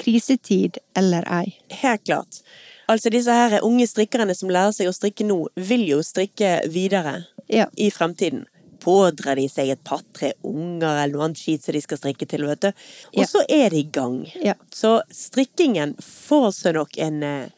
Krisetid 0.00 0.78
eller 0.96 1.24
ei. 1.32 1.54
Helt 1.80 2.04
klart. 2.04 2.42
Altså 2.88 3.10
disse 3.10 3.32
her 3.34 3.58
unge 3.66 3.86
strikkerne 3.90 4.34
som 4.36 4.50
lærer 4.52 4.74
seg 4.76 4.90
å 4.90 4.94
strikke 4.94 5.24
nå, 5.26 5.38
vil 5.56 5.86
jo 5.88 6.02
strikke 6.06 6.60
videre 6.70 7.24
Ja. 7.48 7.66
i 7.76 7.90
fremtiden. 7.90 8.44
Pådrar 8.78 9.36
de 9.36 9.48
seg 9.48 9.70
et 9.72 9.82
par-tre 9.84 10.34
unger 10.44 11.02
eller 11.02 11.16
noe 11.16 11.24
annet 11.24 11.40
skit 11.40 11.64
som 11.64 11.74
de 11.74 11.80
skal 11.82 11.98
strikke 11.98 12.28
til, 12.28 12.44
vet 12.46 12.60
du. 12.60 12.68
Og 12.68 13.22
Ja. 13.22 13.26
så 13.26 13.42
er 13.48 13.70
de 13.70 13.80
i 13.80 13.90
gang. 13.90 14.30
Ja. 14.36 14.54
Så 14.70 15.00
strikkingen 15.10 15.96
får 15.98 16.52
seg 16.54 16.74
nok 16.74 16.98
en 16.98 17.22
eh, 17.22 17.48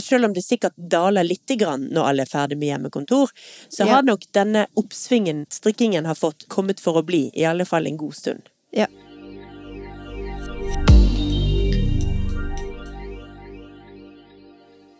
selv 0.00 0.26
om 0.26 0.32
det 0.34 0.42
sikkert 0.44 0.74
daler 0.76 1.24
lite 1.24 1.56
grann 1.56 1.88
når 1.90 2.08
alle 2.10 2.22
er 2.26 2.26
ferdig 2.26 2.58
med 2.58 2.68
hjemmekontor, 2.68 3.30
så 3.70 3.86
har 3.88 4.02
nok 4.02 4.26
denne 4.32 4.66
oppsvingen 4.76 5.46
strikkingen 5.48 6.04
har 6.04 6.14
fått, 6.14 6.46
kommet 6.48 6.80
for 6.80 7.00
å 7.00 7.06
bli, 7.06 7.30
i 7.34 7.44
alle 7.48 7.64
fall 7.64 7.86
en 7.86 7.96
god 7.96 8.14
stund. 8.14 8.50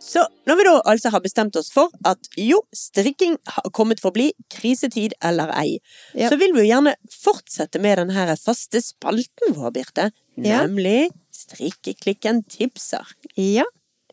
Så 0.07 0.21
når 0.47 0.55
vi 0.55 0.63
da 0.63 0.73
altså 0.87 1.09
har 1.11 1.19
bestemt 1.23 1.57
oss 1.59 1.67
for 1.73 1.91
at 2.07 2.29
jo, 2.39 2.61
strikking 2.75 3.33
har 3.51 3.65
kommet 3.75 3.99
for 3.99 4.13
å 4.13 4.15
bli, 4.15 4.29
krisetid 4.53 5.13
eller 5.21 5.51
ei, 5.59 5.79
Ja. 6.15 6.29
så 6.31 6.37
vil 6.39 6.53
vi 6.55 6.63
jo 6.63 6.69
gjerne 6.71 6.93
fortsette 7.11 7.81
med 7.83 7.97
den 7.99 8.13
her 8.15 8.31
faste 8.39 8.79
spalten 8.81 9.51
vår, 9.57 9.73
Birte. 9.75 10.11
Ja. 10.37 10.61
Nemlig 10.65 11.09
Strikkeklikken 11.35 12.43
tipser. 12.49 13.03
ja. 13.35 13.65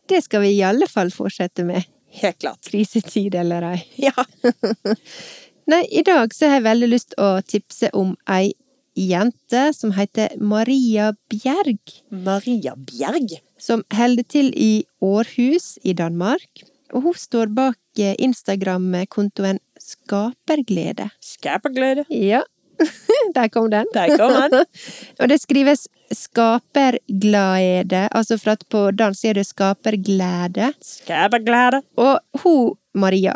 Det 0.07 0.19
skal 0.21 0.43
vi 0.43 0.51
i 0.59 0.61
alle 0.61 0.85
fall 0.85 1.09
fortsette 1.09 1.63
med. 1.65 1.81
Helt 2.19 2.37
klart. 2.37 2.59
Krisetid 2.67 3.33
eller 3.35 3.63
ei. 3.71 3.79
Ja. 3.97 4.13
Nei, 5.71 5.81
i 5.89 6.03
dag 6.05 6.29
så 6.35 6.45
har 6.51 6.59
jeg 6.59 6.65
veldig 6.67 6.89
lyst 6.91 7.15
å 7.17 7.29
tipse 7.41 7.89
om 7.97 8.11
ei 8.29 8.51
jente 8.95 9.63
som 9.73 9.91
heter 9.97 10.35
Maria 10.37 11.09
Bjerg. 11.31 11.81
Maria 12.13 12.75
Bjerg. 12.77 13.33
Som 13.59 13.83
holder 13.93 14.23
til 14.29 14.51
i 14.55 14.85
Århus 15.01 15.77
i 15.83 15.93
Danmark. 15.93 16.65
Og 16.93 17.01
hun 17.01 17.15
står 17.17 17.51
bak 17.55 17.77
eh, 17.99 18.15
Instagram-kontoen 18.19 19.59
Skaperglede. 19.79 21.09
Skaperglede. 21.21 22.05
Ja, 22.09 22.41
der 23.35 23.47
kom 23.47 23.69
den. 23.71 23.87
Der 23.93 24.17
kom 24.17 24.33
den. 24.51 24.65
Og 25.19 25.29
det 25.29 25.39
skrives 25.41 25.87
skaperglade, 26.11 28.07
altså 28.11 28.37
for 28.37 28.51
at 28.51 28.63
på 28.69 28.91
dansk 28.91 29.25
er 29.25 29.33
det 29.39 29.45
skaperglede. 29.45 30.73
Skaperglede. 30.81 31.81
Og 31.97 32.19
hun, 32.43 32.75
Maria, 32.93 33.35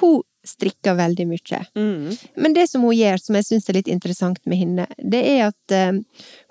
hun 0.00 0.22
strikker 0.50 0.96
veldig 0.98 1.26
mye. 1.30 1.60
Mm. 1.78 2.16
Men 2.42 2.54
det 2.56 2.66
som 2.70 2.82
hun 2.86 2.94
gjør, 2.96 3.20
som 3.22 3.38
jeg 3.38 3.46
syns 3.48 3.68
er 3.70 3.78
litt 3.78 3.88
interessant 3.92 4.40
med 4.50 4.58
henne, 4.60 4.86
det 4.98 5.20
er 5.36 5.42
at 5.50 5.74
uh, 5.76 6.00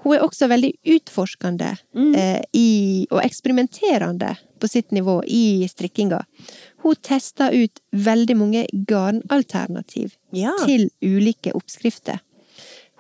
hun 0.06 0.16
er 0.16 0.24
også 0.26 0.50
veldig 0.52 0.74
utforskende 0.96 1.76
Mm. 1.96 2.14
uh, 2.16 2.42
i, 2.56 3.08
og 3.12 3.22
eksperimenterende 3.24 4.36
på 4.60 4.68
sitt 4.70 4.92
nivå 4.96 5.20
i 5.28 5.66
strikkinga. 5.70 6.22
Hun 6.84 6.96
tester 7.04 7.52
ut 7.56 7.80
veldig 7.92 8.36
mange 8.38 8.66
garnalternativ 8.88 10.16
Ja. 10.32 10.52
til 10.66 10.90
ulike 11.02 11.52
oppskrifter. 11.56 12.20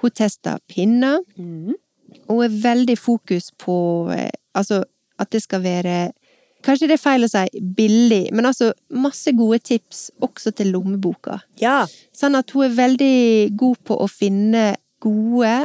Hun 0.01 0.11
tester 0.11 0.59
pinner, 0.67 1.19
Mm. 1.37 1.73
hun 2.27 2.43
er 2.43 2.49
veldig 2.49 2.97
fokus 2.97 3.51
på 3.57 4.07
uh, 4.09 4.29
altså 4.55 4.83
at 5.19 5.29
det 5.31 5.41
skal 5.43 5.61
være 5.61 6.11
Kanskje 6.65 6.89
det 6.89 6.97
er 6.97 7.01
feil 7.01 7.23
å 7.23 7.29
si 7.31 7.61
billig, 7.77 8.33
men 8.35 8.49
altså 8.49 8.73
masse 8.91 9.31
gode 9.37 9.61
tips 9.63 10.09
også 10.23 10.51
til 10.57 10.73
lommeboka. 10.75 11.39
Ja. 11.61 11.85
Sånn 12.15 12.35
at 12.39 12.51
hun 12.51 12.67
er 12.67 12.75
veldig 12.75 13.15
god 13.59 13.79
på 13.87 13.97
å 14.03 14.09
finne 14.11 14.73
gode, 15.03 15.55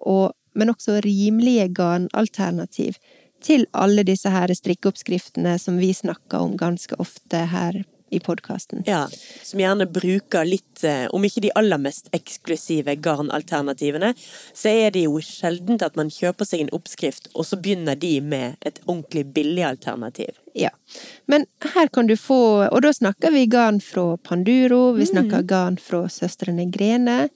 og, 0.00 0.32
men 0.58 0.72
også 0.72 0.98
rimelige 1.04 1.68
garnalternativ 1.76 2.98
til 3.44 3.64
alle 3.72 4.04
disse 4.04 4.30
her 4.32 4.52
strikkeoppskriftene 4.52 5.54
som 5.60 5.78
vi 5.80 5.92
snakker 5.96 6.42
om 6.42 6.58
ganske 6.60 6.98
ofte 7.00 7.46
her 7.52 7.82
i 8.10 8.20
podkasten. 8.20 8.82
ja. 8.86 9.08
Som 9.42 9.60
gjerne 9.60 9.86
bruker 9.90 10.44
litt, 10.44 10.84
eh, 10.84 11.06
om 11.14 11.24
ikke 11.24 11.42
de 11.44 11.52
aller 11.58 11.78
mest 11.78 12.10
eksklusive 12.16 12.96
garnalternativene, 13.02 14.12
så 14.54 14.68
er 14.68 14.94
det 14.94 15.04
jo 15.06 15.20
sjeldent 15.24 15.82
at 15.86 15.96
man 15.98 16.10
kjøper 16.10 16.46
seg 16.46 16.64
en 16.64 16.74
oppskrift, 16.76 17.30
og 17.34 17.46
så 17.46 17.58
begynner 17.60 17.98
de 17.98 18.20
med 18.20 18.56
et 18.66 18.80
ordentlig 18.86 19.26
billig 19.34 19.64
alternativ. 19.66 20.38
Ja. 20.54 20.70
Men 21.30 21.46
her 21.74 21.88
kan 21.88 22.08
du 22.08 22.16
få 22.18 22.40
Og 22.72 22.82
da 22.82 22.90
snakker 22.90 23.30
vi 23.30 23.46
garn 23.46 23.78
fra 23.80 24.16
Panduro, 24.16 24.92
vi 24.96 25.06
snakker 25.06 25.44
garn 25.46 25.76
fra 25.78 26.08
Søstrene 26.10 26.66
Grene, 26.72 27.28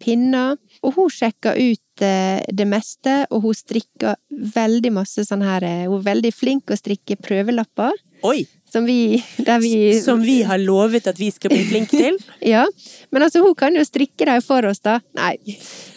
pinner. 0.00 0.56
Og 0.82 0.94
hun 0.96 1.10
sjekker 1.12 1.58
ut 1.58 2.04
eh, 2.04 2.40
det 2.46 2.66
meste, 2.68 3.24
og 3.30 3.42
hun 3.44 3.56
strikker 3.56 4.16
veldig 4.30 4.92
masse 4.96 5.24
sånn 5.26 5.42
her 5.44 5.66
eh, 5.66 5.88
Hun 5.88 5.98
er 6.00 6.06
veldig 6.14 6.32
flink 6.32 6.70
å 6.70 6.78
strikke 6.78 7.18
prøvelapper, 7.20 7.98
Oi! 8.26 8.44
Som 8.72 8.86
vi 8.86 9.22
vi 9.60 9.72
Som 10.02 10.22
vi 10.22 10.40
har 10.46 10.58
lovet 10.58 11.06
at 11.10 11.18
vi 11.20 11.30
skal 11.34 11.50
bli 11.52 11.64
flinke 11.68 11.96
til. 11.96 12.18
Ja. 12.52 12.64
Men 13.12 13.22
altså, 13.26 13.42
hun 13.44 13.54
kan 13.58 13.74
jo 13.76 13.82
strikke 13.84 14.24
dem 14.28 14.40
for 14.42 14.64
oss, 14.70 14.78
da. 14.80 14.98
Nei. 15.18 15.34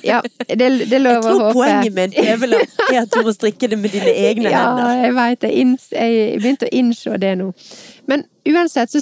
Ja, 0.03 0.19
det, 0.49 0.57
det 0.89 0.99
lover 1.01 1.29
Jeg 1.29 1.37
håpe. 1.37 1.37
Jeg 1.37 1.37
tror 1.39 1.53
poenget 1.53 1.93
med 1.93 2.03
en 2.03 2.15
prøvelapp 2.17 2.81
er 2.89 2.99
at 3.03 3.13
du 3.13 3.21
må 3.23 3.33
strikke 3.35 3.69
det 3.71 3.77
med 3.79 3.93
dine 3.95 4.11
egne 4.11 4.49
Ja, 4.51 4.63
hender. 4.65 5.03
jeg 5.05 5.15
veit 5.19 5.41
det. 5.45 5.51
Inns- 5.63 5.91
Jeg 5.93 6.39
begynte 6.41 6.67
å 6.67 6.73
innse 6.73 7.17
det 7.21 7.35
nå. 7.39 7.51
Men 8.09 8.25
uansett 8.49 8.91
så 8.91 8.99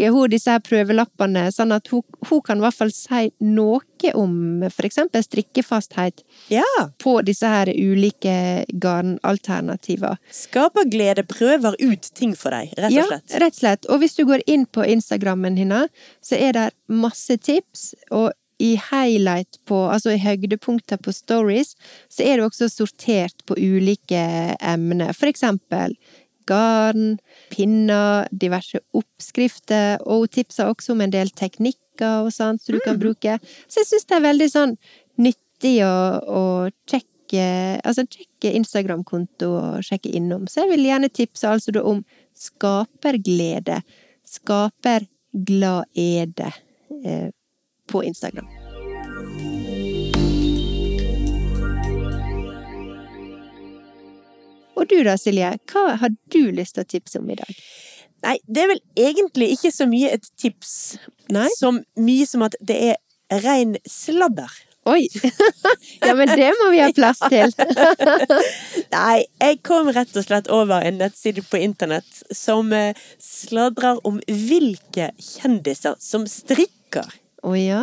strikker 0.00 0.12
hun 0.16 0.30
disse 0.32 0.50
her 0.50 0.60
prøvelappene 0.64 1.50
sånn 1.52 1.72
at 1.74 1.88
hun, 1.92 2.02
hun 2.28 2.40
kan 2.42 2.58
i 2.58 2.64
hvert 2.64 2.76
fall 2.76 2.90
si 2.94 3.30
noe 3.44 3.80
om 4.16 4.62
for 4.72 4.86
eksempel 4.88 5.20
strikkefasthet 5.22 6.22
Ja. 6.48 6.62
på 6.98 7.20
disse 7.22 7.44
her 7.46 7.66
ulike 7.68 8.64
garnalternativer. 8.72 10.16
Skaperglede 10.32 11.24
prøver 11.28 11.76
ut 11.80 12.08
ting 12.14 12.34
for 12.34 12.50
deg, 12.50 12.72
rett 12.78 12.92
Ja, 12.92 13.02
og 13.04 13.08
slett. 13.08 13.34
rett 13.40 13.52
og 13.52 13.60
slett. 13.60 13.86
Og 13.90 14.00
hvis 14.00 14.16
du 14.16 14.24
går 14.24 14.40
inn 14.46 14.64
på 14.66 14.84
Instagrammen 14.86 15.56
hennes, 15.58 15.90
så 16.22 16.36
er 16.40 16.52
det 16.52 16.70
masse 16.88 17.36
tips, 17.36 17.94
og 18.10 18.32
i 18.58 18.76
highlight 18.76 19.58
på, 19.66 19.88
altså 19.90 20.12
i 20.14 20.18
høydepunkter 20.20 20.98
på 21.00 21.12
stories, 21.12 21.74
så 22.10 22.24
er 22.24 22.36
det 22.36 22.44
også 22.50 22.68
sortert 22.70 23.44
på 23.46 23.54
ulike 23.56 24.56
emner. 24.60 25.12
For 25.14 25.26
eksempel 25.28 25.96
garn, 26.50 27.18
pinner, 27.52 28.26
diverse 28.30 28.78
oppskrifter, 28.96 30.00
og 30.06 30.24
hun 30.24 30.32
tipser 30.34 30.70
også 30.70 30.96
om 30.96 31.04
en 31.04 31.14
del 31.14 31.30
teknikker 31.30 32.26
og 32.26 32.32
sånt 32.34 32.64
som 32.64 32.76
du 32.76 32.80
kan 32.84 33.00
bruke. 33.00 33.38
Så 33.68 33.82
jeg 33.82 33.88
syns 33.92 34.10
det 34.10 34.18
er 34.18 34.28
veldig 34.28 34.50
sånn 34.50 34.74
nyttig 35.20 35.76
å, 35.86 35.94
å 36.26 36.42
sjekke 36.90 37.06
Altså 37.30 38.02
sjekke 38.10 38.50
Instagram-konto 38.58 39.48
og 39.54 39.84
sjekke 39.86 40.10
innom. 40.18 40.48
Så 40.50 40.64
jeg 40.64 40.72
vil 40.72 40.88
gjerne 40.88 41.14
tipse 41.14 41.46
altså 41.46 41.70
om 41.78 42.02
skaperglede. 42.34 43.86
Skapergladede 44.26 46.50
eh, 47.04 47.30
på 47.86 48.02
Instagram. 48.02 48.59
Og 54.78 54.88
du 54.90 54.98
da, 55.06 55.16
Silje, 55.20 55.52
hva 55.70 55.96
har 56.00 56.14
du 56.32 56.42
lyst 56.54 56.76
til 56.76 56.84
å 56.84 56.90
tipse 56.90 57.20
om 57.20 57.30
i 57.30 57.38
dag? 57.38 57.62
Nei, 58.24 58.36
det 58.46 58.64
er 58.64 58.72
vel 58.74 58.82
egentlig 59.00 59.54
ikke 59.56 59.72
så 59.72 59.86
mye 59.88 60.10
et 60.16 60.26
tips. 60.40 60.72
Nei? 61.32 61.48
Som 61.56 61.80
mye 62.00 62.26
som 62.28 62.44
at 62.44 62.56
det 62.60 62.76
er 62.92 63.40
rein 63.44 63.78
sladder. 63.88 64.52
Oi! 64.88 65.08
ja, 66.06 66.14
men 66.16 66.30
det 66.32 66.50
må 66.56 66.70
vi 66.72 66.80
ha 66.80 66.88
plass 66.96 67.20
til. 67.28 67.52
Nei, 68.96 69.24
jeg 69.40 69.60
kom 69.66 69.90
rett 69.92 70.16
og 70.16 70.26
slett 70.26 70.48
over 70.52 70.84
en 70.86 71.00
nettside 71.00 71.44
på 71.48 71.60
internett 71.60 72.22
som 72.32 72.72
eh, 72.76 72.96
sladrer 73.20 74.00
om 74.08 74.20
hvilke 74.26 75.10
kjendiser 75.20 75.98
som 76.00 76.24
strikker. 76.28 77.08
Å 77.42 77.54
ja. 77.56 77.80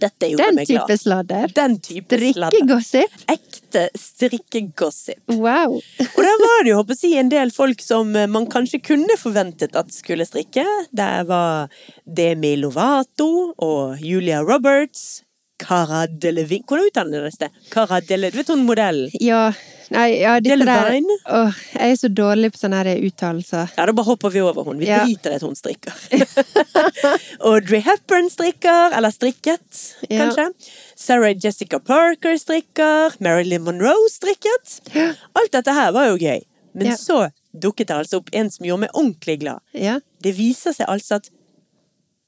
Dette 0.00 0.30
gjorde 0.32 0.48
Den 0.50 0.66
type 0.66 0.96
sladder. 0.98 1.52
Den 1.54 1.76
type 1.78 2.18
sladder. 2.18 2.56
Strikkegossip. 2.56 3.18
Ekte 3.30 3.84
strikkegossip. 3.94 5.20
Wow. 5.30 5.76
Og 5.78 6.20
der 6.26 6.40
var 6.42 6.64
det 6.64 6.72
jo 6.72 6.80
håper 6.80 6.98
jeg, 6.98 7.20
en 7.20 7.30
del 7.32 7.52
folk 7.54 7.84
som 7.84 8.14
eh, 8.16 8.26
man 8.30 8.48
kanskje 8.50 8.82
kunne 8.82 9.18
forventet 9.20 9.78
at 9.78 9.94
skulle 9.94 10.26
strikke. 10.26 10.66
Der 10.96 11.28
var 11.28 11.70
Demi 12.04 12.56
Lovato 12.58 13.52
og 13.56 14.02
Julia 14.02 14.42
Roberts. 14.42 15.25
Cara 15.58 16.06
Delevin 16.06 16.62
Hvordan 16.68 16.86
uttales 16.90 17.38
det? 17.40 17.48
Cara 17.72 18.00
Dele... 18.00 18.30
Du 18.30 18.36
vet 18.36 18.48
hun 18.52 18.64
modellen? 18.66 19.10
Ja, 19.20 19.52
nei, 19.94 20.18
ja, 20.20 20.34
dette 20.40 20.66
der 20.68 20.98
Åh, 21.32 21.60
Jeg 21.72 21.94
er 21.94 21.96
så 22.00 22.10
dårlig 22.12 22.50
på 22.52 22.60
sånne 22.60 22.82
uttalelser. 23.06 23.70
Ja, 23.76 23.86
da 23.88 23.94
bare 23.96 24.04
hopper 24.10 24.34
vi 24.34 24.42
over 24.44 24.66
hun. 24.68 24.78
Vi 24.82 24.88
Ja. 24.90 25.04
driter 25.04 25.32
i 25.32 25.38
at 25.38 25.46
hun 25.46 25.56
strikker. 25.56 25.94
Audrey 27.40 27.80
Hepburn 27.80 28.28
strikker, 28.30 28.92
eller 28.96 29.10
strikket, 29.14 29.96
Ja. 30.10 30.26
kanskje. 30.26 30.48
Sarah 30.96 31.32
Jessica 31.32 31.78
Parker 31.80 32.36
strikker. 32.38 33.16
Marilyn 33.20 33.64
Monroe 33.64 34.10
strikket. 34.12 34.80
Alt 35.38 35.52
dette 35.52 35.72
her 35.72 35.92
var 35.92 36.10
jo 36.12 36.16
gøy. 36.20 36.42
Men 36.74 36.86
Ja. 36.92 36.96
så 37.00 37.30
dukket 37.56 37.88
det 37.88 37.96
altså 37.96 38.18
opp 38.20 38.28
en 38.36 38.50
som 38.50 38.66
gjorde 38.66 38.80
meg 38.84 38.90
ordentlig 38.92 39.38
glad. 39.40 39.60
Ja. 39.72 40.00
Det 40.20 40.34
viser 40.36 40.72
seg 40.76 40.86
altså 40.92 41.16
at 41.22 41.30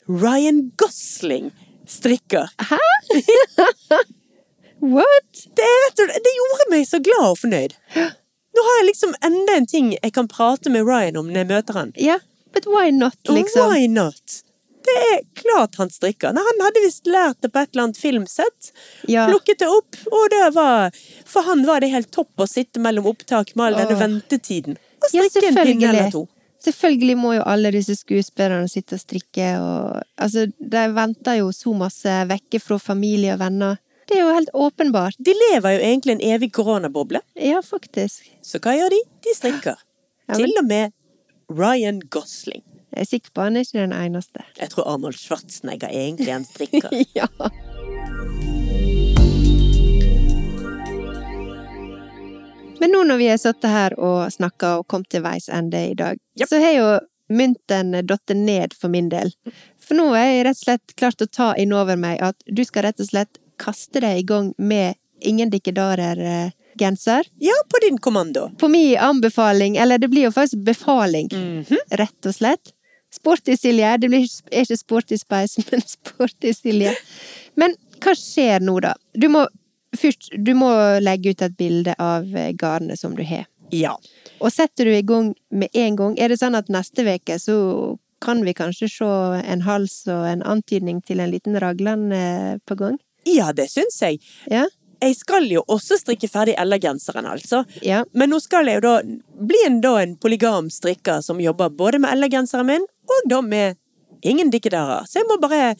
Ryan 0.09 0.70
Gosling 0.81 1.51
strikker. 1.89 2.51
What? 4.95 5.32
Det, 5.57 5.68
det 5.97 6.32
gjorde 6.39 6.66
meg 6.70 6.84
så 6.89 7.01
glad 7.03 7.24
og 7.32 7.39
fornøyd. 7.41 7.74
Nå 8.55 8.64
har 8.66 8.80
jeg 8.80 8.89
liksom 8.93 9.14
enda 9.26 9.57
en 9.59 9.66
ting 9.70 9.93
jeg 9.97 10.12
kan 10.14 10.28
prate 10.30 10.70
med 10.72 10.86
Ryan 10.86 11.18
om 11.20 11.30
når 11.30 11.43
jeg 11.43 11.51
møter 11.51 11.78
han. 11.78 11.91
Ja, 11.99 12.18
but 12.55 12.68
why 12.70 12.93
not, 12.95 13.18
liksom? 13.26 13.72
Why 13.72 13.89
not? 13.91 14.43
Det 14.89 14.95
er 15.12 15.18
klart 15.36 15.76
han 15.76 15.91
strikker. 15.93 16.32
Nei, 16.32 16.43
han 16.47 16.62
hadde 16.64 16.80
visst 16.84 17.09
lært 17.11 17.43
det 17.45 17.51
på 17.53 17.61
et 17.61 17.74
eller 17.74 17.89
annet 17.89 18.01
filmsett. 18.01 18.70
Ja. 19.11 19.26
Plukket 19.28 19.61
det 19.61 19.68
opp, 19.68 19.99
og 20.09 20.30
det 20.32 20.47
var 20.57 20.95
For 21.28 21.45
han 21.45 21.66
var 21.68 21.82
det 21.84 21.91
helt 21.93 22.11
topp 22.14 22.41
å 22.41 22.47
sitte 22.49 22.80
mellom 22.80 23.11
opptak 23.11 23.53
med 23.59 23.66
all 23.66 23.80
denne 23.82 23.99
ventetiden. 24.01 24.78
Og 25.03 25.09
Ja, 25.12 25.26
strikke 25.28 25.51
en 25.53 25.59
pinne 25.66 25.91
eller 25.91 26.14
to. 26.14 26.24
Selvfølgelig 26.69 27.16
må 27.16 27.33
jo 27.39 27.43
alle 27.49 27.71
disse 27.73 27.95
skuespillerne 27.97 28.69
sitte 28.69 28.99
og 28.99 29.01
strikke, 29.01 29.49
og 29.62 30.03
altså, 30.21 30.47
de 30.61 30.83
venter 30.97 31.39
jo 31.41 31.51
så 31.57 31.73
masse 31.77 32.16
vekke 32.29 32.61
fra 32.61 32.77
familie 32.83 33.33
og 33.37 33.41
venner. 33.41 33.79
Det 34.09 34.16
er 34.19 34.25
jo 34.25 34.35
helt 34.37 34.51
åpenbart. 34.57 35.16
De 35.21 35.33
lever 35.37 35.75
jo 35.77 35.81
egentlig 35.85 36.14
en 36.16 36.23
evig 36.35 36.51
koronaboble. 36.57 37.21
Ja, 37.37 37.61
faktisk. 37.64 38.29
Så 38.45 38.61
hva 38.64 38.73
gjør 38.77 38.93
de? 38.95 39.01
De 39.27 39.35
strikker. 39.37 39.77
Ja, 40.29 40.35
men- 40.35 40.41
Til 40.45 40.55
og 40.61 40.64
med 40.69 40.93
Ryan 41.53 42.01
Gosling. 42.12 42.62
Jeg 42.93 43.01
er 43.05 43.05
sikker 43.05 43.31
på 43.37 43.43
han 43.45 43.57
er 43.57 43.61
ikke 43.66 43.79
den 43.85 43.93
eneste. 43.93 44.45
Jeg 44.61 44.71
tror 44.73 44.89
Arnold 44.95 45.14
Schwarzenegger 45.21 45.89
egentlig 45.93 46.29
er 46.33 46.37
en 46.41 46.45
strikker. 46.49 46.89
ja. 47.19 47.27
Når 53.19 53.25
vi 53.25 53.31
har 53.33 53.39
sittet 53.43 53.71
her 53.73 53.95
og 53.99 54.31
snakka 54.31 54.77
og 54.79 54.87
kommet 54.87 55.09
til 55.11 55.25
veis 55.25 55.49
ende 55.51 55.81
i 55.91 55.95
dag, 55.99 56.19
yep. 56.39 56.47
så 56.47 56.61
har 56.62 56.75
jo 56.77 56.89
mynten 57.35 57.91
datt 58.07 58.31
ned 58.31 58.77
for 58.79 58.89
min 58.93 59.09
del. 59.11 59.33
For 59.83 59.99
nå 59.99 60.12
har 60.14 60.29
jeg 60.31 60.45
rett 60.47 60.61
og 60.61 60.64
slett 60.69 60.95
klart 60.97 61.25
å 61.25 61.27
ta 61.27 61.49
inn 61.59 61.75
over 61.75 61.99
meg 61.99 62.23
at 62.23 62.39
du 62.47 62.62
skal 62.64 62.87
rett 62.87 63.03
og 63.03 63.11
slett 63.11 63.41
kaste 63.59 64.01
deg 64.05 64.23
i 64.23 64.27
gang 64.29 64.55
med 64.59 64.95
Ingen 65.27 65.51
dikkedarer-genser. 65.51 67.25
Ja, 67.43 67.55
på 67.66 67.79
din 67.83 67.97
kommando. 67.99 68.53
På 68.59 68.69
min 68.71 68.93
anbefaling, 69.03 69.77
eller 69.77 69.99
det 69.99 70.09
blir 70.12 70.29
jo 70.29 70.31
faktisk 70.31 70.62
befaling, 70.62 71.27
Mhm. 71.33 71.77
rett 71.91 72.27
og 72.27 72.35
slett. 72.37 72.71
Sporty 73.11 73.57
Silje. 73.57 73.99
Det 73.99 74.09
blir 74.09 74.29
ikke 74.53 74.79
Sporty 74.79 75.19
Spice, 75.19 75.59
men 75.73 75.83
Sporty 75.83 76.53
Silje. 76.55 76.95
Men 77.57 77.75
hva 77.99 78.14
skjer 78.14 78.62
nå, 78.62 78.79
da? 78.81 78.95
Du 79.19 79.27
må 79.29 79.49
først 79.97 80.30
du 80.36 80.53
må 80.59 80.70
legge 81.01 81.32
ut 81.32 81.45
et 81.45 81.57
bilde 81.59 81.95
av 81.99 82.28
eh, 82.36 82.53
garnet 82.59 83.01
som 83.01 83.16
du 83.16 83.24
har. 83.26 83.47
Ja. 83.74 83.97
Og 84.41 84.53
setter 84.55 84.89
du 84.89 84.95
i 84.97 85.05
gang 85.05 85.34
med 85.51 85.68
en 85.76 85.97
gang, 85.97 86.18
er 86.18 86.32
det 86.32 86.41
sånn 86.41 86.57
at 86.57 86.70
neste 86.72 87.05
uke 87.05 87.36
så 87.41 87.59
kan 88.24 88.41
vi 88.47 88.55
kanskje 88.57 88.89
se 88.91 89.09
en 89.53 89.62
hals 89.62 90.01
og 90.11 90.24
en 90.26 90.43
antydning 90.43 91.03
til 91.07 91.20
en 91.20 91.30
liten 91.30 91.59
raglan 91.61 92.09
på 92.66 92.78
gang? 92.80 92.97
Ja, 93.28 93.53
det 93.53 93.68
syns 93.70 94.01
jeg. 94.03 94.18
Ja? 94.51 94.64
Jeg 94.99 95.14
skal 95.14 95.47
jo 95.47 95.62
også 95.70 95.99
strikke 96.01 96.28
ferdig 96.30 96.57
Ella-genseren, 96.59 97.26
altså. 97.30 97.62
Ja. 97.86 98.03
Men 98.18 98.32
nå 98.32 98.41
skal 98.43 98.66
jeg 98.66 98.80
jo 98.80 98.86
da 98.89 98.95
bli 99.47 99.61
en, 99.66 99.80
da 99.84 99.95
en 100.03 100.16
polygam 100.18 100.70
strikker 100.74 101.22
som 101.24 101.43
jobber 101.43 101.70
både 101.70 102.01
med 102.03 102.16
Ella-genseren 102.16 102.66
min, 102.66 102.89
og 103.09 103.28
da 103.30 103.41
med 103.45 103.78
ingen 104.23 104.51
dikkedarer. 104.51 105.07
Så 105.09 105.21
jeg 105.21 105.27
må 105.29 105.37
bare 105.43 105.75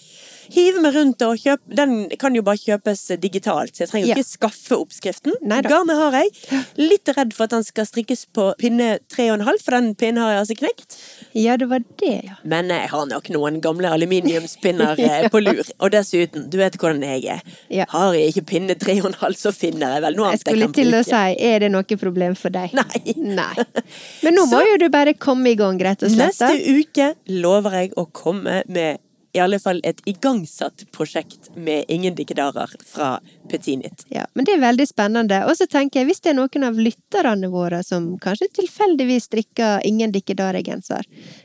hive 0.55 0.81
meg 0.81 0.95
rundt 0.97 1.23
og 1.27 1.37
kjøpe 1.37 1.75
Den 1.77 2.09
kan 2.19 2.35
jo 2.35 2.43
bare 2.43 2.57
kjøpes 2.57 3.03
digitalt, 3.21 3.75
så 3.77 3.85
jeg 3.85 3.91
trenger 3.91 4.07
jo 4.09 4.15
Ja. 4.15 4.17
ikke 4.17 4.29
skaffe 4.29 4.77
oppskriften. 4.79 5.35
Neida. 5.43 5.69
Garnet 5.69 5.97
har 5.99 6.13
jeg. 6.13 6.31
Litt 6.81 7.09
redd 7.17 7.35
for 7.37 7.45
at 7.45 7.51
den 7.51 7.65
skal 7.65 7.85
strikkes 7.89 8.27
på 8.33 8.55
pinne 8.59 8.99
tre 9.13 9.29
og 9.31 9.41
en 9.41 9.47
halv, 9.49 9.61
for 9.65 9.77
den 9.77 9.95
pinnen 9.95 10.23
har 10.23 10.33
jeg 10.33 10.41
altså 10.45 10.57
knekt. 10.59 10.97
ja, 11.35 11.57
det 11.57 11.69
var 11.69 11.81
det, 12.01 12.15
ja. 12.25 12.37
Men 12.45 12.69
jeg 12.73 12.89
har 12.89 13.07
nok 13.07 13.29
noen 13.35 13.61
gamle 13.61 13.89
aluminiumspinner 13.93 14.99
ja. 14.99 15.29
på 15.29 15.41
lur. 15.43 15.63
Og 15.81 15.91
dessuten, 15.93 16.49
du 16.51 16.57
vet 16.61 16.77
hvordan 16.81 17.03
jeg 17.03 17.25
er. 17.37 17.43
Ja. 17.71 17.85
Har 17.93 18.15
jeg 18.15 18.33
ikke 18.33 18.47
pinne 18.55 18.75
tre 18.79 18.99
og 19.03 19.11
en 19.13 19.19
halv, 19.21 19.37
så 19.39 19.53
finner 19.53 19.97
jeg 19.99 20.03
vel 20.07 20.17
noe 20.19 20.31
Jeg 20.31 20.39
annet 20.39 20.39
jeg 20.39 20.47
skulle 20.47 20.67
kan 20.69 20.77
til 20.79 20.89
å 20.89 21.03
bruke. 21.03 21.11
si, 21.13 21.47
er 21.53 21.59
det 21.65 21.71
noe 21.75 21.99
problem 21.99 22.35
for 22.39 22.49
deg? 22.55 22.73
Nei. 22.79 23.15
Nei. 23.17 23.67
Men 24.23 24.35
nå 24.35 24.47
må 24.53 24.63
jo 24.65 24.77
du 24.79 24.89
bare 24.93 25.15
komme 25.19 25.53
i 25.53 25.55
gang, 25.59 25.79
rett 25.83 26.03
og 26.03 26.11
slett. 26.13 26.39
Neste 26.39 26.79
uke 26.79 27.09
lover 27.29 27.71
jeg 27.83 27.93
å 27.97 28.05
komme 28.13 28.28
med 28.33 28.99
i 29.37 29.41
alle 29.45 29.59
fall 29.61 29.77
et 29.85 29.99
igangsatt 30.09 30.87
prosjekt 30.91 31.51
med 31.55 31.85
ingen 31.93 32.15
dikkedarer 32.17 32.71
fra 32.89 33.19
Petinit. 33.51 34.07
Ja, 34.09 34.23
men 34.35 34.47
det 34.49 34.55
er 34.57 34.63
veldig 34.63 34.87
spennende. 34.89 35.43
Og 35.45 35.53
så 35.59 35.67
tenker 35.69 36.01
jeg, 36.01 36.09
hvis 36.09 36.23
det 36.25 36.31
er 36.33 36.39
noen 36.39 36.65
av 36.65 36.79
lytterne 36.81 37.51
våre 37.53 37.83
som 37.85 38.07
kanskje 38.25 38.49
tilfeldigvis 38.57 39.27
strikker 39.29 39.85
ingen 39.87 40.15
dikkedare-genser, 40.17 41.05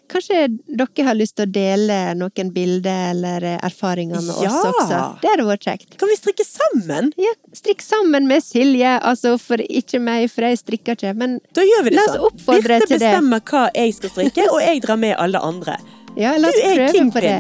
kanskje 0.09 0.45
dere 0.71 1.05
har 1.09 1.17
lyst 1.19 1.35
til 1.35 1.43
å 1.45 1.51
dele 1.51 1.97
noen 2.15 2.53
bilder 2.55 3.11
eller 3.11 3.47
erfaringer 3.59 4.23
med 4.23 4.39
Ja! 4.45 4.53
oss 4.55 4.69
også? 4.71 5.01
Det 5.21 5.33
hadde 5.33 5.47
vært 5.51 5.67
kjekt. 5.67 5.97
Kan 5.99 6.09
vi 6.13 6.17
strikke 6.21 6.45
sammen? 6.47 7.11
Ja, 7.19 7.33
strikk 7.53 7.83
sammen 7.83 8.27
med 8.31 8.47
Silje, 8.47 8.95
altså 9.03 9.35
for 9.37 9.59
ikke 9.59 9.99
meg, 9.99 10.29
for 10.31 10.47
jeg 10.47 10.61
strikker 10.63 10.95
ikke, 10.95 11.11
men 11.19 11.41
Da 11.53 11.67
gjør 11.67 11.83
vi 11.83 11.89
det 11.91 11.99
La 11.99 12.07
oss 12.07 12.15
sånn. 12.15 12.29
oppfordre 12.31 12.79
Birte 12.79 12.87
til 12.87 12.95
det. 13.03 13.11
bestemmer 13.11 13.43
hva 13.51 13.65
jeg 13.75 13.93
skal 13.99 14.15
strikke, 14.15 14.47
og 14.55 14.61
jeg 14.63 14.81
drar 14.87 15.03
med 15.03 15.17
alle 15.19 15.43
andre. 15.43 15.75
Ja, 16.19 16.35
la 16.37 16.49
oss 16.49 16.59
prøve 16.61 17.05
på 17.13 17.23
det. 17.23 17.39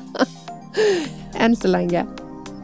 Enn 1.42 1.56
så 1.56 1.70
lenge. 1.70 2.04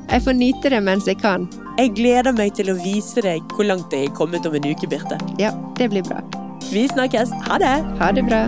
Jeg 0.06 0.22
får 0.22 0.36
nyte 0.38 0.70
det 0.70 0.82
mens 0.86 1.08
jeg 1.10 1.18
kan. 1.22 1.48
Jeg 1.76 1.94
gleder 1.98 2.34
meg 2.36 2.54
til 2.58 2.70
å 2.72 2.76
vise 2.78 3.22
deg 3.24 3.42
hvor 3.54 3.68
langt 3.68 3.92
jeg 3.92 4.08
er 4.08 4.14
kommet 4.16 4.46
om 4.48 4.54
en 4.56 4.70
uke, 4.70 4.88
Birte. 4.90 5.18
Ja, 5.42 5.52
det 5.78 5.90
blir 5.94 6.06
bra. 6.06 6.22
Vi 6.70 6.86
snakkes. 6.90 7.34
Ha 7.50 7.58
det! 7.62 7.76
Ha 8.00 8.12
det 8.16 8.26
bra. 8.26 8.46